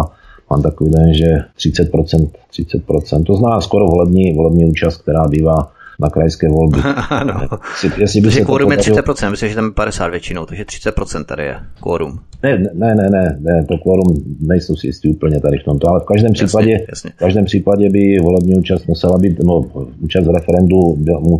mám 0.51 0.61
takový 0.61 0.91
den, 0.91 1.13
že 1.13 1.25
30%, 1.57 2.29
30%, 2.53 3.23
to 3.23 3.35
znamená 3.35 3.61
skoro 3.61 3.85
volební, 3.85 4.33
volební 4.33 4.65
účast, 4.65 4.97
která 4.97 5.27
bývá 5.27 5.71
na 5.99 6.09
krajské 6.09 6.49
volby. 6.49 6.79
ano. 7.09 7.41
Jestli, 7.83 8.01
jestli 8.01 8.21
by 8.21 8.31
se 8.31 8.41
kórum 8.41 8.71
je 8.71 8.77
30%, 8.77 9.31
myslím, 9.31 9.49
že 9.49 9.55
tam 9.55 9.65
je 9.65 9.71
50 9.71 10.07
většinou, 10.07 10.45
takže 10.45 10.63
30% 10.63 11.25
tady 11.25 11.43
je 11.43 11.55
kórum. 11.79 12.19
Ne, 12.43 12.57
ne, 12.73 12.95
ne, 12.95 13.09
ne, 13.09 13.37
ne, 13.39 13.65
to 13.65 13.77
kórum 13.77 14.23
nejsou 14.39 14.75
si 14.75 14.87
jistý 14.87 15.09
úplně 15.09 15.39
tady 15.39 15.57
v 15.57 15.63
tomto, 15.63 15.89
ale 15.89 15.99
v 15.99 16.03
každém 16.03 16.31
jasně, 16.31 16.45
případě, 16.45 16.85
jasně. 16.89 17.09
v 17.15 17.19
každém 17.19 17.45
případě 17.45 17.89
by 17.89 18.19
volební 18.19 18.55
účast 18.55 18.87
musela 18.87 19.17
být, 19.17 19.39
no, 19.39 19.65
účast 19.99 20.25
v 20.25 20.33
referendu 20.33 20.77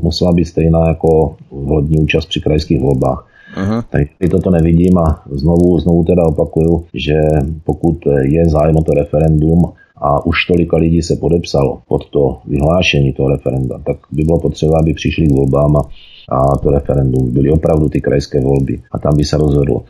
musela 0.02 0.32
být 0.32 0.46
stejná 0.46 0.88
jako 0.88 1.36
volební 1.52 2.00
účast 2.00 2.26
při 2.26 2.42
krajských 2.42 2.82
volbách. 2.82 3.28
Uh-huh. 3.54 3.84
Takže 3.90 4.30
toto 4.32 4.50
nevidím 4.50 4.98
a 4.98 5.24
znovu, 5.32 5.80
znovu 5.80 6.04
teda 6.04 6.24
opakuju, 6.24 6.86
že 6.94 7.22
pokud 7.64 7.98
je 8.22 8.50
zájem 8.50 8.76
o 8.76 8.84
to 8.84 8.92
referendum 8.94 9.74
a 9.98 10.26
už 10.26 10.46
tolika 10.46 10.78
lidí 10.78 11.02
se 11.02 11.16
podepsalo 11.16 11.82
pod 11.88 12.10
to 12.10 12.38
vyhlášení 12.46 13.14
toho 13.14 13.30
referenda, 13.30 13.80
tak 13.86 13.98
by 14.12 14.24
bylo 14.24 14.40
potřeba, 14.40 14.80
aby 14.80 14.94
přišli 14.94 15.28
k 15.28 15.32
volbám 15.32 15.78
a 15.78 15.82
a 16.30 16.58
to 16.58 16.70
referendum 16.70 17.34
byly 17.34 17.50
opravdu 17.50 17.90
ty 17.90 18.02
krajské 18.02 18.42
volby 18.42 18.82
a 18.92 19.00
tam 19.00 19.18
by 19.18 19.24
se 19.24 19.38
rozhodlo. 19.38 19.84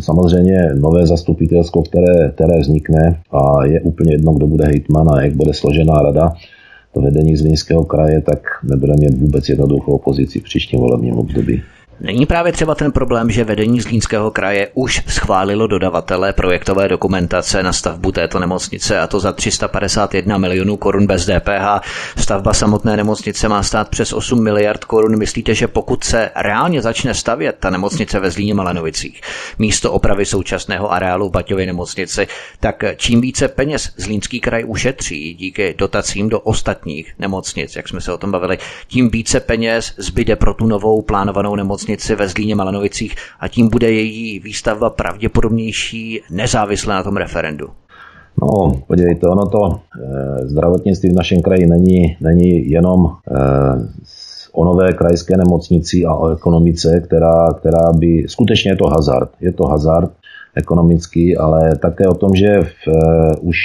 Samozřejmě 0.00 0.68
nové 0.74 1.06
zastupitelstvo, 1.06 1.82
které, 1.82 2.30
které 2.34 2.60
vznikne 2.60 3.20
a 3.30 3.64
je 3.64 3.80
úplně 3.80 4.12
jedno, 4.12 4.32
kdo 4.32 4.46
bude 4.46 4.66
hejtman 4.66 5.08
a 5.10 5.22
jak 5.22 5.34
bude 5.34 5.54
složená 5.54 6.02
rada, 6.02 6.32
to 6.94 7.00
vedení 7.00 7.36
Zlínského 7.36 7.84
kraje, 7.84 8.22
tak 8.22 8.38
nebude 8.64 8.92
mít 9.00 9.18
vůbec 9.18 9.48
jednoduchou 9.48 9.98
pozici 9.98 10.40
v 10.40 10.42
příštím 10.42 10.80
volebním 10.80 11.14
období. 11.14 11.62
Není 12.00 12.26
právě 12.26 12.52
třeba 12.52 12.74
ten 12.74 12.92
problém, 12.92 13.30
že 13.30 13.44
vedení 13.44 13.80
Zlínského 13.80 14.30
kraje 14.30 14.68
už 14.74 15.02
schválilo 15.08 15.66
dodavatele 15.66 16.32
projektové 16.32 16.88
dokumentace 16.88 17.62
na 17.62 17.72
stavbu 17.72 18.12
této 18.12 18.38
nemocnice 18.38 19.00
a 19.00 19.06
to 19.06 19.20
za 19.20 19.32
351 19.32 20.38
milionů 20.38 20.76
korun 20.76 21.06
bez 21.06 21.26
DPH. 21.26 21.88
Stavba 22.16 22.54
samotné 22.54 22.96
nemocnice 22.96 23.48
má 23.48 23.62
stát 23.62 23.88
přes 23.88 24.12
8 24.12 24.42
miliard 24.42 24.84
korun. 24.84 25.18
Myslíte, 25.18 25.54
že 25.54 25.68
pokud 25.68 26.04
se 26.04 26.30
reálně 26.36 26.82
začne 26.82 27.14
stavět 27.14 27.56
ta 27.60 27.70
nemocnice 27.70 28.20
ve 28.20 28.30
Zlíně 28.30 28.54
Malenovicích, 28.54 29.20
místo 29.58 29.92
opravy 29.92 30.26
současného 30.26 30.92
areálu 30.92 31.28
v 31.28 31.32
Baťově 31.32 31.66
nemocnici, 31.66 32.26
tak 32.60 32.84
čím 32.96 33.20
více 33.20 33.48
peněz 33.48 33.92
Zlínský 33.96 34.40
kraj 34.40 34.64
ušetří 34.66 35.34
díky 35.34 35.74
dotacím 35.78 36.28
do 36.28 36.40
ostatních 36.40 37.14
nemocnic, 37.18 37.76
jak 37.76 37.88
jsme 37.88 38.00
se 38.00 38.12
o 38.12 38.18
tom 38.18 38.30
bavili, 38.30 38.58
tím 38.86 39.10
více 39.10 39.40
peněz 39.40 39.94
zbyde 39.96 40.36
pro 40.36 40.54
tu 40.54 40.66
novou 40.66 41.02
plánovanou 41.02 41.56
nemocnici 41.56 41.85
nemocnici 41.86 42.14
ve 42.14 42.28
Zlíně 42.28 42.54
Malanovicích 42.54 43.14
a 43.40 43.48
tím 43.48 43.68
bude 43.68 43.90
její 43.90 44.38
výstavba 44.38 44.90
pravděpodobnější 44.90 46.20
nezávisle 46.30 46.94
na 46.94 47.02
tom 47.02 47.16
referendu. 47.16 47.66
No, 48.42 48.82
podívejte, 48.86 49.26
ono 49.28 49.46
to 49.46 49.60
e, 49.72 50.48
zdravotnictví 50.48 51.08
v 51.10 51.16
našem 51.16 51.42
kraji 51.42 51.66
není, 51.66 52.16
není 52.20 52.70
jenom 52.70 53.06
e, 53.06 53.10
o 54.52 54.64
nové 54.64 54.92
krajské 54.92 55.36
nemocnici 55.36 56.04
a 56.04 56.14
o 56.14 56.28
ekonomice, 56.28 57.00
která, 57.00 57.52
která 57.60 57.92
by, 57.98 58.24
skutečně 58.28 58.70
je 58.70 58.76
to 58.76 58.86
hazard, 58.86 59.30
je 59.40 59.52
to 59.52 59.64
hazard 59.66 60.10
ekonomický, 60.56 61.36
ale 61.36 61.76
také 61.76 62.08
o 62.08 62.14
tom, 62.14 62.30
že 62.34 62.60
v, 62.62 62.88
e, 62.88 63.36
už 63.40 63.56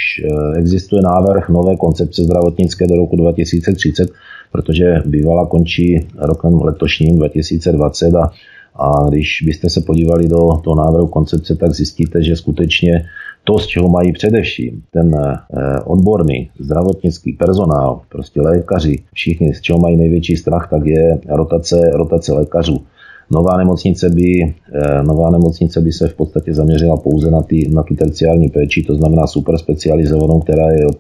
existuje 0.57 1.01
návrh 1.01 1.49
nové 1.49 1.75
koncepce 1.77 2.23
zdravotnické 2.23 2.87
do 2.87 2.95
roku 2.95 3.15
2030, 3.15 4.09
protože 4.51 5.01
bývala 5.05 5.45
končí 5.45 6.07
rokem 6.17 6.61
letošním 6.61 7.17
2020 7.17 8.15
a, 8.15 8.31
a 8.75 9.09
když 9.09 9.43
byste 9.45 9.69
se 9.69 9.81
podívali 9.81 10.27
do 10.27 10.37
toho 10.63 10.75
návrhu 10.75 11.07
koncepce, 11.07 11.55
tak 11.55 11.71
zjistíte, 11.71 12.23
že 12.23 12.35
skutečně 12.35 13.05
to, 13.43 13.59
z 13.59 13.67
čeho 13.67 13.89
mají 13.89 14.11
především 14.13 14.81
ten 14.91 15.15
eh, 15.15 15.79
odborný 15.85 16.49
zdravotnický 16.59 17.33
personál, 17.33 18.01
prostě 18.09 18.41
lékaři, 18.41 19.03
všichni, 19.13 19.53
z 19.53 19.61
čeho 19.61 19.79
mají 19.79 19.97
největší 19.97 20.35
strach, 20.37 20.67
tak 20.69 20.85
je 20.85 21.19
rotace, 21.29 21.91
rotace 21.93 22.33
lékařů. 22.33 22.85
Nová 23.32 23.57
nemocnice, 23.57 24.09
by, 24.09 24.55
eh, 24.73 25.03
nová 25.03 25.29
nemocnice 25.29 25.82
by 25.82 25.91
se 25.91 26.07
v 26.07 26.13
podstatě 26.13 26.53
zaměřila 26.53 26.97
pouze 26.97 27.32
na, 27.32 27.41
tý, 27.41 27.69
na 27.69 27.84
tu 27.84 27.95
terciální 27.95 28.49
péči, 28.49 28.84
to 28.84 28.95
znamená 28.95 29.27
super 29.27 29.57
specializovanou, 29.57 30.39
která 30.39 30.71
je 30.71 30.88
od 30.88 30.97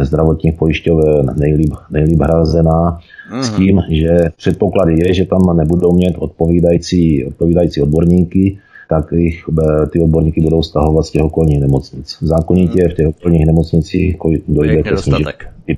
zdravotních 0.00 0.54
pojišťoven 0.54 1.34
nejlíp, 1.38 1.74
nejlíp 1.90 2.20
hrazená, 2.20 3.00
mm. 3.32 3.42
s 3.42 3.50
tím, 3.50 3.82
že 3.90 4.18
předpoklady 4.36 4.92
je, 5.06 5.14
že 5.14 5.24
tam 5.24 5.56
nebudou 5.56 5.92
mít 5.92 6.14
odpovídající, 6.18 7.24
odpovídající 7.24 7.82
odborníky, 7.82 8.58
tak 8.88 9.12
jich, 9.12 9.44
eh, 9.62 9.86
ty 9.86 10.00
odborníky 10.00 10.40
budou 10.40 10.62
stahovat 10.62 11.06
z 11.06 11.10
těch 11.10 11.22
okolních 11.22 11.60
nemocnic. 11.60 12.18
Zákonitě 12.20 12.82
hmm. 12.82 12.90
v 12.90 12.94
těch 12.94 13.08
okolních 13.08 13.46
nemocnicích 13.46 14.16
dojde 14.48 14.82
ke 14.82 14.96
snížení 14.96 15.24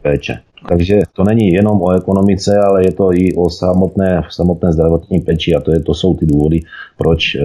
péče. 0.03 0.39
Takže 0.69 1.01
to 1.13 1.25
není 1.25 1.49
jenom 1.49 1.83
o 1.83 1.91
ekonomice, 1.91 2.59
ale 2.59 2.85
je 2.85 2.93
to 2.93 3.13
i 3.13 3.35
o 3.35 3.51
samotné, 3.51 4.23
samotné 4.31 4.73
zdravotní 4.73 5.21
péči 5.21 5.55
a 5.55 5.61
to, 5.61 5.73
je, 5.73 5.81
to 5.81 5.95
jsou 5.95 6.15
ty 6.15 6.27
důvody, 6.27 6.61
proč 6.99 7.35
eh, 7.35 7.43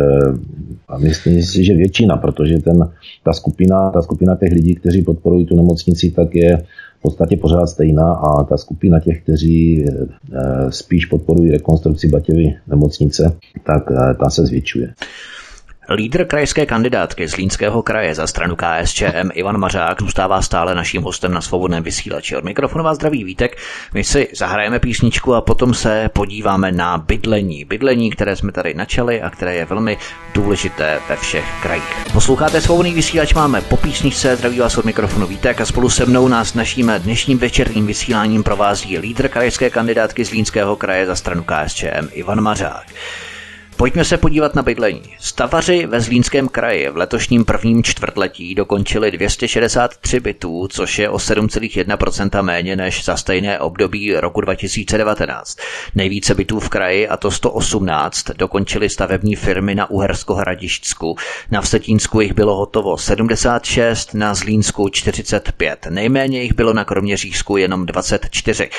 a 0.88 0.98
myslím 0.98 1.44
si, 1.44 1.64
že 1.64 1.74
většina, 1.74 2.18
protože 2.18 2.58
ten, 2.58 2.90
ta, 3.24 3.34
skupina, 3.34 3.92
ta 3.92 4.02
skupina 4.02 4.36
těch 4.36 4.52
lidí, 4.52 4.76
kteří 4.76 5.02
podporují 5.02 5.46
tu 5.46 5.56
nemocnici, 5.56 6.12
tak 6.12 6.36
je 6.36 6.58
v 7.00 7.02
podstatě 7.02 7.38
pořád 7.38 7.68
stejná 7.68 8.14
a 8.14 8.44
ta 8.44 8.58
skupina 8.58 9.00
těch, 9.00 9.24
kteří 9.24 9.86
eh, 9.86 10.72
spíš 10.72 11.06
podporují 11.06 11.52
rekonstrukci 11.52 12.08
Batěvy 12.08 12.56
nemocnice, 12.68 13.36
tak 13.64 13.84
ta 14.20 14.30
se 14.30 14.46
zvětšuje. 14.46 14.94
Lídr 15.90 16.26
krajské 16.26 16.66
kandidátky 16.66 17.28
z 17.28 17.36
Línského 17.36 17.84
kraje 17.84 18.16
za 18.16 18.28
stranu 18.28 18.56
KSČM 18.56 19.30
Ivan 19.34 19.58
Mařák 19.58 20.02
zůstává 20.02 20.42
stále 20.42 20.76
naším 20.76 21.02
hostem 21.02 21.34
na 21.34 21.42
svobodném 21.42 21.84
vysílači. 21.84 22.36
Od 22.36 22.44
mikrofonu 22.44 22.84
vás 22.84 22.96
zdraví 22.96 23.24
Vítek. 23.24 23.58
My 23.94 24.04
si 24.04 24.28
zahrajeme 24.36 24.80
písničku 24.80 25.36
a 25.36 25.42
potom 25.42 25.74
se 25.74 26.10
podíváme 26.14 26.72
na 26.72 26.98
bydlení. 26.98 27.66
Bydlení, 27.66 28.12
které 28.12 28.36
jsme 28.36 28.52
tady 28.52 28.74
načali 28.74 29.22
a 29.22 29.30
které 29.30 29.56
je 29.56 29.66
velmi 29.66 29.98
důležité 30.34 31.00
ve 31.10 31.16
všech 31.16 31.46
krajích. 31.62 32.06
Posloucháte 32.14 32.62
svobodný 32.62 32.94
vysílač, 32.94 33.34
máme 33.34 33.62
po 33.62 33.78
písničce, 33.78 34.36
zdraví 34.36 34.60
vás 34.60 34.78
od 34.78 34.86
mikrofonu 34.86 35.28
Vítek 35.28 35.62
a 35.62 35.66
spolu 35.66 35.90
se 35.90 36.06
mnou 36.06 36.28
nás 36.28 36.54
naším 36.54 36.92
dnešním 36.98 37.38
večerním 37.38 37.88
vysíláním 37.88 38.44
provází 38.44 38.98
lídr 38.98 39.28
krajské 39.28 39.70
kandidátky 39.70 40.26
z 40.26 40.32
Línského 40.32 40.76
kraje 40.76 41.06
za 41.06 41.16
stranu 41.16 41.44
KSČM 41.44 42.08
Ivan 42.12 42.42
Mařák. 42.42 42.86
Pojďme 43.78 44.06
se 44.06 44.18
podívat 44.18 44.56
na 44.56 44.62
bydlení. 44.62 45.02
Stavaři 45.20 45.86
ve 45.86 46.02
Zlínském 46.02 46.48
kraji 46.48 46.90
v 46.90 46.98
letošním 46.98 47.46
prvním 47.46 47.84
čtvrtletí 47.84 48.56
dokončili 48.56 49.12
263 49.12 50.20
bytů, 50.20 50.68
což 50.68 51.00
je 51.00 51.10
o 51.10 51.18
7,1% 51.18 52.44
méně 52.44 52.76
než 52.76 53.06
za 53.06 53.18
stejné 53.18 53.60
období 53.60 54.16
roku 54.16 54.42
2019. 54.42 55.58
Nejvíce 55.96 56.36
bytů 56.36 56.60
v 56.60 56.70
kraji, 56.70 57.08
a 57.08 57.18
to 57.18 57.32
118, 57.32 58.30
dokončili 58.38 58.90
stavební 58.90 59.36
firmy 59.36 59.76
na 59.76 59.90
Uhersko-Hradišťsku. 59.90 61.16
Na 61.52 61.62
Vsetínsku 61.62 62.22
jich 62.22 62.34
bylo 62.34 62.56
hotovo 62.56 62.98
76, 62.98 64.14
na 64.14 64.34
Zlínsku 64.34 64.90
45. 64.90 65.88
Nejméně 65.90 66.42
jich 66.42 66.54
bylo 66.54 66.74
na 66.74 66.86
Kroměřížsku 66.86 67.58
jenom 67.58 67.86
24. 67.86 68.70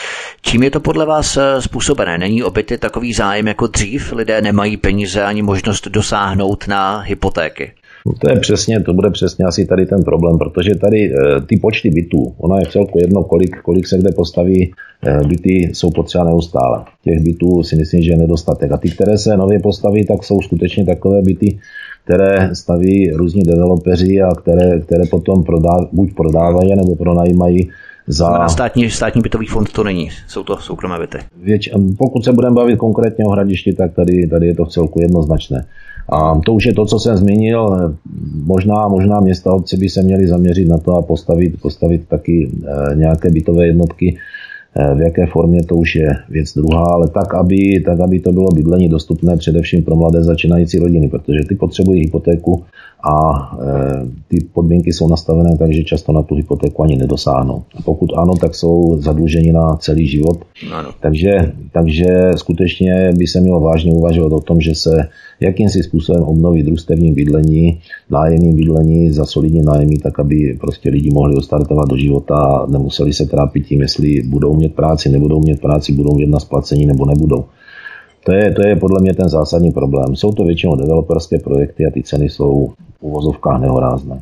Čím 0.43 0.63
je 0.63 0.71
to 0.71 0.81
podle 0.81 1.07
vás 1.07 1.37
eh, 1.37 1.63
způsobené? 1.63 2.19
Není 2.19 2.43
obyty 2.43 2.79
takový 2.79 3.13
zájem 3.13 3.49
jako 3.49 3.67
dřív? 3.67 4.13
Lidé 4.13 4.43
nemají 4.43 4.77
peníze 4.87 5.23
ani 5.23 5.43
možnost 5.43 5.89
dosáhnout 5.89 6.69
na 6.69 7.01
hypotéky. 7.01 7.73
No 8.07 8.13
to 8.21 8.31
je 8.31 8.41
přesně, 8.41 8.81
to 8.81 8.95
bude 8.95 9.11
přesně 9.11 9.45
asi 9.45 9.67
tady 9.67 9.87
ten 9.87 10.05
problém, 10.05 10.39
protože 10.39 10.75
tady 10.75 11.01
e, 11.11 11.41
ty 11.41 11.57
počty 11.57 11.91
bytů, 11.91 12.35
ona 12.39 12.59
je 12.59 12.67
celku 12.67 12.99
jedno, 12.99 13.25
kolik, 13.25 13.63
kolik 13.63 13.87
se 13.87 13.99
kde 13.99 14.13
postaví, 14.13 14.63
e, 14.63 15.27
byty 15.29 15.55
jsou 15.75 15.91
potřeba 15.91 16.25
neustále. 16.25 16.85
Těch 17.05 17.21
bytů 17.21 17.63
si 17.63 17.77
myslím, 17.77 18.03
že 18.03 18.11
je 18.13 18.17
nedostatek. 18.17 18.73
A 18.73 18.77
ty, 18.77 18.91
které 18.91 19.19
se 19.19 19.37
nově 19.37 19.59
postaví, 19.61 20.07
tak 20.07 20.25
jsou 20.25 20.41
skutečně 20.41 20.85
takové 20.85 21.23
byty, 21.23 21.59
které 22.05 22.55
staví 22.55 23.11
různí 23.11 23.43
developeři 23.43 24.23
a 24.23 24.35
které, 24.35 24.81
které 24.81 25.05
potom 25.11 25.45
prodá, 25.45 25.77
buď 25.93 26.15
prodávají 26.15 26.77
nebo 26.77 26.97
pronajímají 26.97 27.71
za... 28.07 28.49
státní, 28.49 28.91
státní 28.91 29.23
bytový 29.23 29.47
fond 29.47 29.73
to 29.73 29.85
není, 29.85 30.11
jsou 30.29 30.43
to 30.43 30.57
soukromé 30.57 30.99
byty. 30.99 31.19
Věč, 31.43 31.71
pokud 31.99 32.25
se 32.25 32.33
budeme 32.33 32.55
bavit 32.55 32.77
konkrétně 32.77 33.25
o 33.25 33.31
hradišti, 33.31 33.73
tak 33.73 33.95
tady, 33.95 34.27
tady 34.27 34.47
je 34.47 34.55
to 34.55 34.65
v 34.65 34.69
celku 34.69 35.01
jednoznačné. 35.01 35.67
A 36.09 36.41
to 36.47 36.53
už 36.53 36.67
je 36.67 36.75
to, 36.75 36.87
co 36.87 36.99
jsem 36.99 37.17
zmínil. 37.17 37.93
Možná, 38.45 38.89
možná 38.89 39.21
města 39.21 39.53
obce 39.53 39.77
by 39.77 39.89
se 39.89 40.03
měly 40.03 40.27
zaměřit 40.27 40.69
na 40.69 40.79
to 40.79 40.97
a 40.97 41.03
postavit, 41.03 41.61
postavit 41.61 42.09
taky 42.09 42.51
eh, 42.67 42.95
nějaké 42.95 43.31
bytové 43.31 43.67
jednotky, 43.67 44.19
v 44.95 45.01
jaké 45.01 45.27
formě 45.27 45.63
to 45.63 45.75
už 45.75 45.95
je 45.95 46.09
věc 46.29 46.55
druhá, 46.55 46.85
ale 46.85 47.09
tak 47.09 47.35
aby, 47.35 47.83
tak, 47.87 48.01
aby 48.01 48.21
to 48.21 48.33
bylo 48.33 48.49
bydlení 48.55 48.89
dostupné 48.89 49.37
především 49.37 49.83
pro 49.83 49.97
mladé 49.97 50.23
začínající 50.23 50.79
rodiny, 50.79 51.09
protože 51.09 51.41
ty 51.49 51.55
potřebují 51.55 52.01
hypotéku 52.01 52.65
a 53.03 53.17
e, 53.63 54.07
ty 54.29 54.47
podmínky 54.53 54.93
jsou 54.93 55.09
nastavené 55.09 55.57
tak, 55.59 55.73
že 55.73 55.85
často 55.85 56.13
na 56.13 56.23
tu 56.23 56.35
hypotéku 56.35 56.83
ani 56.83 56.97
nedosáhnou. 56.97 57.63
A 57.79 57.83
pokud 57.83 58.11
ano, 58.17 58.35
tak 58.41 58.55
jsou 58.55 58.97
zadluženi 59.01 59.53
na 59.53 59.77
celý 59.77 60.07
život. 60.07 60.45
Ano. 60.73 60.91
Takže, 61.01 61.53
takže 61.73 62.31
skutečně 62.37 63.13
by 63.17 63.27
se 63.27 63.41
mělo 63.41 63.61
vážně 63.61 63.93
uvažovat 63.93 64.33
o 64.33 64.41
tom, 64.41 64.61
že 64.61 64.75
se 64.75 65.09
jakýmsi 65.41 65.83
způsobem 65.83 66.23
obnoví 66.23 66.63
družstevní 66.63 67.13
bydlení, 67.13 67.81
nájemní 68.11 68.55
bydlení 68.55 69.11
za 69.11 69.25
solidní 69.25 69.63
nájemní, 69.63 69.99
tak 69.99 70.21
aby 70.21 70.57
prostě 70.61 70.91
lidi 70.91 71.11
mohli 71.11 71.37
ostartovat 71.37 71.89
do 71.89 71.97
života 71.97 72.35
a 72.35 72.67
nemuseli 72.67 73.13
se 73.13 73.27
trápit 73.27 73.67
tím, 73.67 73.81
jestli 73.81 74.23
budou 74.23 74.57
mít 74.57 74.75
práci, 74.75 75.09
nebudou 75.09 75.41
mít 75.41 75.61
práci, 75.61 75.93
budou 75.93 76.15
mít 76.15 76.29
na 76.29 76.41
splacení 76.41 76.87
nebo 76.87 77.07
nebudou. 77.07 77.45
To 78.25 78.33
je, 78.33 78.53
to 78.53 78.67
je 78.67 78.77
podle 78.77 79.01
mě 79.01 79.15
ten 79.15 79.29
zásadní 79.29 79.73
problém. 79.73 80.17
Jsou 80.17 80.33
to 80.33 80.45
většinou 80.45 80.77
developerské 80.77 81.39
projekty 81.39 81.87
a 81.87 81.91
ty 81.91 82.03
ceny 82.03 82.29
jsou 82.29 82.73
v 82.99 83.03
uvozovkách 83.03 83.61
nehorázné. 83.61 84.21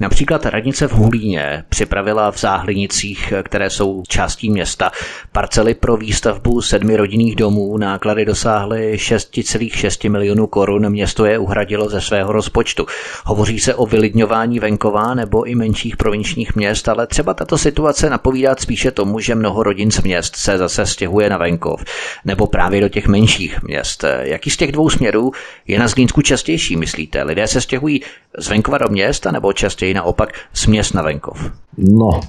Například 0.00 0.46
radnice 0.46 0.88
v 0.88 0.92
Hulíně 0.92 1.64
připravila 1.68 2.30
v 2.30 2.40
Záhlinicích, 2.40 3.32
které 3.42 3.70
jsou 3.70 4.02
částí 4.08 4.50
města, 4.50 4.90
parcely 5.32 5.74
pro 5.74 5.96
výstavbu 5.96 6.62
sedmi 6.62 6.96
rodinných 6.96 7.36
domů. 7.36 7.78
Náklady 7.78 8.24
dosáhly 8.24 8.96
6,6 8.96 10.10
milionů 10.10 10.46
korun. 10.46 10.90
Město 10.90 11.24
je 11.24 11.38
uhradilo 11.38 11.88
ze 11.88 12.00
svého 12.00 12.32
rozpočtu. 12.32 12.86
Hovoří 13.24 13.60
se 13.60 13.74
o 13.74 13.86
vylidňování 13.86 14.60
venková 14.60 15.14
nebo 15.14 15.44
i 15.44 15.54
menších 15.54 15.96
provinčních 15.96 16.56
měst, 16.56 16.88
ale 16.88 17.06
třeba 17.06 17.34
tato 17.34 17.58
situace 17.58 18.10
napovídá 18.10 18.54
spíše 18.58 18.90
tomu, 18.90 19.20
že 19.20 19.34
mnoho 19.34 19.62
rodin 19.62 19.90
z 19.90 20.02
měst 20.02 20.36
se 20.36 20.58
zase 20.58 20.86
stěhuje 20.86 21.30
na 21.30 21.38
venkov 21.38 21.84
nebo 22.24 22.46
právě 22.46 22.80
do 22.80 22.88
těch 22.88 23.08
menších 23.08 23.62
měst. 23.62 24.04
Jaký 24.20 24.50
z 24.50 24.56
těch 24.56 24.72
dvou 24.72 24.90
směrů 24.90 25.32
je 25.66 25.78
na 25.78 25.88
Zlínsku 25.88 26.22
častější, 26.22 26.76
myslíte? 26.76 27.22
Lidé 27.22 27.46
se 27.46 27.60
stěhují 27.60 28.02
z 28.38 28.48
venkova 28.48 28.78
do 28.78 28.88
města 28.88 29.30
nebo 29.30 29.52
častěji 29.52 29.87
naopak 29.94 30.28
z 30.52 30.66
měst 30.66 30.94
na 30.94 31.02
venkov? 31.02 31.50
No, 31.78 32.20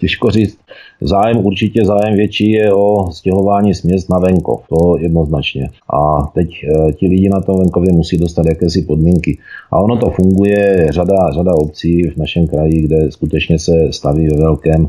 těžko 0.00 0.30
říct. 0.30 0.58
Zájem 1.00 1.46
určitě 1.46 1.84
zájem 1.84 2.14
větší 2.14 2.50
je 2.50 2.72
o 2.74 3.12
stěhování 3.12 3.74
z 3.74 3.82
měst 3.82 4.10
na 4.10 4.18
venkov, 4.18 4.62
to 4.68 4.96
jednoznačně. 4.98 5.70
A 5.94 6.26
teď 6.34 6.48
e, 6.64 6.92
ti 6.92 7.06
lidi 7.06 7.28
na 7.28 7.40
tom 7.40 7.58
venkově 7.58 7.92
musí 7.92 8.18
dostat 8.18 8.46
jakési 8.46 8.82
podmínky. 8.82 9.38
A 9.70 9.78
ono 9.78 9.96
to 9.96 10.10
funguje, 10.10 10.86
řada, 10.90 11.30
řada 11.30 11.54
obcí 11.54 12.02
v 12.02 12.16
našem 12.16 12.46
kraji, 12.46 12.82
kde 12.82 13.10
skutečně 13.10 13.58
se 13.58 13.72
staví 13.90 14.28
ve 14.28 14.36
velkém 14.36 14.88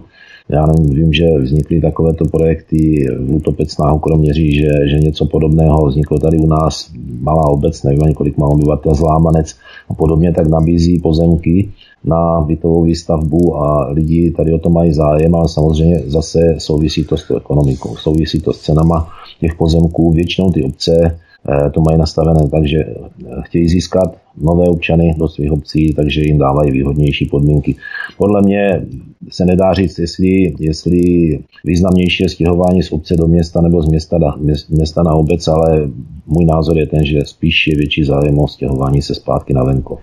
já 0.50 0.66
nevím, 0.66 0.96
vím, 0.96 1.14
že 1.14 1.40
vznikly 1.40 1.82
takovéto 1.82 2.26
projekty 2.26 3.06
v 3.20 3.30
Lutopecnáhu 3.30 4.00
Kroměří, 4.00 4.56
že, 4.56 4.70
že 4.90 5.00
něco 5.00 5.26
podobného 5.26 5.86
vzniklo 5.86 6.20
tady 6.20 6.38
u 6.38 6.48
nás, 6.48 6.92
malá 7.22 7.48
obec, 7.48 7.84
nevím 7.84 8.04
ani 8.04 8.14
kolik 8.14 8.38
má 8.38 8.48
obyvatel, 8.48 8.94
Zlámanec 8.96 9.56
a 9.90 9.94
podobně, 9.94 10.34
tak 10.34 10.48
nabízí 10.48 11.00
pozemky 11.00 11.72
na 12.06 12.42
bytovou 12.42 12.84
výstavbu 12.84 13.58
a 13.58 13.92
lidi 13.92 14.32
tady 14.32 14.54
o 14.54 14.60
to 14.60 14.70
mají 14.70 14.94
zájem, 14.94 15.36
ale 15.36 15.50
samozřejmě 15.50 16.00
zase 16.06 16.56
souvisí 16.58 17.04
to 17.04 17.18
s 17.18 17.28
tou 17.28 17.36
ekonomikou, 17.36 17.96
souvisí 17.96 18.40
to 18.40 18.54
s 18.54 18.60
cenama 18.60 19.08
těch 19.40 19.56
pozemků. 19.56 20.12
Většinou 20.12 20.52
ty 20.52 20.64
obce 20.64 21.18
Eh, 21.50 21.70
to 21.70 21.82
mají 21.82 21.98
nastavené 21.98 22.50
tak, 22.50 22.68
že 22.68 22.78
eh, 22.78 22.96
chtějí 23.42 23.70
získat 23.70 24.18
nové 24.38 24.64
občany 24.70 25.16
do 25.18 25.28
svých 25.28 25.52
obcí, 25.52 25.94
takže 25.94 26.22
jim 26.22 26.38
dávají 26.38 26.72
výhodnější 26.72 27.26
podmínky. 27.26 27.76
Podle 28.18 28.42
mě 28.42 28.86
se 29.30 29.46
nedá 29.46 29.74
říct, 29.74 30.00
jestli, 30.00 30.54
jestli 30.60 31.00
významnější 31.64 32.24
je 32.24 32.30
stěhování 32.30 32.84
z 32.84 32.92
obce 32.92 33.16
do 33.16 33.28
města 33.28 33.62
nebo 33.62 33.82
z 33.82 33.88
města, 33.88 34.18
na, 34.18 34.38
města 34.70 35.04
na 35.04 35.14
obec, 35.14 35.48
ale 35.48 35.90
můj 36.28 36.46
názor 36.46 36.78
je 36.78 36.88
ten, 36.88 37.06
že 37.06 37.20
spíš 37.26 37.68
je 37.68 37.78
větší 37.78 38.04
zájem 38.04 38.40
o 38.40 38.48
stěhování 38.48 39.02
se 39.02 39.16
zpátky 39.16 39.54
na 39.54 39.64
venkov. 39.64 40.00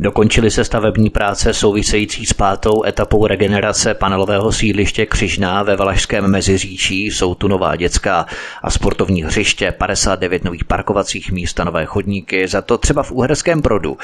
Dokončily 0.00 0.50
se 0.50 0.64
stavební 0.64 1.10
práce 1.10 1.54
související 1.54 2.26
s 2.26 2.32
pátou 2.32 2.84
etapou 2.84 3.26
regenerace 3.26 3.94
panelového 3.94 4.52
sídliště 4.52 5.06
Křižná 5.06 5.62
ve 5.62 5.76
Valašském 5.76 6.30
Meziříčí. 6.30 7.06
Jsou 7.06 7.34
tu 7.34 7.48
nová 7.48 7.76
dětská 7.76 8.26
a 8.62 8.70
sportovní 8.70 9.22
hřiště, 9.22 9.72
59 9.72 10.44
nových 10.44 10.64
parkovacích 10.64 11.32
míst 11.32 11.60
a 11.60 11.64
nové 11.64 11.86
chodníky. 11.86 12.48
Za 12.48 12.62
to 12.62 12.78
třeba 12.78 13.02
v 13.02 13.12
Uherském 13.12 13.60
Brodu 13.60 13.96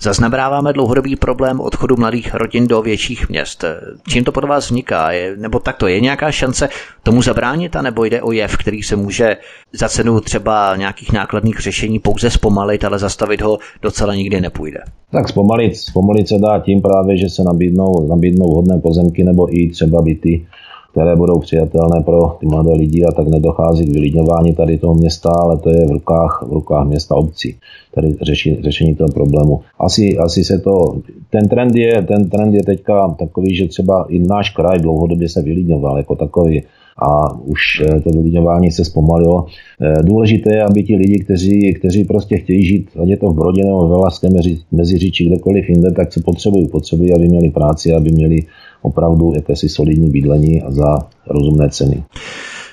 zaznamenáváme 0.00 0.72
dlouhodobý 0.72 1.16
problém 1.16 1.60
odchodu 1.60 1.96
mladých 1.96 2.34
rodin 2.34 2.66
do 2.66 2.82
větších 2.82 3.28
měst. 3.28 3.64
Čím 4.08 4.24
to 4.24 4.32
pod 4.32 4.44
vás 4.44 4.64
vzniká? 4.64 5.12
Je, 5.12 5.36
nebo 5.36 5.58
takto 5.58 5.86
je 5.86 6.00
nějaká 6.00 6.30
šance 6.30 6.68
tomu 7.02 7.22
zabránit, 7.22 7.76
anebo 7.76 8.04
jde 8.04 8.22
o 8.22 8.32
jev, 8.32 8.56
který 8.56 8.82
se 8.82 8.96
může 8.96 9.36
za 9.72 9.88
cenu 9.88 10.20
třeba 10.20 10.76
nějakých 10.76 11.12
nákladných 11.12 11.58
řešení 11.60 11.98
pouze 11.98 12.30
zpomalit, 12.30 12.84
ale 12.84 12.98
zastavit 12.98 13.42
ho 13.42 13.58
docela 13.82 14.14
nikdy 14.14 14.40
nepůjde? 14.40 14.80
Tak 15.12 15.28
zpomalit, 15.42 15.76
zpomalit 15.76 16.28
se 16.28 16.38
dá 16.38 16.58
tím 16.58 16.82
právě, 16.82 17.16
že 17.16 17.28
se 17.28 17.42
nabídnou, 17.44 18.06
nabídnou 18.08 18.54
hodné 18.54 18.78
pozemky 18.78 19.24
nebo 19.24 19.56
i 19.56 19.68
třeba 19.68 20.02
byty, 20.02 20.46
které 20.92 21.16
budou 21.16 21.38
přijatelné 21.38 22.00
pro 22.04 22.36
ty 22.40 22.46
mladé 22.46 22.72
lidi 22.72 23.04
a 23.04 23.12
tak 23.12 23.28
nedochází 23.28 23.84
k 23.84 23.92
vylidňování 23.92 24.54
tady 24.54 24.78
toho 24.78 24.94
města, 24.94 25.30
ale 25.30 25.58
to 25.58 25.70
je 25.70 25.86
v 25.86 25.90
rukách, 25.90 26.44
v 26.48 26.52
rukách 26.52 26.86
města 26.86 27.14
obcí, 27.14 27.56
tady 27.94 28.16
řeší, 28.22 28.58
řešení 28.62 28.94
toho 28.94 29.08
problému. 29.08 29.60
Asi, 29.78 30.18
asi 30.18 30.44
se 30.44 30.58
to, 30.58 31.02
ten 31.30 31.48
trend 31.48 31.76
je, 31.76 32.02
ten 32.02 32.30
trend 32.30 32.54
je 32.54 32.62
teďka 32.62 33.08
takový, 33.18 33.54
že 33.54 33.68
třeba 33.68 34.06
i 34.08 34.18
náš 34.18 34.50
kraj 34.50 34.78
dlouhodobě 34.78 35.28
se 35.28 35.42
vylidňoval 35.42 35.96
jako 35.96 36.16
takový 36.16 36.62
a 36.98 37.40
už 37.40 37.60
eh, 37.80 38.00
to 38.00 38.10
vylidňování 38.10 38.70
se 38.70 38.84
zpomalilo. 38.84 39.46
Eh, 39.80 40.02
důležité 40.02 40.54
je, 40.54 40.62
aby 40.62 40.82
ti 40.82 40.96
lidi, 40.96 41.18
kteří, 41.18 41.74
kteří 41.74 42.04
prostě 42.04 42.38
chtějí 42.38 42.66
žít, 42.66 42.90
ať 43.02 43.08
je 43.08 43.16
to 43.16 43.30
v 43.30 43.34
Brodě 43.34 43.64
nebo 43.64 43.88
ve 43.88 43.96
Laské 43.96 44.28
Meziříči, 44.72 45.24
kdekoliv 45.24 45.68
jinde, 45.68 45.90
tak 45.90 46.10
co 46.10 46.20
potřebují? 46.20 46.68
Potřebují, 46.68 47.14
aby 47.14 47.28
měli 47.28 47.50
práci, 47.50 47.92
aby 47.92 48.12
měli 48.12 48.38
opravdu 48.82 49.32
jakési 49.34 49.68
solidní 49.68 50.10
bydlení 50.10 50.62
a 50.62 50.70
za 50.70 50.98
rozumné 51.26 51.70
ceny. 51.70 52.02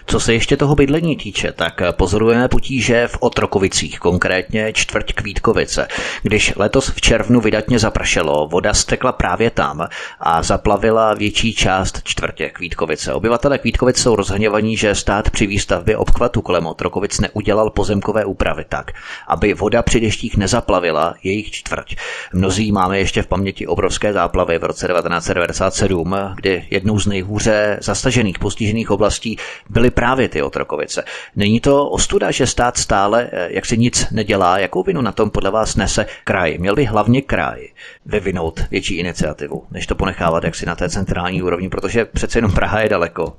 Co 0.10 0.20
se 0.20 0.34
ještě 0.34 0.58
toho 0.58 0.76
bydlení 0.76 1.16
týče, 1.16 1.52
tak 1.52 1.82
pozorujeme 1.92 2.48
potíže 2.48 3.08
v 3.08 3.18
Otrokovicích, 3.20 4.00
konkrétně 4.00 4.74
čtvrť 4.74 5.14
Kvítkovice. 5.14 5.88
Když 6.22 6.54
letos 6.56 6.90
v 6.90 7.02
červnu 7.02 7.42
vydatně 7.42 7.80
zapršelo, 7.80 8.48
voda 8.48 8.74
stekla 8.74 9.12
právě 9.12 9.50
tam 9.50 9.88
a 10.20 10.44
zaplavila 10.44 11.14
větší 11.14 11.54
část 11.54 12.02
čtvrtě 12.04 12.50
Kvítkovice. 12.50 13.14
Obyvatele 13.14 13.58
Kvítkovic 13.58 13.98
jsou 13.98 14.16
rozhněvaní, 14.16 14.78
že 14.78 14.96
stát 14.96 15.30
při 15.30 15.48
výstavbě 15.48 15.98
obchvatu 15.98 16.42
kolem 16.42 16.66
Otrokovic 16.68 17.20
neudělal 17.20 17.70
pozemkové 17.70 18.26
úpravy 18.26 18.66
tak, 18.70 18.92
aby 19.28 19.54
voda 19.54 19.82
při 19.82 20.00
deštích 20.00 20.38
nezaplavila 20.38 21.14
jejich 21.24 21.52
čtvrť. 21.52 21.96
Mnozí 22.34 22.72
máme 22.72 23.00
ještě 23.00 23.22
v 23.22 23.28
paměti 23.28 23.68
obrovské 23.68 24.14
záplavy 24.14 24.58
v 24.58 24.64
roce 24.64 24.88
1997, 24.88 26.16
kdy 26.36 26.68
jednou 26.72 27.00
z 27.00 27.08
nejhůře 27.08 27.78
zastažených 27.82 28.40
postižených 28.40 28.92
oblastí 28.92 29.38
byly 29.70 29.92
právě 30.00 30.30
ty 30.30 30.42
otrokovice. 30.42 31.04
Není 31.36 31.60
to 31.60 31.90
ostuda, 31.90 32.32
že 32.32 32.48
stát 32.48 32.78
stále 32.78 33.30
eh, 33.32 33.48
jak 33.52 33.66
si 33.66 33.78
nic 33.78 34.08
nedělá? 34.12 34.60
Jakou 34.60 34.84
vinu 34.84 35.02
na 35.02 35.12
tom 35.12 35.30
podle 35.30 35.52
vás 35.52 35.76
nese 35.76 36.06
kraj? 36.24 36.58
Měl 36.58 36.76
by 36.76 36.86
hlavně 36.86 37.22
kraj 37.22 37.68
vyvinout 38.06 38.60
větší 38.72 38.96
iniciativu, 38.96 39.64
než 39.72 39.88
to 39.88 39.96
ponechávat 39.96 40.44
jaksi 40.44 40.66
na 40.66 40.76
té 40.76 40.90
centrální 40.90 41.42
úrovni, 41.44 41.70
protože 41.70 42.06
přece 42.06 42.38
jenom 42.38 42.52
Praha 42.52 42.82
je 42.82 42.90
daleko. 42.90 43.34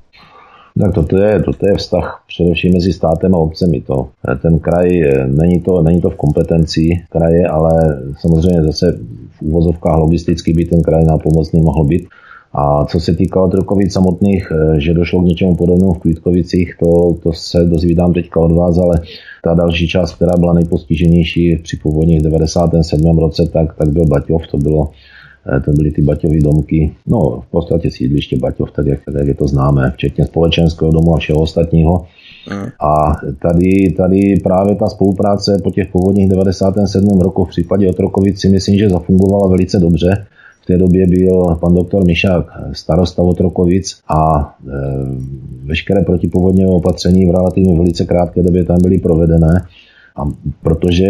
Tak 0.80 0.94
toto 0.94 1.16
je, 1.16 1.42
toto 1.42 1.66
je 1.68 1.76
vztah 1.76 2.24
především 2.28 2.72
mezi 2.74 2.92
státem 2.92 3.34
a 3.34 3.38
obcemi. 3.38 3.80
To. 3.80 4.08
Eh, 4.28 4.36
ten 4.36 4.58
kraj, 4.58 5.02
eh, 5.02 5.26
není 5.26 5.60
to, 5.60 5.82
není 5.82 6.00
to 6.00 6.10
v 6.10 6.16
kompetenci 6.16 6.80
kraje, 7.10 7.48
ale 7.48 8.02
samozřejmě 8.20 8.62
zase 8.62 8.98
v 9.38 9.42
úvozovkách 9.42 9.98
logisticky 9.98 10.52
by 10.52 10.64
ten 10.64 10.82
kraj 10.82 11.04
nápomocný 11.04 11.62
mohl 11.62 11.84
být. 11.84 12.08
A 12.52 12.84
co 12.84 13.00
se 13.00 13.14
týká 13.14 13.42
Otrokovic 13.42 13.92
samotných, 13.92 14.52
eh, 14.52 14.80
že 14.80 14.94
došlo 14.94 15.20
k 15.20 15.24
něčemu 15.24 15.56
podobnému 15.56 15.92
v 15.92 15.98
Kvítkovicích, 15.98 16.74
to, 16.80 17.14
to 17.22 17.32
se 17.32 17.64
dozvídám 17.64 18.12
teďka 18.12 18.40
od 18.40 18.52
vás, 18.52 18.78
ale 18.78 19.00
ta 19.44 19.54
další 19.54 19.88
část, 19.88 20.14
která 20.14 20.32
byla 20.38 20.52
nejpostiženější 20.52 21.56
při 21.56 21.76
původních 21.76 22.20
97. 22.20 23.18
roce, 23.18 23.50
tak, 23.52 23.74
tak 23.74 23.88
byl 23.88 24.04
Baťov, 24.04 24.46
to 24.50 24.58
bylo 24.58 24.90
eh, 25.56 25.60
to 25.60 25.72
byly 25.72 25.90
ty 25.90 26.02
Baťové 26.02 26.38
domky, 26.38 26.92
no 27.06 27.42
v 27.48 27.50
podstatě 27.50 27.90
sídliště 27.90 28.36
Baťov, 28.36 28.70
tak 28.72 28.86
jak, 28.86 29.00
tak 29.14 29.26
je 29.26 29.34
to 29.34 29.48
známe, 29.48 29.92
včetně 29.94 30.24
společenského 30.24 30.90
domu 30.90 31.14
a 31.14 31.18
všeho 31.18 31.40
ostatního. 31.40 32.06
Mm. 32.50 32.68
A 32.80 33.16
tady, 33.42 33.94
tady 33.96 34.40
právě 34.42 34.76
ta 34.76 34.86
spolupráce 34.86 35.60
po 35.64 35.70
těch 35.70 35.88
původních 35.88 36.28
97. 36.28 37.20
roku 37.20 37.44
v 37.44 37.48
případě 37.48 37.88
Otrokovic 37.88 38.40
si 38.40 38.48
myslím, 38.48 38.78
že 38.78 38.88
zafungovala 38.88 39.48
velice 39.48 39.78
dobře 39.78 40.26
té 40.70 40.78
době 40.78 41.06
byl 41.06 41.56
pan 41.60 41.74
doktor 41.74 42.04
Mišák 42.04 42.46
starosta 42.72 43.22
Otrokovic 43.22 44.00
a 44.08 44.20
e, 44.40 44.70
veškeré 45.64 46.04
protipovodňové 46.04 46.70
opatření 46.70 47.26
v 47.26 47.30
relativně 47.30 47.74
velice 47.74 48.04
krátké 48.04 48.42
době 48.42 48.64
tam 48.64 48.78
byly 48.82 48.98
provedené. 48.98 49.66
A 50.16 50.22
protože 50.62 51.06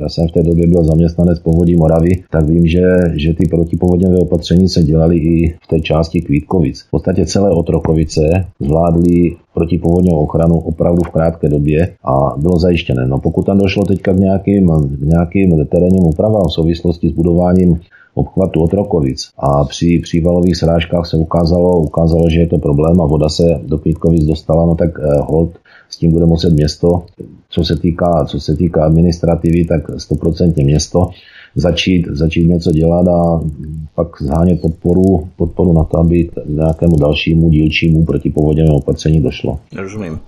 já 0.00 0.08
jsem 0.08 0.28
v 0.28 0.32
té 0.32 0.42
době 0.42 0.66
byl 0.66 0.84
zaměstnanec 0.84 1.38
povodí 1.38 1.76
Moravy, 1.76 2.10
tak 2.30 2.44
vím, 2.44 2.66
že, 2.66 2.82
že 3.14 3.34
ty 3.34 3.48
protipovodňové 3.48 4.18
opatření 4.18 4.68
se 4.68 4.82
dělaly 4.82 5.16
i 5.16 5.54
v 5.64 5.66
té 5.66 5.80
části 5.80 6.20
Kvítkovic. 6.20 6.82
V 6.82 6.90
podstatě 6.90 7.26
celé 7.26 7.50
Otrokovice 7.50 8.22
zvládly 8.60 9.36
protipovodňovou 9.54 10.22
ochranu 10.22 10.58
opravdu 10.58 11.02
v 11.02 11.10
krátké 11.10 11.48
době 11.48 11.94
a 12.04 12.34
bylo 12.38 12.58
zajištěné. 12.58 13.06
No 13.06 13.18
pokud 13.18 13.46
tam 13.46 13.58
došlo 13.58 13.84
teďka 13.84 14.12
k 14.12 14.18
nějakým, 14.18 14.70
k 15.00 15.00
nějakým 15.00 15.66
terénním 15.66 16.04
úpravám 16.04 16.44
v 16.48 16.52
souvislosti 16.52 17.08
s 17.08 17.12
budováním 17.12 17.80
obchvatu 18.14 18.62
Otrokovic. 18.62 19.28
A 19.38 19.64
při 19.64 20.00
přívalových 20.02 20.56
srážkách 20.56 21.06
se 21.06 21.16
ukázalo, 21.16 21.80
ukázalo, 21.80 22.30
že 22.30 22.40
je 22.40 22.46
to 22.46 22.58
problém 22.58 23.00
a 23.00 23.06
voda 23.06 23.28
se 23.28 23.60
do 23.66 23.78
Kvítkovic 23.78 24.24
dostala, 24.24 24.66
no 24.66 24.74
tak 24.74 24.90
eh, 24.98 25.20
hold 25.20 25.58
s 25.90 25.96
tím 25.96 26.12
bude 26.12 26.26
muset 26.26 26.52
město, 26.52 27.02
co 27.48 27.64
se 27.64 27.76
týká, 27.76 28.24
co 28.24 28.40
se 28.40 28.56
týká 28.56 28.84
administrativy, 28.84 29.64
tak 29.64 29.88
100% 29.88 30.64
město 30.64 31.10
začít, 31.54 32.06
začít 32.10 32.46
něco 32.46 32.72
dělat 32.72 33.08
a 33.08 33.40
pak 33.94 34.22
zhánět 34.22 34.60
podporu, 34.60 35.28
podporu 35.36 35.72
na 35.72 35.84
to, 35.84 35.98
aby 35.98 36.30
nějakému 36.46 36.96
dalšímu 36.96 37.50
dílčímu 37.50 38.04
protipovodňovému 38.04 38.76
opatření 38.76 39.20
došlo. 39.20 39.58
Rozumím. 39.76 40.18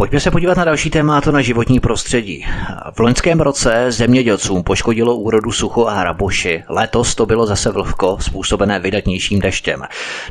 Pojďme 0.00 0.20
se 0.20 0.30
podívat 0.30 0.56
na 0.56 0.64
další 0.64 0.90
téma, 0.90 1.20
to 1.20 1.32
na 1.32 1.40
životní 1.40 1.80
prostředí. 1.80 2.46
V 2.92 3.00
loňském 3.00 3.40
roce 3.40 3.92
zemědělcům 3.92 4.62
poškodilo 4.62 5.16
úrodu 5.16 5.52
sucho 5.52 5.86
a 5.86 5.94
hraboši. 5.94 6.64
Letos 6.68 7.14
to 7.14 7.26
bylo 7.26 7.46
zase 7.46 7.70
vlhko, 7.70 8.18
způsobené 8.20 8.80
vydatnějším 8.80 9.40
deštěm 9.40 9.82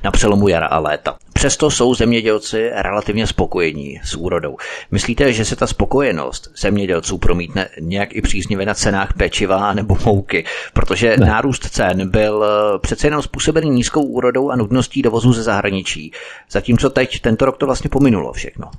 na 0.04 0.12
přelomu 0.12 0.48
jara 0.48 0.68
a 0.68 0.80
léta. 0.80 1.18
Přesto 1.34 1.72
jsou 1.72 1.94
zemědělci 1.94 2.70
relativně 2.74 3.28
spokojení 3.28 4.00
s 4.04 4.16
úrodou. 4.16 4.58
Myslíte, 4.92 5.34
že 5.34 5.46
se 5.46 5.56
ta 5.56 5.68
spokojenost 5.68 6.52
zemědělců 6.58 7.18
promítne 7.18 7.70
nějak 7.80 8.16
i 8.16 8.22
příznivě 8.22 8.66
na 8.66 8.74
cenách 8.74 9.14
pečiva 9.14 9.74
nebo 9.74 9.98
mouky? 10.06 10.46
Protože 10.74 11.18
ne. 11.18 11.26
nárůst 11.26 11.70
cen 11.70 12.10
byl 12.10 12.46
eh, 12.46 12.80
přece 12.80 13.08
jenom 13.08 13.22
způsobený 13.22 13.70
nízkou 13.70 14.04
úrodou 14.04 14.50
a 14.50 14.56
nutností 14.56 15.02
dovozu 15.02 15.34
ze 15.34 15.44
zahraničí. 15.44 16.12
Zatímco 16.52 16.90
teď 16.90 17.22
tento 17.22 17.46
rok 17.46 17.58
to 17.58 17.66
vlastně 17.66 17.90
pominulo 17.90 18.34
všechno. 18.34 18.72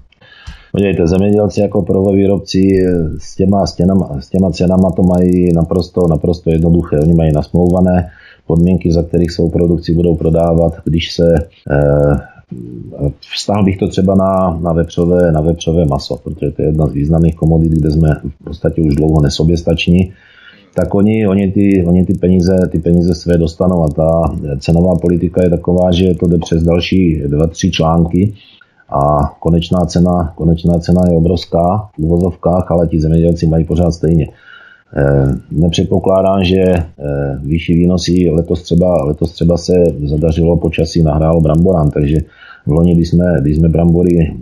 Podívejte, 0.73 1.07
zemědělci 1.07 1.61
jako 1.61 1.83
prvovýrobci 1.83 2.87
s 3.19 3.37
těma, 3.37 3.67
s, 3.67 3.75
těma, 3.75 4.21
s 4.21 4.29
těma 4.29 4.51
cenama 4.51 4.91
to 4.91 5.03
mají 5.03 5.53
naprosto, 5.53 6.01
naprosto 6.09 6.51
jednoduché. 6.51 7.01
Oni 7.01 7.15
mají 7.15 7.33
nasmlouvané 7.33 8.11
podmínky, 8.47 8.93
za 8.93 9.03
kterých 9.03 9.31
svou 9.31 9.51
produkci 9.51 9.95
budou 9.95 10.17
prodávat. 10.17 10.73
Když 10.85 11.13
se 11.13 11.35
eh, 11.71 12.17
Vstal 13.21 13.65
bych 13.65 13.79
to 13.79 13.89
třeba 13.89 14.15
na, 14.15 14.59
na, 14.63 14.73
vepřové, 14.73 15.33
na 15.33 15.41
vepřové 15.41 15.85
maso, 15.85 16.17
protože 16.17 16.51
to 16.51 16.63
je 16.63 16.69
jedna 16.69 16.87
z 16.87 16.93
významných 16.93 17.35
komodit, 17.35 17.73
kde 17.73 17.91
jsme 17.91 18.09
v 18.41 18.45
podstatě 18.45 18.83
už 18.83 18.95
dlouho 18.95 19.21
nesoběstační 19.23 20.13
tak 20.75 20.95
oni, 20.95 21.27
oni, 21.27 21.53
ty, 21.53 21.85
oni 21.87 22.05
ty, 22.05 22.15
peníze, 22.15 22.57
ty 22.71 22.79
peníze 22.79 23.15
své 23.15 23.39
dostanou 23.39 23.83
a 23.83 23.89
ta 23.89 24.37
cenová 24.59 24.95
politika 25.03 25.43
je 25.45 25.51
taková, 25.51 25.93
že 25.93 26.15
to 26.15 26.27
jde 26.27 26.39
přes 26.39 26.63
další 26.63 27.23
dva, 27.27 27.47
tři 27.47 27.71
články 27.71 28.35
a 28.93 29.33
konečná 29.41 29.85
cena, 29.87 30.33
konečná 30.35 30.79
cena 30.79 31.03
je 31.11 31.17
obrovská 31.17 31.89
v 31.95 31.99
úvozovkách, 31.99 32.71
ale 32.71 32.89
ti 32.89 33.01
zemědělci 33.01 33.47
mají 33.47 33.65
pořád 33.65 33.91
stejně. 33.91 34.27
E, 34.27 34.31
nepředpokládám, 35.51 36.45
že 36.45 36.61
e, 36.63 36.85
vyšší 37.43 37.75
výnosy 37.75 38.31
letos 38.31 38.63
třeba, 38.63 39.05
letos 39.05 39.33
třeba 39.33 39.57
se 39.57 39.73
zadařilo 40.05 40.57
počasí 40.57 41.03
nahrálo 41.03 41.41
bramborám, 41.41 41.91
takže 41.91 42.17
v 42.67 42.71
loni, 42.71 42.95
když 42.95 43.09
jsme, 43.09 43.25
když 43.41 43.57
jsme 43.57 43.69
brambory 43.69 44.19
e, 44.19 44.33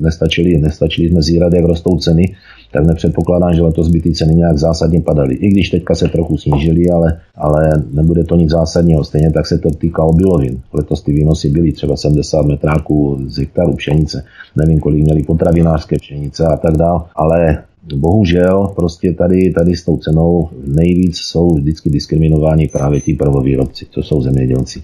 nestačili, 0.00 0.58
nestačili 0.58 1.08
jsme 1.08 1.22
zírat, 1.22 1.52
jak 1.52 1.64
rostou 1.64 1.96
ceny, 1.96 2.34
tak 2.72 2.86
nepředpokládám, 2.86 3.54
že 3.54 3.62
letos 3.62 3.88
by 3.88 4.00
ty 4.00 4.12
ceny 4.12 4.34
nějak 4.34 4.58
zásadně 4.58 5.00
padaly. 5.00 5.34
I 5.34 5.48
když 5.48 5.70
teďka 5.70 5.94
se 5.94 6.08
trochu 6.08 6.36
snížily, 6.36 6.90
ale, 6.90 7.18
ale 7.34 7.70
nebude 7.92 8.24
to 8.24 8.36
nic 8.36 8.50
zásadního. 8.50 9.04
Stejně 9.04 9.30
tak 9.30 9.46
se 9.46 9.58
to 9.58 9.70
týká 9.70 10.02
obilovin. 10.02 10.60
Letos 10.72 11.02
ty 11.02 11.12
výnosy 11.12 11.50
byly 11.50 11.72
třeba 11.72 11.96
70 11.96 12.46
metráků 12.46 13.18
z 13.26 13.38
hektaru 13.38 13.76
pšenice. 13.76 14.24
Nevím, 14.56 14.80
kolik 14.80 15.04
měli 15.04 15.22
potravinářské 15.22 15.96
pšenice 15.98 16.46
a 16.46 16.56
tak 16.56 16.76
dále, 16.76 17.00
ale 17.16 17.62
bohužel 17.94 18.72
prostě 18.76 19.12
tady, 19.12 19.52
tady 19.52 19.76
s 19.76 19.84
tou 19.84 19.96
cenou 19.96 20.48
nejvíc 20.66 21.16
jsou 21.16 21.54
vždycky 21.54 21.90
diskriminováni 21.90 22.68
právě 22.68 23.00
ti 23.00 23.14
prvovýrobci, 23.14 23.86
to 23.94 24.02
jsou 24.02 24.22
zemědělci. 24.22 24.82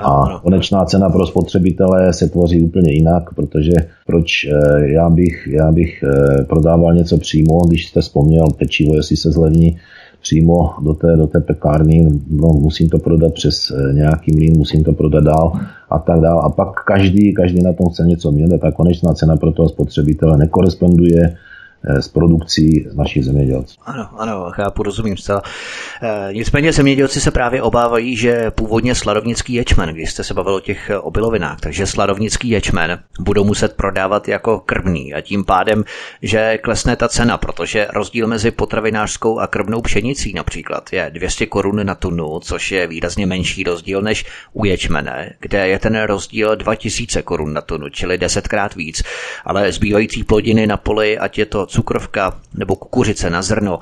A 0.00 0.40
konečná 0.42 0.84
cena 0.84 1.10
pro 1.10 1.26
spotřebitele 1.26 2.12
se 2.12 2.28
tvoří 2.28 2.62
úplně 2.62 2.92
jinak, 2.92 3.34
protože 3.34 3.72
proč 4.06 4.44
eh, 4.44 4.90
já 4.90 5.10
bych, 5.10 5.48
já 5.52 5.72
bych 5.72 6.04
eh, 6.04 6.44
prodával 6.44 6.94
něco 6.94 7.18
přímo, 7.18 7.60
když 7.68 7.86
jste 7.86 8.00
vzpomněl 8.00 8.46
pečivo, 8.58 8.94
jestli 8.94 9.16
se 9.16 9.30
zlevní, 9.30 9.76
přímo 10.22 10.70
do 10.82 10.94
té, 10.94 11.16
do 11.16 11.26
té 11.26 11.40
pekárny, 11.40 12.08
no, 12.30 12.48
musím 12.48 12.88
to 12.88 12.98
prodat 12.98 13.34
přes 13.34 13.70
eh, 13.70 13.92
nějaký 13.92 14.36
mlín, 14.36 14.54
musím 14.56 14.84
to 14.84 14.92
prodat 14.92 15.24
dál 15.24 15.52
a 15.90 15.98
tak 15.98 16.20
dál. 16.20 16.40
A 16.40 16.48
pak 16.50 16.84
každý, 16.84 17.34
každý 17.34 17.62
na 17.62 17.72
tom 17.72 17.88
chce 17.88 18.02
něco 18.02 18.32
mět 18.32 18.52
a 18.52 18.58
ta 18.58 18.72
konečná 18.72 19.14
cena 19.14 19.36
pro 19.36 19.52
toho 19.52 19.68
spotřebitele 19.68 20.38
nekoresponduje 20.38 21.36
s 21.84 22.08
produkcí 22.08 22.86
našich 22.94 23.24
zemědělců. 23.24 23.76
Ano, 23.84 24.08
ano, 24.18 24.46
chápu, 24.50 24.82
rozumím 24.82 25.16
zcela. 25.16 25.42
E, 26.02 26.32
nicméně 26.32 26.72
zemědělci 26.72 27.20
se 27.20 27.30
právě 27.30 27.62
obávají, 27.62 28.16
že 28.16 28.50
původně 28.50 28.94
sladovnický 28.94 29.54
ječmen, 29.54 29.88
když 29.88 30.10
jste 30.10 30.24
se 30.24 30.34
bavil 30.34 30.54
o 30.54 30.60
těch 30.60 30.90
obilovinách, 31.00 31.60
takže 31.60 31.86
sladovnický 31.86 32.48
ječmen 32.48 32.98
budou 33.20 33.44
muset 33.44 33.76
prodávat 33.76 34.28
jako 34.28 34.60
krvný 34.60 35.14
a 35.14 35.20
tím 35.20 35.44
pádem, 35.44 35.84
že 36.22 36.58
klesne 36.58 36.96
ta 36.96 37.08
cena, 37.08 37.38
protože 37.38 37.86
rozdíl 37.94 38.26
mezi 38.26 38.50
potravinářskou 38.50 39.38
a 39.38 39.46
krvnou 39.46 39.80
pšenicí 39.80 40.32
například 40.32 40.92
je 40.92 41.10
200 41.14 41.46
korun 41.46 41.86
na 41.86 41.94
tunu, 41.94 42.40
což 42.40 42.72
je 42.72 42.86
výrazně 42.86 43.26
menší 43.26 43.62
rozdíl 43.62 44.02
než 44.02 44.24
u 44.52 44.64
ječmene, 44.64 45.32
kde 45.40 45.68
je 45.68 45.78
ten 45.78 46.02
rozdíl 46.02 46.56
2000 46.56 47.22
korun 47.22 47.52
na 47.52 47.60
tunu, 47.60 47.88
čili 47.88 48.18
desetkrát 48.18 48.74
víc, 48.74 49.02
ale 49.44 49.72
zbývající 49.72 50.24
plodiny 50.24 50.66
na 50.66 50.76
poli, 50.76 51.18
ať 51.18 51.38
je 51.38 51.46
to 51.46 51.66
cukrovka 51.70 52.40
nebo 52.58 52.76
kukuřice 52.76 53.30
na 53.30 53.42
zrno, 53.42 53.78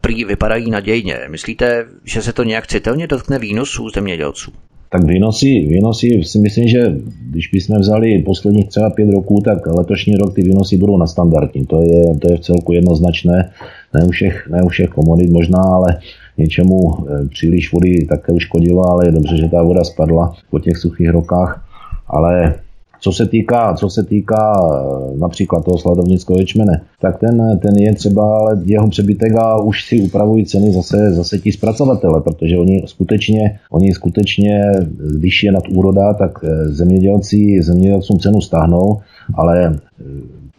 prý 0.00 0.24
vypadají 0.24 0.70
nadějně. 0.70 1.18
Myslíte, 1.28 1.86
že 2.04 2.22
se 2.22 2.32
to 2.32 2.42
nějak 2.44 2.66
citelně 2.66 3.06
dotkne 3.06 3.38
výnosů 3.38 3.90
zemědělců? 3.90 4.52
Tak 4.90 5.04
výnosy, 5.04 5.46
výnosy 5.46 6.20
si 6.24 6.38
myslím, 6.38 6.68
že 6.68 6.94
když 7.30 7.48
bychom 7.48 7.78
vzali 7.78 8.22
posledních 8.22 8.68
třeba 8.68 8.90
pět 8.90 9.10
roků, 9.10 9.40
tak 9.44 9.66
letošní 9.66 10.14
rok 10.14 10.34
ty 10.34 10.42
výnosy 10.42 10.76
budou 10.76 10.96
na 10.96 11.06
standardní. 11.06 11.66
To 11.66 11.82
je, 11.82 12.16
to 12.18 12.32
je 12.32 12.36
v 12.36 12.40
celku 12.40 12.72
jednoznačné. 12.72 13.50
Ne 13.94 14.04
u 14.04 14.10
všech, 14.10 14.48
ne 14.50 14.62
u 14.62 14.68
všech 14.68 14.88
komodit 14.88 15.30
možná, 15.30 15.62
ale 15.62 16.00
něčemu 16.38 16.78
eh, 16.78 17.28
příliš 17.28 17.72
vody 17.72 18.06
také 18.08 18.32
uškodilo, 18.32 18.90
ale 18.90 19.06
je 19.06 19.12
dobře, 19.12 19.36
že 19.36 19.48
ta 19.48 19.62
voda 19.62 19.84
spadla 19.84 20.32
po 20.50 20.58
těch 20.58 20.76
suchých 20.76 21.10
rokách. 21.10 21.64
Ale 22.06 22.54
co 23.00 23.12
se 23.12 23.26
týká, 23.26 23.74
co 23.74 23.90
se 23.90 24.02
týká 24.04 24.52
eh, 24.54 25.18
například 25.18 25.64
toho 25.64 25.78
sladovnického 25.78 26.38
ječmene, 26.38 26.82
tak 27.00 27.18
ten, 27.18 27.58
ten 27.62 27.76
je 27.76 27.94
třeba 27.94 28.38
ale 28.38 28.60
jeho 28.64 28.88
přebytek 28.88 29.32
a 29.32 29.62
už 29.62 29.84
si 29.84 30.00
upravují 30.00 30.44
ceny 30.44 30.72
zase, 30.72 31.12
zase 31.14 31.38
ti 31.38 31.52
zpracovatele, 31.52 32.20
protože 32.20 32.58
oni 32.58 32.82
skutečně, 32.86 33.58
oni 33.70 33.92
skutečně, 33.92 34.72
když 35.18 35.42
je 35.42 35.52
nad 35.52 35.68
úroda, 35.68 36.14
tak 36.14 36.38
eh, 36.44 36.68
zemědělci, 36.68 37.62
zemědělcům 37.62 38.18
cenu 38.18 38.40
stáhnou, 38.40 39.00
ale 39.34 39.78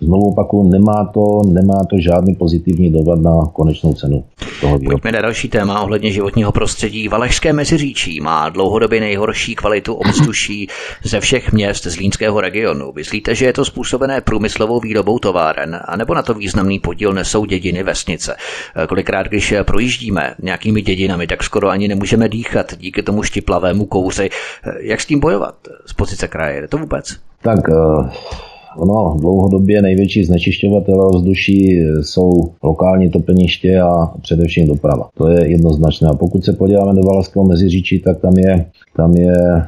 Znovu 0.02 0.28
opakuju, 0.28 0.70
nemá 0.70 1.06
to, 1.14 1.41
nemá 1.47 1.84
to 1.89 1.95
žádný 2.00 2.36
pozitivní 2.36 2.89
dopad 2.91 3.20
na 3.20 3.45
konečnou 3.54 3.93
cenu 3.93 4.24
toho 4.62 4.78
výrobku. 4.78 5.02
Pojďme 5.02 5.12
na 5.12 5.22
další 5.22 5.50
téma 5.50 5.82
ohledně 5.82 6.12
životního 6.12 6.52
prostředí. 6.52 7.08
Valešské 7.08 7.54
meziříčí 7.54 8.22
má 8.22 8.50
dlouhodobě 8.50 9.00
nejhorší 9.00 9.56
kvalitu 9.56 9.93
ovzduší 9.93 10.68
ze 11.04 11.20
všech 11.20 11.52
měst 11.52 11.84
z 11.84 11.95
Línského 11.95 12.41
regionu. 12.41 12.91
Myslíte, 12.95 13.36
že 13.36 13.45
je 13.45 13.54
to 13.54 13.66
způsobené 13.66 14.22
průmyslovou 14.22 14.80
výrobou 14.80 15.20
továren, 15.20 15.80
anebo 15.86 16.14
na 16.14 16.22
to 16.22 16.34
významný 16.34 16.80
podíl 16.80 17.14
nesou 17.14 17.45
dědiny 17.45 17.84
vesnice? 17.84 18.36
Kolikrát, 18.89 19.28
když 19.28 19.54
projíždíme 19.66 20.36
nějakými 20.41 20.82
dědinami, 20.82 21.28
tak 21.28 21.43
skoro 21.43 21.70
ani 21.70 21.88
nemůžeme 21.88 22.30
dýchat 22.30 22.78
díky 22.78 23.04
tomu 23.04 23.24
štiplavému 23.24 23.86
kouři. 23.86 24.30
Jak 24.80 25.02
s 25.02 25.06
tím 25.06 25.20
bojovat 25.20 25.56
z 25.86 25.93
pozice 25.93 26.28
kraje? 26.28 26.62
Je 26.62 26.68
to 26.68 26.78
vůbec? 26.78 27.16
Tak 27.41 27.60
uh 27.68 28.10
Ono 28.80 29.17
dlouhodobě 29.19 29.82
největší 29.82 30.23
znečišťovatel 30.23 31.01
ovzduší 31.01 31.80
jsou 32.01 32.30
lokální 32.63 33.09
topeniště 33.09 33.80
a 33.80 34.07
především 34.21 34.67
doprava. 34.67 35.09
To 35.17 35.27
je 35.27 35.49
jednoznačné. 35.49 36.09
A 36.09 36.13
pokud 36.13 36.45
se 36.45 36.53
podíváme 36.53 36.93
do 36.93 37.01
Valaského 37.01 37.45
meziříčí, 37.45 37.99
tak 37.99 38.19
tam 38.21 38.34
je, 38.38 38.65
tam 38.95 39.15
je 39.15 39.36
e, 39.36 39.65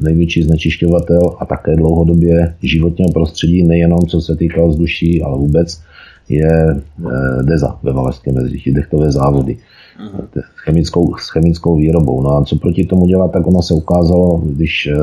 největší 0.00 0.42
znečišťovatel 0.42 1.36
a 1.38 1.46
také 1.46 1.76
dlouhodobě 1.76 2.54
životního 2.62 3.10
prostředí, 3.10 3.62
nejenom 3.62 4.00
co 4.00 4.20
se 4.20 4.36
týká 4.36 4.62
ovzduší, 4.62 5.22
ale 5.22 5.38
vůbec 5.38 5.80
je 6.28 6.50
e, 6.50 7.42
DEZA 7.42 7.78
ve 7.82 7.92
Valašském 7.92 8.34
meziříčí, 8.34 8.72
dechtové 8.72 9.12
závody 9.12 9.58
s 10.56 10.60
chemickou, 10.64 11.16
s 11.16 11.30
chemickou 11.30 11.76
výrobou. 11.76 12.22
No 12.22 12.36
a 12.36 12.44
co 12.44 12.56
proti 12.56 12.84
tomu 12.84 13.06
dělat, 13.06 13.32
tak 13.32 13.46
ono 13.46 13.62
se 13.62 13.74
ukázalo, 13.74 14.42
když 14.44 14.86
e, 14.86 14.96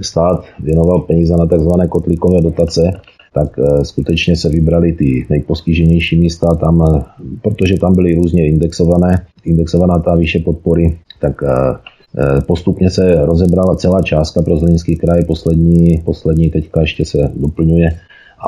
stát 0.00 0.44
věnoval 0.60 1.00
peníze 1.00 1.36
na 1.36 1.46
tzv. 1.46 1.68
kotlíkové 1.88 2.40
dotace, 2.40 2.92
tak 3.34 3.58
eh, 3.58 3.84
skutečně 3.84 4.36
se 4.36 4.48
vybrali 4.48 4.92
ty 4.92 5.26
nejpostiženější 5.30 6.18
místa 6.18 6.54
tam, 6.54 6.82
eh, 6.82 7.02
protože 7.42 7.78
tam 7.78 7.94
byly 7.94 8.14
různě 8.14 8.46
indexované, 8.46 9.26
indexovaná 9.44 9.98
ta 9.98 10.14
výše 10.14 10.38
podpory, 10.38 10.98
tak 11.20 11.42
eh, 11.42 12.40
postupně 12.46 12.90
se 12.90 13.26
rozebrala 13.26 13.76
celá 13.76 14.02
částka 14.02 14.42
pro 14.42 14.56
Zlínský 14.56 14.96
kraj, 14.96 15.24
poslední, 15.24 16.02
poslední 16.04 16.50
teďka 16.50 16.80
ještě 16.80 17.04
se 17.04 17.32
doplňuje 17.36 17.90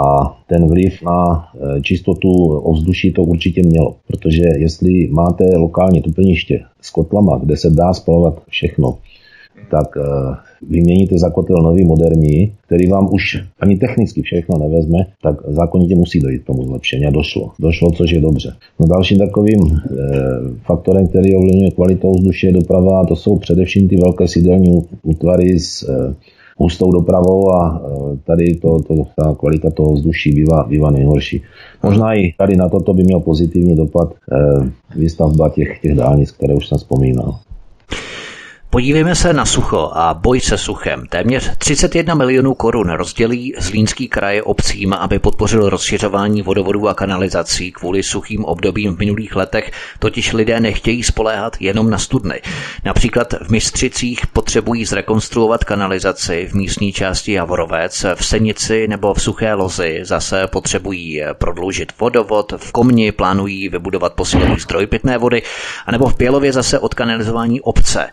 a 0.03 0.36
ten 0.48 0.68
vliv 0.68 1.03
na 1.03 1.44
čistotu 1.82 2.28
ovzduší 2.59 3.12
to 3.12 3.22
určitě 3.22 3.62
mělo, 3.62 3.96
protože 4.07 4.42
jestli 4.57 5.09
máte 5.12 5.44
lokální 5.57 6.03
tupeniště 6.03 6.61
s 6.80 6.90
kotlama, 6.90 7.40
kde 7.42 7.57
se 7.57 7.70
dá 7.70 7.94
spalovat 7.94 8.42
všechno, 8.48 8.98
tak 9.70 9.86
vyměníte 10.68 11.18
za 11.18 11.30
kotel 11.30 11.56
nový 11.56 11.84
moderní, 11.84 12.52
který 12.66 12.86
vám 12.86 13.08
už 13.12 13.42
ani 13.61 13.76
technicky 13.76 14.22
všechno 14.22 14.58
nevezme, 14.58 14.98
tak 15.22 15.36
zákonitě 15.48 15.94
musí 15.94 16.20
dojít 16.20 16.42
k 16.42 16.46
tomu 16.46 16.64
zlepšení 16.64 17.06
a 17.06 17.11
došlo. 17.11 17.50
Došlo, 17.58 17.90
což 17.90 18.11
je 18.11 18.20
dobře. 18.20 18.52
No 18.80 18.86
dalším 18.86 19.18
takovým 19.18 19.61
e, 19.61 19.78
faktorem, 20.66 21.06
který 21.06 21.34
ovlivňuje 21.34 21.70
kvalitu 21.70 22.08
ovzduší 22.08 22.46
je 22.46 22.52
doprava, 22.52 23.06
to 23.06 23.16
jsou 23.16 23.36
především 23.36 23.88
ty 23.88 23.96
velké 23.96 24.28
sídelní 24.28 24.82
útvary 25.02 25.58
s 25.58 25.82
e, 25.82 26.14
hustou 26.56 26.92
dopravou 26.92 27.50
a 27.50 27.82
tady 28.24 28.54
to, 28.54 28.78
to, 28.82 28.94
ta 29.16 29.34
kvalita 29.34 29.70
toho 29.70 29.92
vzduší 29.92 30.32
bývá, 30.32 30.64
bývá 30.64 30.90
nejhorší. 30.90 31.42
Možná 31.82 32.14
i 32.14 32.34
tady 32.38 32.56
na 32.56 32.68
toto 32.68 32.94
by 32.94 33.02
měl 33.02 33.20
pozitivní 33.20 33.76
dopad 33.76 34.14
výstavba 34.96 35.48
těch, 35.48 35.78
těch 35.82 35.94
dálnic, 35.94 36.30
které 36.30 36.54
už 36.54 36.68
jsem 36.68 36.78
vzpomínal. 36.78 37.38
Podívejme 38.72 39.14
se 39.14 39.32
na 39.32 39.46
sucho 39.46 39.90
a 39.94 40.14
boj 40.14 40.40
se 40.40 40.58
suchem. 40.58 41.06
Téměř 41.06 41.50
31 41.58 42.14
milionů 42.14 42.54
korun 42.54 42.90
rozdělí 42.90 43.54
Zlínský 43.58 44.08
kraj 44.08 44.40
obcím, 44.44 44.92
aby 44.92 45.18
podpořil 45.18 45.70
rozšiřování 45.70 46.42
vodovodů 46.42 46.88
a 46.88 46.94
kanalizací 46.94 47.72
kvůli 47.72 48.02
suchým 48.02 48.44
obdobím 48.44 48.96
v 48.96 48.98
minulých 48.98 49.36
letech, 49.36 49.72
totiž 49.98 50.32
lidé 50.32 50.60
nechtějí 50.60 51.02
spoléhat 51.02 51.56
jenom 51.60 51.90
na 51.90 51.98
studny. 51.98 52.40
Například 52.84 53.34
v 53.42 53.50
Mistřicích 53.50 54.26
potřebují 54.26 54.84
zrekonstruovat 54.84 55.64
kanalizaci 55.64 56.48
v 56.50 56.54
místní 56.54 56.92
části 56.92 57.32
Javorovec, 57.32 58.06
v 58.14 58.26
Senici 58.26 58.88
nebo 58.88 59.14
v 59.14 59.22
Suché 59.22 59.54
Lozi 59.54 60.00
zase 60.02 60.46
potřebují 60.46 61.22
prodloužit 61.32 61.92
vodovod, 62.00 62.52
v 62.56 62.72
Komni 62.72 63.12
plánují 63.12 63.68
vybudovat 63.68 64.12
posilový 64.12 64.60
zdroj 64.60 64.86
pitné 64.86 65.18
vody, 65.18 65.42
anebo 65.86 66.08
v 66.08 66.16
Pělově 66.16 66.52
zase 66.52 66.78
odkanalizování 66.78 67.60
obce. 67.60 68.10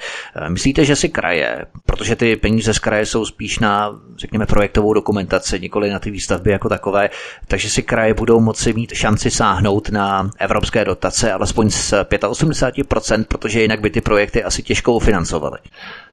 Myslíte, 0.49 0.85
že 0.85 0.95
si 0.95 1.09
kraje, 1.09 1.65
protože 1.85 2.15
ty 2.15 2.35
peníze 2.35 2.73
z 2.73 2.79
kraje 2.79 3.05
jsou 3.05 3.25
spíš 3.25 3.59
na, 3.59 3.99
řekněme, 4.17 4.45
projektovou 4.45 4.93
dokumentaci, 4.93 5.59
nikoli 5.59 5.89
na 5.89 5.99
ty 5.99 6.11
výstavby 6.11 6.51
jako 6.51 6.69
takové, 6.69 7.09
takže 7.47 7.69
si 7.69 7.83
kraje 7.83 8.13
budou 8.13 8.39
moci 8.39 8.73
mít 8.73 8.93
šanci 8.93 9.31
sáhnout 9.31 9.89
na 9.89 10.29
evropské 10.39 10.85
dotace 10.85 11.31
alespoň 11.31 11.69
z 11.69 11.93
85%, 11.93 13.25
protože 13.27 13.61
jinak 13.61 13.81
by 13.81 13.89
ty 13.89 14.01
projekty 14.01 14.43
asi 14.43 14.63
těžko 14.63 14.93
ufinancovaly. 14.93 15.57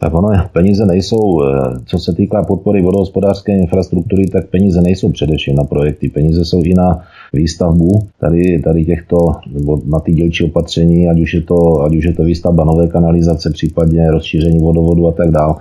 Tak 0.00 0.14
ono, 0.14 0.48
peníze 0.52 0.86
nejsou, 0.86 1.42
eh, 1.42 1.80
co 1.86 1.98
se 1.98 2.12
týká 2.12 2.42
podpory 2.42 2.82
vodohospodářské 2.82 3.52
infrastruktury, 3.52 4.26
tak 4.26 4.50
peníze 4.50 4.80
nejsou 4.80 5.12
především 5.12 5.56
na 5.56 5.64
projekty, 5.64 6.08
peníze 6.08 6.44
jsou 6.44 6.62
i 6.62 6.74
na 6.74 7.04
výstavbu 7.34 7.88
tady, 8.20 8.62
tady 8.64 8.84
těchto, 8.84 9.16
nebo 9.52 9.80
na 9.86 10.00
ty 10.00 10.12
dílčí 10.12 10.44
opatření, 10.44 11.08
ať 11.08 11.20
už, 11.20 11.34
je 11.34 11.42
to, 11.42 11.82
ať 11.82 11.96
už 11.96 12.04
je 12.04 12.12
to 12.12 12.24
výstavba 12.24 12.64
nové 12.64 12.88
kanalizace, 12.88 13.50
případně 13.50 14.10
rozšíření 14.10 14.58
vodovodu 14.58 15.06
a 15.08 15.12
tak 15.12 15.30
dále 15.30 15.54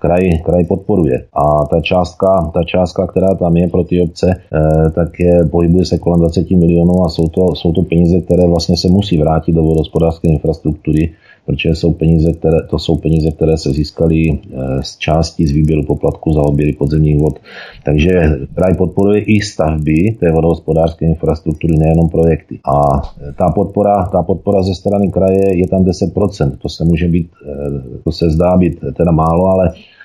kraj, 0.00 0.38
kraj 0.44 0.64
podporuje. 0.64 1.24
A 1.32 1.66
ta 1.66 1.80
částka, 1.80 2.50
ta 2.54 2.64
částka, 2.64 3.06
která 3.06 3.34
tam 3.34 3.56
je 3.56 3.68
pro 3.68 3.84
ty 3.84 4.02
obce, 4.02 4.34
eh, 4.36 4.90
tak 4.90 5.20
je, 5.20 5.44
pohybuje 5.44 5.84
se 5.84 5.98
kolem 5.98 6.20
20 6.20 6.50
milionů 6.56 7.04
a 7.04 7.08
jsou 7.08 7.28
to, 7.28 7.54
jsou 7.54 7.72
to 7.72 7.82
peníze, 7.82 8.20
které 8.20 8.46
vlastně 8.46 8.76
se 8.76 8.88
musí 8.88 9.18
vrátit 9.18 9.52
do 9.52 9.62
vodohospodářské 9.62 10.28
infrastruktury 10.28 11.12
protože 11.46 11.74
jsou 11.74 11.92
peníze, 11.92 12.32
které, 12.32 12.56
to 12.70 12.78
jsou 12.78 12.96
peníze, 12.96 13.30
které 13.30 13.56
se 13.56 13.70
získaly 13.70 14.30
eh, 14.30 14.82
z 14.82 14.98
části 14.98 15.46
z 15.46 15.50
výběru 15.50 15.82
poplatku 15.84 16.32
za 16.32 16.42
oběry 16.42 16.72
podzemních 16.72 17.16
vod. 17.16 17.38
Takže 17.84 18.38
kraj 18.54 18.74
podporuje 18.74 19.20
i 19.20 19.40
stavby 19.40 20.16
té 20.20 20.32
vodohospodářské 20.32 21.06
infrastruktury, 21.06 21.76
nejenom 21.76 22.08
projekty. 22.08 22.58
A 22.64 23.02
ta 23.38 23.50
podpora, 23.50 24.06
ta 24.12 24.22
podpora 24.22 24.62
ze 24.62 24.74
strany 24.74 25.10
kraje 25.10 25.58
je 25.58 25.68
tam 25.68 25.84
10%. 25.84 26.56
To 26.62 26.68
se 26.68 26.84
může 26.84 27.08
být, 27.08 27.30
eh, 27.46 28.00
to 28.04 28.12
se 28.12 28.30
zdá 28.30 28.56
být 28.56 28.80
teda 28.96 29.12
málo, 29.12 29.46
ale 29.46 29.70
Eh, 29.70 29.99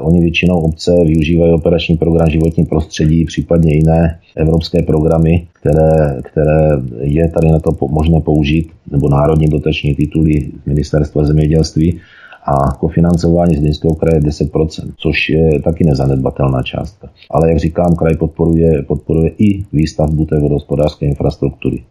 oni 0.00 0.20
většinou 0.20 0.60
obce 0.60 0.92
využívají 1.04 1.52
operační 1.52 1.96
program 1.96 2.30
životní 2.30 2.64
prostředí, 2.64 3.24
případně 3.24 3.74
jiné 3.74 4.18
evropské 4.36 4.82
programy, 4.82 5.46
které, 5.52 6.20
které 6.22 6.70
je 7.00 7.28
tady 7.28 7.52
na 7.52 7.58
to 7.58 7.70
možné 7.90 8.20
použít, 8.20 8.68
nebo 8.90 9.08
národní 9.08 9.46
dotační 9.46 9.94
tituly 9.94 10.48
ministerstva 10.66 11.24
zemědělství. 11.24 12.00
a 12.48 12.72
kofinancování 12.72 13.56
z 13.56 13.58
Zlínského 13.58 13.94
kraje 13.94 14.20
10%, 14.20 14.92
což 14.96 15.28
je 15.28 15.60
taky 15.62 15.84
nezanedbatelná 15.84 16.62
částka. 16.62 17.08
Ale 17.30 17.48
jak 17.48 17.58
říkám, 17.58 17.96
kraj 17.96 18.16
podporuje, 18.16 18.82
podporuje 18.82 19.30
i 19.38 19.64
výstavbu 19.72 20.24
té 20.24 20.40
vodohospodářské 20.40 21.06
infrastruktury. 21.06 21.82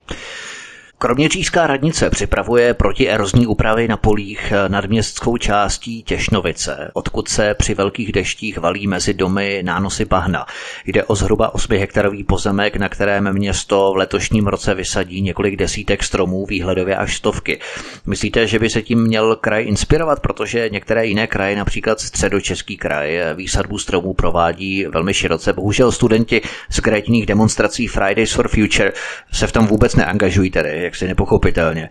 Kroměřížská 1.00 1.68
radnice 1.68 2.10
připravuje 2.10 2.74
protierozní 2.74 3.48
úpravy 3.48 3.88
na 3.88 3.98
polích 3.98 4.54
nad 4.68 4.86
městskou 4.86 5.38
částí 5.38 6.04
Těšnovice, 6.04 6.92
odkud 6.94 7.28
se 7.28 7.54
při 7.54 7.74
velkých 7.74 8.12
deštích 8.12 8.58
valí 8.58 8.88
mezi 8.88 9.14
domy 9.14 9.62
nánosy 9.66 10.06
bahna. 10.06 10.46
Jde 10.86 11.04
o 11.04 11.16
zhruba 11.16 11.56
8 11.56 11.78
hektarový 11.78 12.24
pozemek, 12.24 12.76
na 12.76 12.90
kterém 12.90 13.34
město 13.34 13.92
v 13.94 13.98
letošním 13.98 14.48
roce 14.48 14.74
vysadí 14.74 15.22
několik 15.22 15.56
desítek 15.56 16.04
stromů, 16.04 16.46
výhledově 16.46 16.96
až 16.96 17.16
stovky. 17.16 17.60
Myslíte, 18.06 18.48
že 18.48 18.60
by 18.60 18.70
se 18.70 18.82
tím 18.82 19.02
měl 19.02 19.36
kraj 19.36 19.68
inspirovat, 19.68 20.20
protože 20.20 20.70
některé 20.70 21.06
jiné 21.06 21.28
kraje, 21.28 21.56
například 21.56 22.00
středočeský 22.00 22.78
kraj, 22.78 23.20
výsadbu 23.36 23.78
stromů 23.78 24.14
provádí 24.14 24.86
velmi 24.86 25.14
široce. 25.14 25.54
Bohužel 25.54 25.92
studenti 25.92 26.42
z 26.70 26.80
krétních 26.80 27.26
demonstrací 27.26 27.88
Fridays 27.88 28.32
for 28.32 28.48
Future 28.48 28.94
se 29.32 29.48
v 29.48 29.52
tom 29.52 29.68
vůbec 29.68 29.96
neangažují 29.96 30.50
tedy 30.52 30.87
jaksi 30.88 31.08
nepochopitelně. 31.08 31.90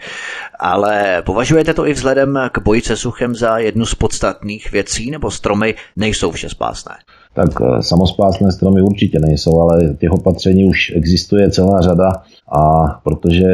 Ale 0.60 1.22
považujete 1.26 1.74
to 1.74 1.86
i 1.86 1.92
vzhledem 1.92 2.38
k 2.52 2.58
boji 2.58 2.80
se 2.80 2.96
suchem 2.96 3.34
za 3.34 3.58
jednu 3.58 3.86
z 3.86 3.94
podstatných 3.94 4.72
věcí, 4.72 5.10
nebo 5.10 5.30
stromy 5.30 5.74
nejsou 5.96 6.30
vše 6.30 6.48
spásné? 6.48 6.94
Tak 7.34 7.50
eh, 7.60 7.82
samospásné 7.82 8.52
stromy 8.52 8.82
určitě 8.82 9.18
nejsou, 9.18 9.60
ale 9.60 9.94
těch 10.00 10.10
opatření 10.10 10.64
už 10.64 10.92
existuje 10.96 11.50
celá 11.50 11.80
řada 11.80 12.08
a 12.58 12.86
protože 13.04 13.46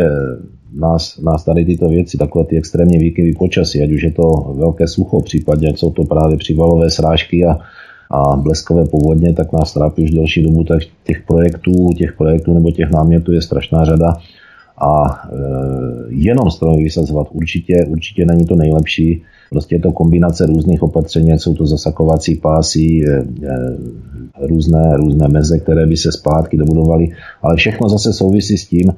nás, 0.74 1.18
nás 1.18 1.44
tady 1.44 1.64
tyto 1.64 1.88
věci, 1.88 2.18
takové 2.18 2.44
ty 2.44 2.58
extrémní 2.58 2.98
výkyvy 2.98 3.32
počasí, 3.32 3.82
ať 3.82 3.90
už 3.90 4.02
je 4.02 4.12
to 4.12 4.54
velké 4.56 4.88
sucho, 4.88 5.20
případně 5.20 5.68
ať 5.68 5.78
jsou 5.78 5.90
to 5.90 6.04
právě 6.04 6.36
přívalové 6.36 6.90
srážky 6.90 7.44
a 7.46 7.58
a 8.12 8.36
bleskové 8.36 8.84
povodně, 8.84 9.32
tak 9.32 9.52
nás 9.52 9.72
trápí 9.72 10.04
už 10.04 10.10
delší 10.10 10.42
dobu, 10.42 10.64
tak 10.64 10.82
těch 11.04 11.22
projektů, 11.26 11.88
těch 11.98 12.12
projektů 12.12 12.54
nebo 12.54 12.70
těch 12.70 12.90
námětů 12.90 13.32
je 13.32 13.42
strašná 13.42 13.84
řada 13.84 14.12
a 14.82 15.04
e, 15.06 15.38
jenom 16.08 16.50
stromy 16.50 16.82
vysazovat 16.82 17.26
určitě, 17.32 17.74
určitě 17.88 18.24
není 18.26 18.44
to 18.44 18.56
nejlepší. 18.56 19.22
Prostě 19.50 19.74
je 19.74 19.80
to 19.80 19.92
kombinace 19.92 20.46
různých 20.46 20.82
opatření, 20.82 21.38
jsou 21.38 21.54
to 21.54 21.66
zasakovací 21.66 22.34
pásy, 22.34 23.04
e, 23.08 23.12
e, 23.12 23.76
různé, 24.46 24.96
různé 24.96 25.28
meze, 25.28 25.58
které 25.58 25.86
by 25.86 25.96
se 25.96 26.12
zpátky 26.12 26.56
dobudovaly, 26.56 27.08
ale 27.42 27.56
všechno 27.56 27.88
zase 27.88 28.12
souvisí 28.12 28.58
s 28.58 28.68
tím, 28.68 28.94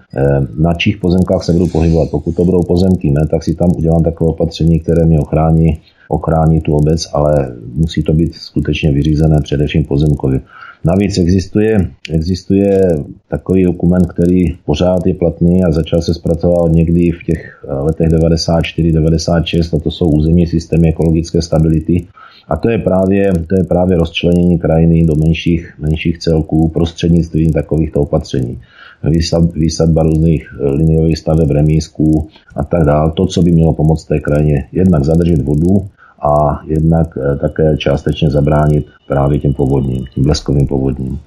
na 0.59 0.75
čích 0.75 0.97
pozemkách 0.97 1.45
se 1.45 1.53
budu 1.53 1.67
pohybovat. 1.67 2.11
Pokud 2.11 2.37
to 2.37 2.45
budou 2.45 2.63
pozemky 2.63 3.11
ne, 3.11 3.27
tak 3.31 3.45
si 3.45 3.55
tam 3.55 3.71
udělám 3.77 4.03
takové 4.03 4.31
opatření, 4.31 4.81
které 4.81 5.07
mě 5.07 5.21
ochrání, 5.21 5.79
ochrání 6.09 6.61
tu 6.61 6.75
obec, 6.75 7.09
ale 7.13 7.57
musí 7.75 8.03
to 8.03 8.13
být 8.13 8.35
skutečně 8.35 8.93
vyřízené 8.93 9.41
především 9.43 9.85
pozemkově. 9.85 10.41
Navíc 10.87 11.19
existuje, 11.19 11.91
existuje 12.13 12.89
takový 13.29 13.65
dokument, 13.65 14.07
který 14.07 14.45
pořád 14.67 15.07
je 15.07 15.15
platný 15.15 15.65
a 15.65 15.73
začal 15.73 16.03
se 16.03 16.15
zpracovat 16.15 16.73
někdy 16.73 17.11
v 17.11 17.23
těch 17.27 17.65
letech 17.65 18.09
94-96 18.09 19.77
a 19.77 19.81
to 19.81 19.91
jsou 19.91 20.11
územní 20.11 20.47
systémy 20.47 20.89
ekologické 20.89 21.43
stability. 21.43 22.07
A 22.49 22.57
to 22.57 22.71
je 22.71 22.79
právě, 22.79 23.33
to 23.33 23.55
je 23.59 23.65
právě 23.65 23.97
rozčlenění 23.97 24.59
krajiny 24.59 25.07
do 25.07 25.15
menších, 25.15 25.75
menších 25.79 26.19
celků 26.19 26.69
prostřednictvím 26.69 27.53
takovýchto 27.53 28.01
opatření. 28.01 28.61
Výsadba 29.55 30.03
různých 30.03 30.49
liniových 30.61 31.19
staveb 31.19 31.51
remísků 31.51 32.29
a 32.57 32.65
tak 32.65 32.85
dále. 32.85 33.13
To, 33.17 33.27
co 33.27 33.43
by 33.43 33.53
mělo 33.53 33.73
pomoct 33.73 34.05
té 34.05 34.19
krajině, 34.19 34.65
jednak 34.73 35.05
zadržet 35.05 35.43
vodu, 35.43 35.89
a 36.25 36.61
jednak 36.65 37.07
eh, 37.17 37.37
také 37.37 37.77
částečně 37.77 38.31
zabránit 38.31 38.87
právě 39.07 39.39
těm 39.39 39.55
povodním, 39.55 40.07
tím 40.15 40.25
bleskovým 40.25 40.67
povodním. 40.67 41.21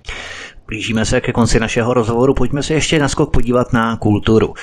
Blížíme 0.67 1.05
se 1.05 1.21
ke 1.21 1.33
konci 1.33 1.59
našeho 1.59 1.93
rozhovoru, 1.93 2.33
pojďme 2.33 2.63
se 2.63 2.73
ještě 2.73 2.99
naskok 2.99 3.31
podívat 3.31 3.73
na 3.73 3.97
kulturu. 3.97 4.53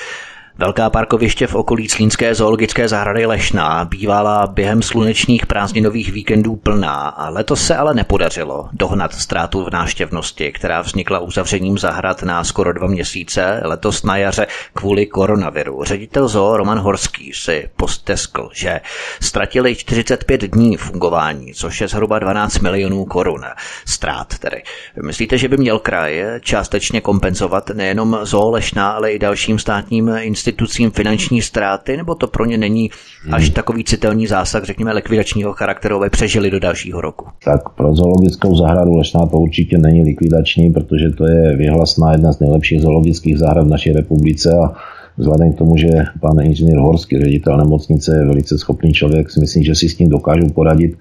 Velká 0.57 0.89
parkoviště 0.89 1.47
v 1.47 1.55
okolí 1.55 1.89
Slínské 1.89 2.35
zoologické 2.35 2.87
zahrady 2.87 3.25
Lešná 3.25 3.85
bývala 3.85 4.47
během 4.47 4.81
slunečních 4.81 5.45
prázdninových 5.45 6.11
víkendů 6.11 6.55
plná 6.55 6.93
a 6.93 7.29
letos 7.29 7.65
se 7.65 7.75
ale 7.75 7.93
nepodařilo 7.93 8.69
dohnat 8.73 9.13
ztrátu 9.13 9.63
v 9.63 9.69
náštěvnosti, 9.73 10.51
která 10.51 10.81
vznikla 10.81 11.19
uzavřením 11.19 11.77
zahrad 11.77 12.23
na 12.23 12.43
skoro 12.43 12.73
dva 12.73 12.87
měsíce 12.87 13.61
letos 13.63 14.03
na 14.03 14.17
jaře 14.17 14.47
kvůli 14.73 15.05
koronaviru. 15.05 15.83
Ředitel 15.83 16.27
zoo 16.27 16.57
Roman 16.57 16.79
Horský 16.79 17.33
si 17.33 17.69
posteskl, 17.75 18.49
že 18.53 18.81
ztratili 19.21 19.75
45 19.75 20.41
dní 20.41 20.77
fungování, 20.77 21.53
což 21.53 21.81
je 21.81 21.87
zhruba 21.87 22.19
12 22.19 22.59
milionů 22.59 23.05
korun. 23.05 23.41
Ztrát 23.85 24.37
tedy. 24.39 24.63
Myslíte, 25.05 25.37
že 25.37 25.47
by 25.47 25.57
měl 25.57 25.79
kraj 25.79 26.25
částečně 26.41 27.01
kompenzovat 27.01 27.69
nejenom 27.69 28.19
zoo 28.23 28.51
Lešná, 28.51 28.91
ale 28.91 29.11
i 29.11 29.19
dalším 29.19 29.59
státním 29.59 30.09
institucím 30.09 30.44
institucím 30.45 30.91
finanční 30.91 31.41
ztráty, 31.41 31.97
nebo 31.97 32.15
to 32.15 32.27
pro 32.27 32.45
ně 32.45 32.57
není 32.57 32.89
až 33.31 33.43
hmm. 33.43 33.53
takový 33.53 33.83
citelný 33.83 34.27
zásah, 34.27 34.63
řekněme, 34.63 34.93
likvidačního 34.93 35.53
charakteru, 35.53 35.95
aby 35.95 36.09
přežili 36.09 36.51
do 36.51 36.59
dalšího 36.59 37.01
roku? 37.01 37.25
Tak 37.45 37.69
pro 37.69 37.95
zoologickou 37.95 38.55
zahradu 38.55 38.91
Lešná 38.91 39.25
to 39.25 39.37
určitě 39.37 39.77
není 39.77 40.03
likvidační, 40.03 40.73
protože 40.73 41.09
to 41.09 41.27
je 41.27 41.55
vyhlasná 41.55 42.11
jedna 42.11 42.33
z 42.33 42.39
nejlepších 42.39 42.81
zoologických 42.81 43.37
zahrad 43.37 43.65
v 43.65 43.69
naší 43.69 43.91
republice 43.93 44.49
a 44.63 44.73
Vzhledem 45.17 45.53
k 45.53 45.57
tomu, 45.57 45.77
že 45.77 45.87
pan 46.19 46.41
inženýr 46.41 46.77
Horský, 46.77 47.19
ředitel 47.19 47.57
nemocnice, 47.57 48.17
je 48.17 48.25
velice 48.25 48.57
schopný 48.57 48.93
člověk, 48.93 49.31
si 49.31 49.39
myslím, 49.39 49.63
že 49.63 49.75
si 49.75 49.89
s 49.89 49.95
tím 49.95 50.09
dokážu 50.09 50.49
poradit. 50.55 50.97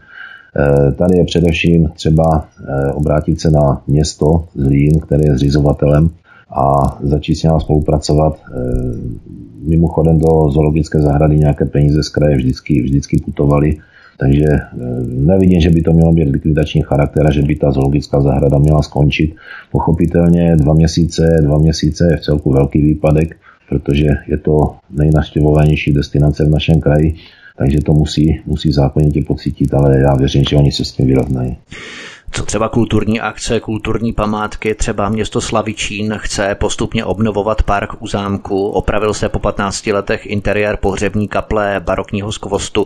Eh, 0.57 0.93
tady 0.93 1.19
je 1.19 1.25
především 1.25 1.89
třeba 1.95 2.49
eh, 2.69 2.93
obrátit 2.93 3.41
se 3.41 3.51
na 3.51 3.83
město 3.87 4.45
Zlín, 4.55 5.01
které 5.01 5.23
je 5.27 5.35
zřizovatelem 5.35 6.11
a 6.51 6.97
začít 7.03 7.35
s 7.35 7.43
něma 7.43 7.61
spolupracovat. 7.61 8.37
E, 8.37 8.61
mimochodem 9.63 10.19
do 10.19 10.51
zoologické 10.51 11.01
zahrady 11.01 11.37
nějaké 11.37 11.65
peníze 11.65 12.03
z 12.03 12.09
kraje 12.09 12.37
vždycky, 12.37 12.83
vždycky 12.83 13.17
putovaly, 13.25 13.77
takže 14.19 14.45
e, 14.45 14.69
nevidím, 15.07 15.61
že 15.61 15.71
by 15.71 15.83
to 15.83 15.93
mělo 15.93 16.13
být 16.13 16.29
likvidační 16.29 16.83
charakter 16.83 17.27
a 17.27 17.31
že 17.31 17.43
by 17.43 17.57
ta 17.57 17.73
zoologická 17.73 18.21
zahrada 18.21 18.59
měla 18.59 18.83
skončit. 18.83 19.35
Pochopitelně 19.73 20.57
dva 20.57 20.75
měsíce, 20.75 21.39
dva 21.43 21.59
měsíce 21.59 22.09
je 22.11 22.17
v 22.17 22.21
celku 22.21 22.53
velký 22.53 22.83
výpadek, 22.83 23.37
protože 23.69 24.09
je 24.27 24.39
to 24.39 24.75
nejnaštěvovanější 24.91 25.93
destinace 25.93 26.45
v 26.45 26.51
našem 26.51 26.81
kraji, 26.81 27.15
takže 27.59 27.79
to 27.81 27.93
musí, 27.93 28.41
musí 28.47 28.73
zákonitě 28.73 29.23
pocítit, 29.27 29.75
ale 29.75 29.99
já 29.99 30.15
věřím, 30.15 30.45
že 30.51 30.57
oni 30.57 30.73
se 30.73 30.85
s 30.85 30.93
tím 30.93 31.07
vyrovnají. 31.07 31.57
Třeba 32.43 32.69
kulturní 32.69 33.21
akce, 33.21 33.61
kulturní 33.61 34.13
památky, 34.13 34.75
třeba 34.75 35.09
město 35.09 35.41
Slavičín 35.41 36.15
chce 36.19 36.55
postupně 36.55 37.05
obnovovat 37.05 37.63
park 37.63 38.03
u 38.03 38.07
zámku, 38.07 38.69
opravil 38.69 39.15
se 39.15 39.29
po 39.29 39.39
15 39.39 39.87
letech 39.87 40.27
interiér 40.27 40.77
pohřební 40.77 41.29
kaple 41.29 41.81
barokního 41.85 42.33
skvostu 42.33 42.85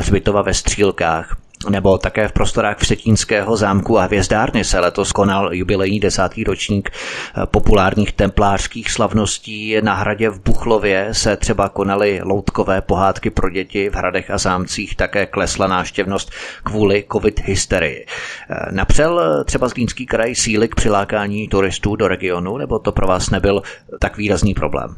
zbytova 0.00 0.42
ve 0.42 0.54
Střílkách. 0.54 1.36
Nebo 1.70 1.98
také 1.98 2.28
v 2.28 2.32
prostorách 2.32 2.78
Vsetínského 2.78 3.56
zámku 3.56 3.98
a 3.98 4.02
hvězdárny 4.02 4.64
se 4.64 4.80
letos 4.80 5.12
konal 5.12 5.54
jubilejní 5.54 6.00
desátý 6.00 6.44
ročník 6.44 6.90
eh, 6.90 7.46
populárních 7.46 8.12
templářských 8.12 8.90
slavností. 8.90 9.76
Na 9.82 9.94
hradě 9.94 10.28
v 10.28 10.42
Buchlově 10.42 11.08
se 11.12 11.36
třeba 11.36 11.68
konaly 11.68 12.20
loutkové 12.22 12.80
pohádky 12.80 13.30
pro 13.30 13.50
děti, 13.50 13.90
v 13.90 13.94
hradech 13.94 14.30
a 14.30 14.38
zámcích 14.38 14.96
také 14.96 15.26
klesla 15.26 15.66
náštěvnost 15.66 16.30
kvůli 16.62 17.04
covid 17.12 17.40
hysterii. 17.40 18.06
Eh, 18.06 18.72
napřel 18.72 19.44
třeba 19.44 19.68
Zlínský 19.68 20.06
kraj 20.06 20.34
síly 20.34 20.68
k 20.68 20.74
přilákání 20.74 21.48
turistů 21.48 21.96
do 21.96 22.08
regionu, 22.08 22.56
nebo 22.56 22.78
to 22.78 22.92
pro 22.92 23.06
vás 23.06 23.30
nebyl 23.30 23.62
tak 24.00 24.16
výrazný 24.16 24.54
problém? 24.54 24.94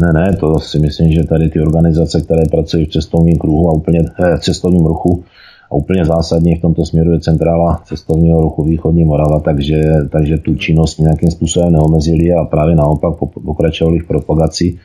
Ne, 0.00 0.12
ne, 0.12 0.36
to 0.36 0.58
si 0.58 0.78
myslím, 0.78 1.12
že 1.12 1.24
tady 1.28 1.48
ty 1.48 1.60
organizace, 1.60 2.20
které 2.20 2.42
pracují 2.50 2.86
v 2.86 2.90
cestovním 2.90 3.38
kruhu 3.38 3.68
a 3.68 3.72
úplně 3.72 4.00
eh, 4.24 4.38
cestovním 4.38 4.86
ruchu, 4.86 5.24
a 5.72 5.74
úplně 5.74 6.04
zásadní 6.04 6.54
v 6.54 6.60
tomto 6.60 6.84
směru 6.84 7.12
je 7.12 7.20
centrála 7.20 7.82
cestovního 7.84 8.42
ruchu 8.42 8.62
Východní 8.62 9.04
Morava, 9.04 9.40
takže, 9.40 9.82
takže 10.10 10.38
tu 10.38 10.54
činnost 10.54 10.98
nějakým 10.98 11.30
způsobem 11.30 11.72
neomezili 11.72 12.32
a 12.32 12.44
právě 12.44 12.76
naopak 12.76 13.14
pokračovali 13.44 13.98
v 13.98 14.06
propagaci 14.06 14.76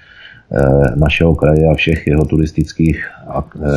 eh, 0.52 0.96
našeho 0.96 1.36
kraje 1.36 1.68
a 1.68 1.74
všech 1.74 2.08
jeho 2.08 2.26
turistických 2.26 3.06
eh, 3.30 3.70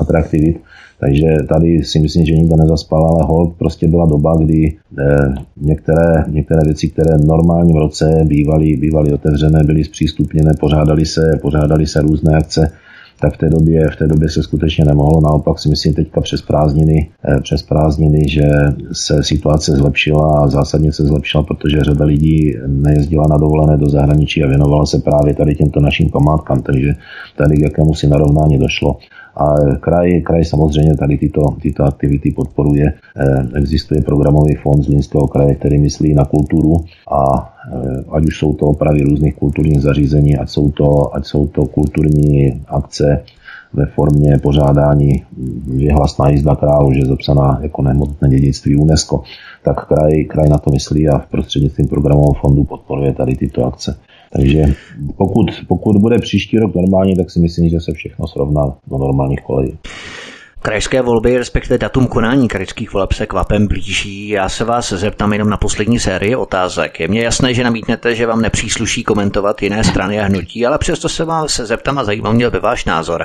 atraktivit. 0.00 0.60
Takže 1.00 1.26
tady 1.48 1.84
si 1.84 1.98
myslím, 2.00 2.26
že 2.26 2.32
nikdo 2.32 2.56
nezaspal, 2.56 3.04
ale 3.06 3.24
hold 3.24 3.54
prostě 3.58 3.88
byla 3.88 4.06
doba, 4.06 4.36
kdy 4.36 4.76
eh, 4.98 5.34
některé, 5.60 6.24
některé 6.28 6.60
věci, 6.64 6.88
které 6.88 7.18
v 7.18 7.26
normálním 7.26 7.76
roce 7.76 8.24
bývaly, 8.24 8.76
bývaly 8.76 9.12
otevřené, 9.12 9.64
byly 9.64 9.84
zpřístupněné, 9.84 10.50
pořádali 10.60 11.06
se, 11.06 11.38
pořádali 11.42 11.86
se 11.86 12.00
různé 12.00 12.36
akce, 12.36 12.72
tak 13.20 13.34
v 13.34 13.38
té 13.38 13.48
době, 13.48 13.90
v 13.90 13.96
té 13.96 14.06
době 14.06 14.28
se 14.28 14.42
skutečně 14.42 14.84
nemohlo. 14.84 15.20
Naopak 15.20 15.58
si 15.58 15.68
myslím 15.68 15.94
teďka 15.94 16.20
přes 16.20 16.42
prázdniny, 16.42 17.10
eh, 17.24 17.40
přes 17.40 17.62
prázdniny, 17.62 18.28
že 18.28 18.50
se 18.92 19.22
situace 19.22 19.72
zlepšila 19.72 20.38
a 20.38 20.48
zásadně 20.48 20.92
se 20.92 21.04
zlepšila, 21.04 21.42
protože 21.44 21.80
řada 21.80 22.04
lidí 22.04 22.54
nejezdila 22.66 23.24
na 23.30 23.36
dovolené 23.36 23.76
do 23.76 23.88
zahraničí 23.88 24.44
a 24.44 24.48
věnovala 24.48 24.86
se 24.86 24.98
právě 24.98 25.34
tady 25.34 25.54
těmto 25.54 25.80
našim 25.80 26.10
památkám, 26.10 26.62
takže 26.62 26.94
tady 27.36 27.56
k 27.56 27.60
jakému 27.60 27.94
si 27.94 28.08
narovnání 28.08 28.58
došlo. 28.58 28.96
A 29.36 29.54
kraj, 29.80 30.20
kraj 30.20 30.44
samozřejmě 30.44 30.96
tady 30.96 31.18
tyto, 31.18 31.42
tyto 31.62 31.84
aktivity 31.84 32.30
podporuje. 32.30 32.92
Existuje 33.54 34.02
programový 34.02 34.54
fond 34.54 34.82
z 34.82 34.88
Línského 34.88 35.28
kraje, 35.28 35.54
který 35.54 35.78
myslí 35.78 36.14
na 36.14 36.24
kulturu 36.24 36.76
a 37.12 37.52
ať 38.10 38.26
už 38.26 38.38
jsou 38.38 38.52
to 38.52 38.66
opravy 38.66 39.00
různých 39.00 39.34
kulturních 39.34 39.80
zařízení, 39.80 40.36
ať 40.36 40.48
jsou 40.48 40.70
to, 40.70 41.16
ať 41.16 41.26
jsou 41.26 41.46
to 41.46 41.64
kulturní 41.66 42.62
akce, 42.68 43.24
ve 43.72 43.86
formě 43.86 44.38
pořádání 44.42 45.24
vyhlasná 45.66 46.28
jízda 46.28 46.54
králu, 46.54 46.92
že 46.92 46.98
je 46.98 47.06
zapsaná 47.06 47.58
jako 47.62 47.82
nehmotné 47.82 48.28
dědictví 48.28 48.76
UNESCO, 48.76 49.22
tak 49.64 49.86
kraj, 49.86 50.24
kraj 50.24 50.48
na 50.48 50.58
to 50.58 50.70
myslí 50.70 51.08
a 51.08 51.18
v 51.18 51.26
prostřednictvím 51.26 51.88
programového 51.88 52.32
fondu 52.32 52.64
podporuje 52.64 53.12
tady 53.12 53.34
tyto 53.34 53.64
akce. 53.64 53.98
Takže 54.36 54.62
pokud, 55.16 55.46
pokud 55.68 55.96
bude 55.96 56.18
příští 56.18 56.58
rok 56.58 56.74
normální, 56.74 57.16
tak 57.16 57.30
si 57.30 57.40
myslím, 57.40 57.68
že 57.68 57.80
se 57.80 57.92
všechno 57.92 58.26
srovná 58.26 58.62
do 58.86 58.98
normálních 58.98 59.40
kolejí. 59.40 59.78
Krajské 60.62 61.02
volby, 61.02 61.38
respektive 61.38 61.78
datum 61.78 62.06
konání 62.06 62.48
krajských 62.48 62.92
voleb 62.92 63.12
se 63.12 63.26
kvapem 63.26 63.66
blíží. 63.66 64.28
Já 64.28 64.48
se 64.48 64.64
vás 64.64 64.92
zeptám 64.92 65.32
jenom 65.32 65.50
na 65.50 65.56
poslední 65.56 65.98
sérii 65.98 66.36
otázek. 66.36 67.00
Je 67.00 67.08
mně 67.08 67.22
jasné, 67.22 67.54
že 67.54 67.64
namítnete, 67.64 68.14
že 68.14 68.26
vám 68.26 68.42
nepřísluší 68.42 69.04
komentovat 69.04 69.62
jiné 69.62 69.84
strany 69.84 70.20
a 70.20 70.24
hnutí, 70.24 70.66
ale 70.66 70.78
přesto 70.78 71.08
se 71.08 71.24
vás 71.24 71.56
zeptám 71.56 71.98
a 71.98 72.04
zajímá 72.04 72.32
mě 72.32 72.50
by 72.50 72.58
váš 72.58 72.84
názor. 72.84 73.24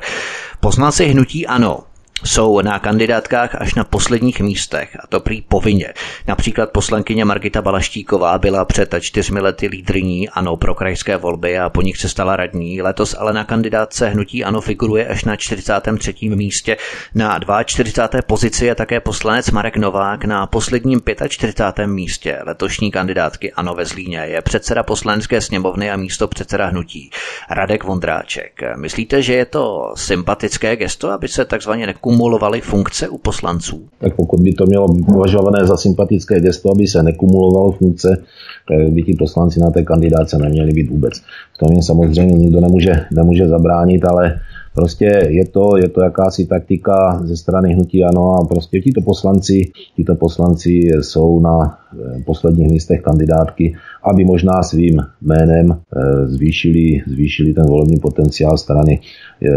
Poslanci 0.59 1.05
hnutí 1.05 1.47
ano, 1.47 1.79
jsou 2.25 2.61
na 2.61 2.79
kandidátkách 2.79 3.55
až 3.55 3.75
na 3.75 3.83
posledních 3.83 4.39
místech, 4.39 4.97
a 5.03 5.07
to 5.07 5.19
prý 5.19 5.41
povinně. 5.41 5.93
Například 6.27 6.69
poslankyně 6.69 7.25
Margita 7.25 7.61
Balaštíková 7.61 8.37
byla 8.37 8.65
před 8.65 8.95
čtyřmi 8.99 9.39
lety 9.39 9.67
lídrní 9.67 10.29
ANO 10.29 10.57
pro 10.57 10.75
krajské 10.75 11.17
volby 11.17 11.59
a 11.59 11.69
po 11.69 11.81
nich 11.81 11.97
se 11.97 12.09
stala 12.09 12.35
radní. 12.35 12.81
Letos 12.81 13.15
ale 13.19 13.33
na 13.33 13.43
kandidátce 13.43 14.09
hnutí 14.09 14.43
ANO 14.43 14.61
figuruje 14.61 15.07
až 15.07 15.23
na 15.23 15.35
43. 15.35 16.15
místě. 16.21 16.77
Na 17.15 17.39
42. 17.63 18.21
pozici 18.21 18.65
je 18.65 18.75
také 18.75 18.99
poslanec 18.99 19.51
Marek 19.51 19.77
Novák 19.77 20.25
na 20.25 20.47
posledním 20.47 21.01
45. 21.27 21.87
místě. 21.87 22.39
Letošní 22.45 22.91
kandidátky 22.91 23.53
ANO 23.53 23.73
ve 23.73 23.85
Zlíně 23.85 24.17
je 24.17 24.41
předseda 24.41 24.83
poslanecké 24.83 25.41
sněmovny 25.41 25.91
a 25.91 25.97
místo 25.97 26.27
předseda 26.27 26.65
hnutí 26.65 27.09
Radek 27.49 27.83
Vondráček. 27.83 28.59
Myslíte, 28.75 29.21
že 29.21 29.33
je 29.33 29.45
to 29.45 29.93
sympatické 29.95 30.75
gesto, 30.75 31.11
aby 31.11 31.27
se 31.27 31.45
takzvaně 31.45 31.87
nekum 31.87 32.10
kumulovaly 32.11 32.61
funkce 32.61 33.09
u 33.09 33.17
poslanců? 33.17 33.87
Tak 33.99 34.15
pokud 34.15 34.39
by 34.39 34.53
to 34.53 34.65
mělo 34.65 34.87
být 34.87 35.05
považované 35.05 35.67
za 35.67 35.77
sympatické 35.77 36.39
gesto, 36.39 36.71
aby 36.71 36.87
se 36.87 37.03
nekumulovalo 37.03 37.71
funkce, 37.71 38.23
tak 38.67 38.89
by 38.89 39.03
ti 39.03 39.13
poslanci 39.19 39.59
na 39.59 39.69
té 39.71 39.83
kandidáce 39.83 40.37
neměli 40.37 40.73
být 40.73 40.89
vůbec. 40.89 41.13
V 41.53 41.57
tom 41.57 41.71
jim 41.71 41.81
samozřejmě 41.81 42.33
nikdo 42.33 42.61
nemůže, 42.61 43.05
nemůže 43.11 43.47
zabránit, 43.47 44.05
ale 44.05 44.39
Prostě 44.75 45.27
je 45.29 45.45
to, 45.47 45.77
je 45.77 45.89
to 45.89 46.01
jakási 46.01 46.45
taktika 46.45 47.21
ze 47.23 47.37
strany 47.37 47.73
hnutí 47.73 48.03
ano 48.03 48.35
a 48.35 48.45
prostě 48.45 48.81
tito 48.81 49.01
poslanci, 49.01 49.71
tito 49.95 50.15
poslanci 50.15 50.69
jsou 51.01 51.39
na 51.39 51.77
eh, 51.93 52.23
posledních 52.25 52.71
místech 52.71 53.01
kandidátky, 53.01 53.75
aby 54.03 54.25
možná 54.25 54.63
svým 54.63 55.01
jménem 55.21 55.71
eh, 55.71 56.27
zvýšili, 56.27 57.01
zvýšili 57.07 57.53
ten 57.53 57.65
volební 57.65 57.99
potenciál 57.99 58.57
strany. 58.57 58.99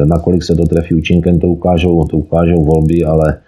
Nakolik 0.05 0.43
se 0.43 0.55
dotrefí 0.55 0.95
účinkem, 0.95 1.41
to 1.41 1.47
ukážou, 1.47 2.05
to 2.05 2.17
ukážou 2.17 2.65
volby, 2.65 3.05
ale 3.05 3.39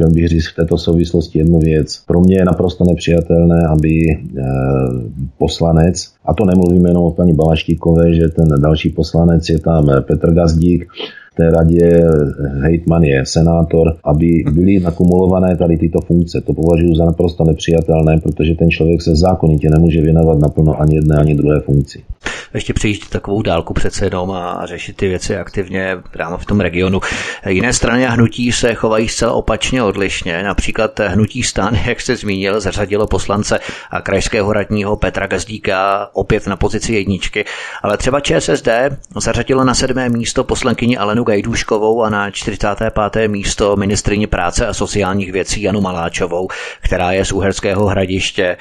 chtěl 0.00 0.10
bych 0.10 0.28
říct 0.28 0.46
v 0.46 0.56
této 0.56 0.78
souvislosti 0.78 1.38
jednu 1.38 1.58
věc. 1.58 2.02
Pro 2.06 2.20
mě 2.20 2.36
je 2.38 2.44
naprosto 2.44 2.84
nepřijatelné, 2.84 3.66
aby 3.66 3.90
eh, 4.10 4.42
poslanec, 5.38 6.12
a 6.24 6.34
to 6.34 6.44
nemluvím 6.44 6.86
jenom 6.86 7.04
o 7.04 7.10
paní 7.10 7.32
Balaštíkové, 7.32 8.14
že 8.14 8.28
ten 8.28 8.48
další 8.62 8.90
poslanec 8.90 9.48
je 9.48 9.58
tam 9.58 9.84
Petr 10.00 10.34
Gazdík, 10.34 10.86
té 11.36 11.50
radě 11.50 12.04
hejtman 12.60 13.02
je 13.02 13.26
senátor, 13.26 13.96
aby 14.04 14.44
byly 14.52 14.80
nakumulované 14.80 15.56
tady 15.56 15.76
tyto 15.76 16.00
funkce. 16.00 16.40
To 16.40 16.52
považuji 16.54 16.96
za 16.96 17.04
naprosto 17.04 17.44
nepřijatelné, 17.44 18.18
protože 18.18 18.54
ten 18.54 18.70
člověk 18.70 19.02
se 19.02 19.16
zákonitě 19.16 19.68
nemůže 19.70 20.00
věnovat 20.00 20.38
naplno 20.38 20.80
ani 20.80 20.94
jedné, 20.94 21.16
ani 21.16 21.34
druhé 21.34 21.60
funkci 21.60 22.02
ještě 22.54 22.74
přejít 22.74 23.08
takovou 23.08 23.42
dálku 23.42 23.74
přece 23.74 24.06
jenom 24.06 24.30
a 24.30 24.66
řešit 24.66 24.96
ty 24.96 25.08
věci 25.08 25.36
aktivně 25.36 25.96
právě 26.10 26.38
v 26.38 26.46
tom 26.46 26.60
regionu. 26.60 27.00
Jiné 27.48 27.72
strany 27.72 28.06
a 28.06 28.10
hnutí 28.10 28.52
se 28.52 28.74
chovají 28.74 29.08
zcela 29.08 29.32
opačně 29.32 29.82
odlišně. 29.82 30.42
Například 30.42 31.00
hnutí 31.00 31.42
stan, 31.42 31.74
jak 31.84 32.00
jste 32.00 32.16
zmínil, 32.16 32.60
zařadilo 32.60 33.06
poslance 33.06 33.60
a 33.90 34.00
krajského 34.00 34.52
radního 34.52 34.96
Petra 34.96 35.26
Gazdíka 35.26 36.08
opět 36.12 36.46
na 36.46 36.56
pozici 36.56 36.94
jedničky, 36.94 37.44
ale 37.82 37.96
třeba 37.96 38.20
ČSSD 38.20 38.68
zařadilo 39.16 39.64
na 39.64 39.74
sedmé 39.74 40.08
místo 40.08 40.44
poslankyni 40.44 40.96
Alenu 40.96 41.24
Gajduškovou 41.24 42.02
a 42.02 42.10
na 42.10 42.30
45. 42.30 43.28
místo 43.28 43.76
ministrině 43.76 44.26
práce 44.26 44.66
a 44.66 44.74
sociálních 44.74 45.32
věcí 45.32 45.62
Janu 45.62 45.80
Maláčovou, 45.80 46.48
která 46.80 47.12
je 47.12 47.24
z 47.24 47.32
Uherského 47.32 47.86
hradiště. 47.86 48.44
E, 48.44 48.56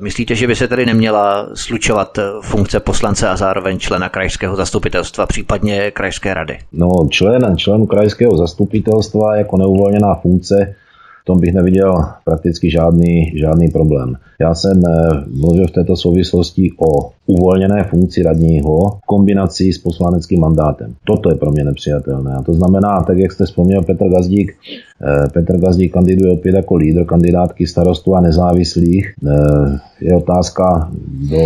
myslíte, 0.00 0.34
že 0.34 0.46
by 0.46 0.56
se 0.56 0.68
tedy 0.68 0.86
neměla 0.86 1.48
slučovat 1.54 2.18
funkce 2.42 2.80
poslance 2.80 2.99
poslance 3.00 3.28
a 3.28 3.36
zároveň 3.36 3.78
člena 3.78 4.08
krajského 4.08 4.56
zastupitelstva, 4.56 5.26
případně 5.26 5.90
krajské 5.90 6.34
rady? 6.34 6.58
No, 6.72 6.90
člen, 7.10 7.56
člen 7.56 7.86
krajského 7.86 8.36
zastupitelstva 8.36 9.36
jako 9.36 9.56
neuvolněná 9.56 10.14
funkce 10.14 10.74
v 11.22 11.24
tom 11.24 11.40
bych 11.40 11.54
neviděl 11.54 11.94
prakticky 12.24 12.70
žádný, 12.70 13.32
žádný 13.38 13.68
problém. 13.68 14.14
Já 14.40 14.54
jsem 14.54 14.82
eh, 14.86 15.08
mluvil 15.40 15.66
v 15.66 15.70
této 15.70 15.96
souvislosti 15.96 16.70
o 16.78 17.10
uvolněné 17.26 17.84
funkci 17.84 18.22
radního 18.22 18.78
v 18.88 19.06
kombinaci 19.06 19.72
s 19.72 19.78
poslaneckým 19.78 20.40
mandátem. 20.40 20.94
Toto 21.04 21.30
je 21.30 21.34
pro 21.34 21.50
mě 21.50 21.64
nepřijatelné. 21.64 22.34
A 22.34 22.42
to 22.42 22.52
znamená, 22.52 23.02
tak 23.02 23.18
jak 23.18 23.32
jste 23.32 23.44
vzpomněl 23.44 23.82
Petr 23.82 24.08
Gazdík, 24.08 24.52
eh, 24.52 25.28
Petr 25.32 25.58
Gazdík 25.58 25.92
kandiduje 25.92 26.32
opět 26.32 26.54
jako 26.54 26.76
lídr 26.76 27.04
kandidátky 27.04 27.66
starostu 27.66 28.14
a 28.14 28.20
nezávislých. 28.20 29.14
Eh, 29.26 29.78
je 30.00 30.14
otázka 30.14 30.90
do 31.30 31.38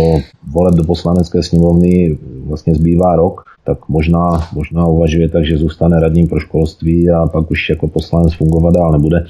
voleb 0.51 0.75
do 0.75 0.83
poslanecké 0.83 1.43
sněmovny 1.43 2.17
vlastně 2.47 2.75
zbývá 2.75 3.15
rok, 3.15 3.41
tak 3.65 3.89
možná, 3.89 4.29
možná 4.53 4.87
uvažuje 4.87 5.29
tak, 5.29 5.45
že 5.45 5.57
zůstane 5.57 5.99
radním 5.99 6.27
pro 6.27 6.39
školství 6.39 7.09
a 7.09 7.27
pak 7.27 7.51
už 7.51 7.69
jako 7.69 7.87
poslanec 7.87 8.33
fungovat 8.33 8.73
dál 8.73 8.91
nebude 8.91 9.25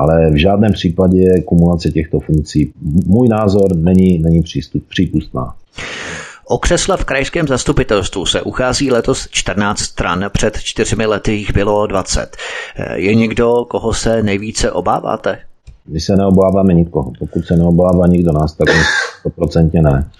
ale 0.00 0.30
v 0.30 0.40
žádném 0.40 0.72
případě 0.72 1.40
kumulace 1.44 1.90
těchto 1.90 2.20
funkcí, 2.20 2.72
můj 3.06 3.28
názor, 3.28 3.76
není, 3.76 4.18
není 4.18 4.42
přístup, 4.42 4.82
přípustná. 4.88 5.54
O 6.48 6.58
křesla 6.58 6.96
v 6.96 7.04
krajském 7.04 7.48
zastupitelstvu 7.48 8.26
se 8.26 8.42
uchází 8.42 8.90
letos 8.90 9.28
14 9.30 9.78
stran, 9.78 10.24
před 10.32 10.58
čtyřmi 10.58 11.06
lety 11.06 11.32
jich 11.32 11.52
bylo 11.52 11.86
20. 11.86 12.36
Je 12.94 13.14
někdo, 13.14 13.64
koho 13.68 13.94
se 13.94 14.22
nejvíce 14.22 14.72
obáváte? 14.72 15.38
My 15.88 16.00
se 16.00 16.16
neobáváme 16.16 16.74
nikoho. 16.74 17.12
Pokud 17.18 17.46
se 17.46 17.56
neobává 17.56 18.06
nikdo 18.06 18.32
nás, 18.32 18.52
tak 18.54 18.68
stoprocentně 19.20 19.82
ne. 19.82 20.10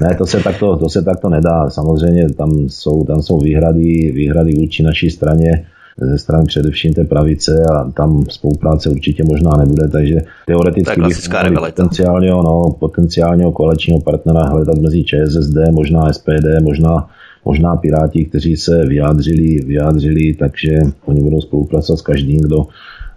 Ne, 0.00 0.14
to 0.14 0.26
se, 0.26 0.40
takto, 0.40 0.76
to 0.76 0.88
se 0.88 1.02
takto 1.02 1.28
nedá. 1.28 1.70
Samozřejmě 1.70 2.28
tam 2.28 2.50
jsou, 2.68 3.04
tam 3.04 3.22
jsou 3.22 3.38
výhrady, 3.38 4.12
výhrady 4.14 4.54
vůči 4.54 4.82
naší 4.82 5.10
straně 5.10 5.66
ze 6.00 6.18
strany 6.18 6.44
především 6.44 6.94
té 6.94 7.04
pravice 7.04 7.64
a 7.74 7.90
tam 7.90 8.24
spolupráce 8.30 8.90
určitě 8.90 9.24
možná 9.24 9.50
nebude, 9.50 9.88
takže 9.88 10.20
teoreticky 10.46 11.00
bych 11.00 11.28
potenciálního, 11.58 12.42
no, 12.42 12.76
potenciálního 12.78 13.52
koaličního 13.52 14.00
partnera 14.00 14.40
hledat 14.44 14.78
mezi 14.78 15.04
ČSSD, 15.04 15.56
možná 15.72 16.12
SPD, 16.12 16.60
možná 16.62 17.08
možná 17.44 17.76
Piráti, 17.76 18.24
kteří 18.24 18.56
se 18.56 18.86
vyjádřili, 18.86 19.60
vyjádřili 19.64 20.34
takže 20.34 20.80
oni 21.04 21.20
budou 21.22 21.40
spolupracovat 21.40 21.96
s 21.96 22.02
každým, 22.02 22.40
kdo 22.40 22.66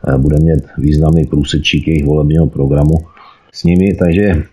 eh, 0.08 0.18
bude 0.18 0.36
mít 0.40 0.64
významný 0.78 1.26
průsečík 1.26 1.88
jejich 1.88 2.06
volebního 2.06 2.48
programu. 2.48 2.96
S 3.54 3.64
nimi, 3.64 3.94
takže 3.94 4.24
eh, 4.24 4.44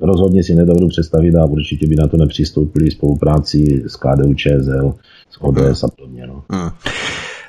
rozhodně 0.00 0.42
si 0.42 0.54
nedovedu 0.54 0.88
představit 0.88 1.34
a 1.34 1.44
určitě 1.44 1.86
by 1.86 1.96
na 1.96 2.06
to 2.06 2.16
nepřistoupili 2.16 2.90
spolupráci 2.90 3.84
s 3.86 3.96
KDU 3.96 4.34
ČSL 4.34 4.94
ODS 5.40 5.84
a 5.84 5.88
podobně. 5.88 6.26
No. 6.26 6.42
Hmm. 6.50 6.70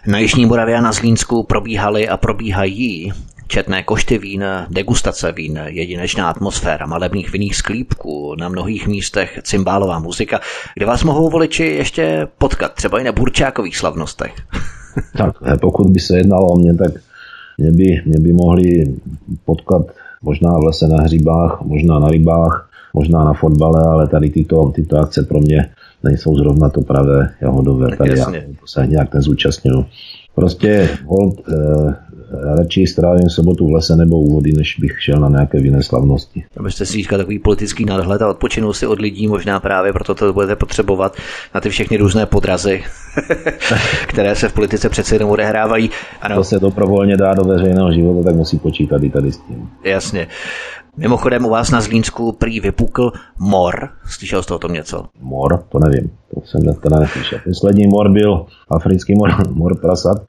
Na 0.07 0.19
Jižní 0.19 0.45
Moravě 0.45 0.77
a 0.77 0.81
na 0.81 0.91
Zlínsku 0.91 1.43
probíhaly 1.43 2.09
a 2.09 2.17
probíhají 2.17 3.13
četné 3.47 3.83
košty 3.83 4.17
vín, 4.17 4.43
degustace 4.69 5.31
vín, 5.31 5.59
jedinečná 5.65 6.29
atmosféra 6.29 6.85
malebných 6.85 7.31
vinných 7.31 7.55
sklípků, 7.55 8.35
na 8.35 8.49
mnohých 8.49 8.87
místech 8.87 9.39
cymbálová 9.43 9.99
muzika, 9.99 10.39
kde 10.75 10.85
vás 10.85 11.03
mohou 11.03 11.29
voliči 11.29 11.63
ještě 11.63 12.27
potkat, 12.37 12.73
třeba 12.73 12.99
i 12.99 13.03
na 13.03 13.11
burčákových 13.11 13.77
slavnostech. 13.77 14.33
tak 15.17 15.59
pokud 15.61 15.89
by 15.89 15.99
se 15.99 16.17
jednalo 16.17 16.47
o 16.47 16.59
mě, 16.59 16.73
tak 16.73 16.91
mě 17.57 17.71
by, 17.71 18.01
mě 18.05 18.19
by 18.19 18.33
mohli 18.33 18.95
potkat 19.45 19.81
možná 20.21 20.57
v 20.57 20.63
lese 20.63 20.87
na 20.87 21.03
hřibách, 21.03 21.61
možná 21.61 21.99
na 21.99 22.07
rybách, 22.07 22.69
možná 22.93 23.23
na 23.23 23.33
fotbale, 23.33 23.83
ale 23.83 24.07
tady 24.07 24.29
tyto, 24.29 24.71
tyto 24.75 24.97
akce 24.97 25.23
pro 25.23 25.39
mě 25.39 25.69
nejsou 26.03 26.35
zrovna 26.35 26.69
to 26.69 26.81
pravé 26.81 27.29
jahodové. 27.41 27.89
Tak 27.89 27.97
tady 27.97 28.19
jasně. 28.19 28.37
já 28.37 28.55
se 28.65 28.87
nějak 28.87 29.13
nezúčastnil. 29.13 29.85
Prostě 30.35 30.89
hold, 31.05 31.39
eh, 31.49 31.95
radši 32.57 32.87
strávím 32.87 33.29
sobotu 33.29 33.67
v 33.67 33.71
lese 33.71 33.95
nebo 33.95 34.19
u 34.19 34.33
vody, 34.33 34.53
než 34.57 34.79
bych 34.79 35.03
šel 35.03 35.19
na 35.19 35.29
nějaké 35.29 35.57
jiné 35.57 35.83
slavnosti. 35.83 36.43
Abyste 36.57 36.85
si 36.85 36.93
získal 36.93 37.19
takový 37.19 37.39
politický 37.39 37.85
nadhled 37.85 38.21
a 38.21 38.29
odpočinul 38.29 38.73
si 38.73 38.87
od 38.87 38.99
lidí, 38.99 39.27
možná 39.27 39.59
právě 39.59 39.93
proto 39.93 40.15
to 40.15 40.33
budete 40.33 40.55
potřebovat 40.55 41.17
na 41.55 41.61
ty 41.61 41.69
všechny 41.69 41.97
různé 41.97 42.25
podrazy, 42.25 42.83
které 44.07 44.35
se 44.35 44.49
v 44.49 44.53
politice 44.53 44.89
přece 44.89 45.15
jenom 45.15 45.29
odehrávají. 45.29 45.89
Ano. 46.21 46.35
To 46.35 46.43
se 46.43 46.59
dobrovolně 46.59 47.17
dá 47.17 47.33
do 47.33 47.43
veřejného 47.43 47.93
života, 47.93 48.23
tak 48.23 48.35
musí 48.35 48.59
počítat 48.59 49.03
i 49.03 49.09
tady 49.09 49.31
s 49.31 49.37
tím. 49.37 49.69
Jasně. 49.83 50.27
Mimochodem 50.97 51.45
u 51.45 51.49
vás 51.49 51.71
na 51.71 51.81
Zlínsku 51.81 52.31
prý 52.31 52.59
vypukl 52.59 53.11
mor. 53.39 53.89
Slyšel 54.05 54.43
jste 54.43 54.53
o 54.53 54.59
tom 54.59 54.73
něco? 54.73 55.05
Mor? 55.19 55.63
To 55.69 55.79
nevím. 55.79 56.11
To 56.33 56.41
jsem 56.45 56.75
teda 56.75 56.99
neslyšel. 56.99 57.39
Poslední 57.43 57.87
mor 57.87 58.11
byl 58.11 58.45
africký 58.69 59.13
mor, 59.15 59.49
mor 59.49 59.81
prasat. 59.81 60.17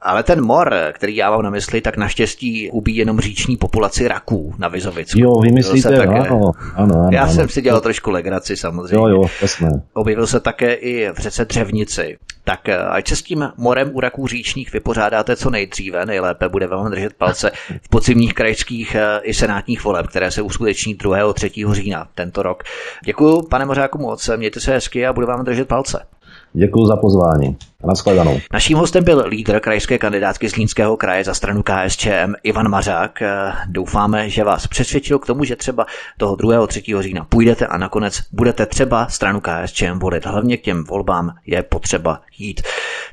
Ale 0.00 0.22
ten 0.22 0.44
mor, 0.44 0.74
který 0.92 1.16
já 1.16 1.30
mám 1.30 1.42
na 1.42 1.50
mysli, 1.50 1.80
tak 1.80 1.96
naštěstí 1.96 2.70
ubíjí 2.70 2.96
jenom 2.96 3.20
říční 3.20 3.56
populaci 3.56 4.08
raků 4.08 4.54
na 4.58 4.68
Vizovicku. 4.68 5.20
Jo, 5.20 5.32
vymyslíte, 5.42 5.96
také... 5.96 6.18
ano, 6.18 6.26
ano, 6.30 6.52
ano, 6.74 7.08
Já 7.12 7.22
ano. 7.22 7.32
jsem 7.32 7.48
si 7.48 7.62
dělal 7.62 7.80
trošku 7.80 8.10
legraci 8.10 8.56
samozřejmě. 8.56 8.96
Jo, 8.96 9.06
jo, 9.06 9.24
jasné. 9.42 9.82
Objevil 9.92 10.26
se 10.26 10.40
také 10.40 10.74
i 10.74 11.10
v 11.12 11.18
řece 11.18 11.44
Dřevnici. 11.44 12.18
Tak 12.44 12.68
eh, 12.68 12.78
ať 12.78 13.08
se 13.08 13.16
s 13.16 13.22
tím 13.22 13.48
morem 13.56 13.90
u 13.92 14.00
raků 14.00 14.26
říčních 14.26 14.72
vypořádáte 14.72 15.36
co 15.36 15.50
nejdříve, 15.50 16.06
nejlépe 16.06 16.48
bude 16.48 16.66
vám 16.66 16.90
držet 16.90 17.12
palce 17.12 17.50
v 17.82 17.88
podzimních 17.88 18.34
krajských 18.34 18.94
eh, 18.94 19.20
i 19.22 19.34
senátních 19.34 19.84
voleb, 19.84 20.06
které 20.06 20.30
se 20.30 20.42
uskuteční 20.42 20.94
2. 20.94 21.32
3. 21.32 21.50
října 21.70 22.08
tento 22.14 22.42
rok. 22.42 22.62
Děkuji, 23.04 23.42
pane 23.42 23.64
Mořáku, 23.64 23.98
moc, 23.98 24.30
mějte 24.36 24.60
se 24.60 24.72
hezky 24.72 25.06
a 25.06 25.12
budu 25.12 25.26
vám 25.26 25.44
držet 25.44 25.68
palce. 25.68 26.06
Děkuji 26.52 26.86
za 26.86 26.96
pozvání. 26.96 27.56
Naschledanou. 27.84 28.40
Naším 28.52 28.78
hostem 28.78 29.04
byl 29.04 29.24
lídr 29.26 29.60
krajské 29.60 29.98
kandidátky 29.98 30.50
z 30.50 30.56
Línského 30.56 30.96
kraje 30.96 31.24
za 31.24 31.34
stranu 31.34 31.62
KSČM 31.62 32.32
Ivan 32.42 32.68
Mařák. 32.68 33.22
Doufáme, 33.68 34.30
že 34.30 34.44
vás 34.44 34.66
přesvědčil 34.66 35.18
k 35.18 35.26
tomu, 35.26 35.44
že 35.44 35.56
třeba 35.56 35.86
toho 36.18 36.36
2. 36.36 36.66
3. 36.66 36.82
října 37.00 37.24
půjdete 37.24 37.66
a 37.66 37.78
nakonec 37.78 38.20
budete 38.32 38.66
třeba 38.66 39.06
stranu 39.08 39.40
KSČM 39.40 39.98
volit. 39.98 40.26
Hlavně 40.26 40.56
k 40.56 40.62
těm 40.62 40.84
volbám 40.84 41.30
je 41.46 41.62
potřeba 41.62 42.20
jít. 42.38 42.62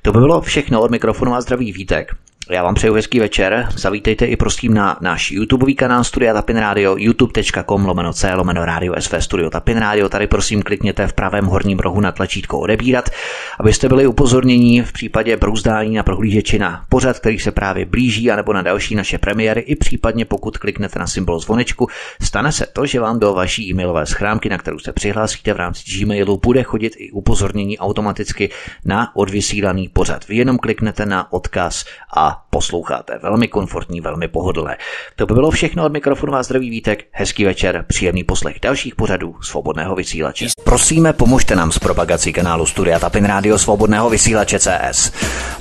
To 0.02 0.12
by 0.12 0.20
bylo 0.20 0.42
všechno 0.42 0.82
od 0.82 0.92
mikrofonu 0.92 1.36
a 1.36 1.42
zdraví 1.42 1.72
Vítek. 1.72 2.16
Já 2.50 2.64
vám 2.64 2.76
přeju 2.76 2.94
hezký 2.94 3.20
večer. 3.20 3.68
Zavítejte 3.76 4.26
i 4.26 4.36
prosím 4.36 4.74
na 4.74 4.98
náš 5.02 5.32
YouTube 5.32 5.74
kanál 5.74 6.04
Studia 6.04 6.34
Tapin 6.34 6.58
Radio, 6.58 6.96
youtube.com 6.98 7.86
lomeno 7.86 8.14
C 8.14 8.34
lomeno 8.34 8.66
Radio 8.66 8.94
SV 9.00 9.14
Studio 9.20 9.50
Tapin 9.50 9.78
Radio. 9.78 10.10
Tady 10.10 10.28
prosím 10.28 10.62
klikněte 10.62 11.08
v 11.08 11.14
pravém 11.14 11.46
horním 11.46 11.80
rohu 11.80 12.02
na 12.02 12.12
tlačítko 12.12 12.60
odebírat, 12.60 13.10
abyste 13.60 13.90
byli 13.90 14.08
upozornění 14.08 14.82
v 14.82 14.92
případě 14.92 15.38
brouzdání 15.38 15.96
na 15.96 16.04
prohlížeči 16.04 16.60
na 16.60 16.86
pořad, 16.90 17.20
který 17.20 17.40
se 17.40 17.52
právě 17.52 17.86
blíží, 17.86 18.32
anebo 18.32 18.54
na 18.54 18.62
další 18.62 18.96
naše 18.96 19.18
premiéry, 19.18 19.62
i 19.62 19.76
případně 19.76 20.26
pokud 20.26 20.58
kliknete 20.58 21.00
na 21.00 21.08
symbol 21.08 21.40
zvonečku, 21.40 21.88
stane 22.22 22.52
se 22.52 22.66
to, 22.74 22.86
že 22.86 23.00
vám 23.00 23.20
do 23.20 23.34
vaší 23.34 23.70
e-mailové 23.70 24.06
schránky, 24.06 24.50
na 24.50 24.58
kterou 24.58 24.80
se 24.80 24.94
přihlásíte 24.94 25.54
v 25.54 25.58
rámci 25.58 25.84
Gmailu, 26.00 26.40
bude 26.44 26.64
chodit 26.64 26.94
i 26.98 27.12
upozornění 27.12 27.80
automaticky 27.80 28.50
na 28.86 29.16
odvysílaný 29.16 29.90
pořad. 29.90 30.28
Vy 30.28 30.36
jenom 30.36 30.58
kliknete 30.58 31.06
na 31.06 31.34
odkaz 31.34 31.86
a 32.36 32.42
posloucháte. 32.50 33.20
Velmi 33.24 33.48
komfortní, 33.48 34.02
velmi 34.02 34.28
pohodlné. 34.28 34.78
To 35.16 35.26
by 35.26 35.34
bylo 35.34 35.52
všechno 35.52 35.86
od 35.86 35.94
mikrofonu 35.94 36.32
vás 36.32 36.46
zdraví 36.46 36.70
vítek. 36.70 37.06
Hezký 37.12 37.46
večer, 37.46 37.86
příjemný 37.88 38.24
poslech 38.24 38.60
dalších 38.62 38.96
pořadů 38.96 39.36
svobodného 39.42 39.96
vysílače. 39.96 40.48
Prosíme, 40.64 41.14
pomožte 41.14 41.56
nám 41.56 41.72
s 41.72 41.80
propagací 41.80 42.34
kanálu 42.34 42.66
Studia 42.66 43.00
Tapin 43.00 43.26
Radio 43.26 43.60
Svobodného 43.60 44.10
vysílače 44.10 44.60
CS. 44.60 45.12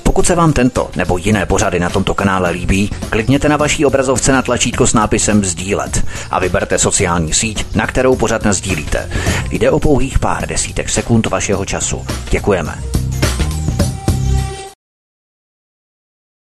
Pokud 0.03 0.25
se 0.25 0.35
vám 0.35 0.53
tento 0.53 0.89
nebo 0.95 1.17
jiné 1.17 1.45
pořady 1.45 1.79
na 1.79 1.89
tomto 1.89 2.13
kanále 2.13 2.49
líbí, 2.49 2.89
klikněte 3.09 3.49
na 3.49 3.57
vaší 3.57 3.85
obrazovce 3.85 4.31
na 4.31 4.41
tlačítko 4.41 4.87
s 4.87 4.93
nápisem 4.93 5.43
Sdílet 5.43 6.05
a 6.31 6.39
vyberte 6.39 6.79
sociální 6.79 7.33
síť, 7.33 7.75
na 7.75 7.87
kterou 7.87 8.15
pořád 8.15 8.45
sdílíte. 8.45 9.09
Jde 9.51 9.71
o 9.71 9.79
pouhých 9.79 10.19
pár 10.19 10.47
desítek 10.47 10.89
sekund 10.89 11.25
vašeho 11.25 11.65
času. 11.65 12.05
Děkujeme. 12.29 12.75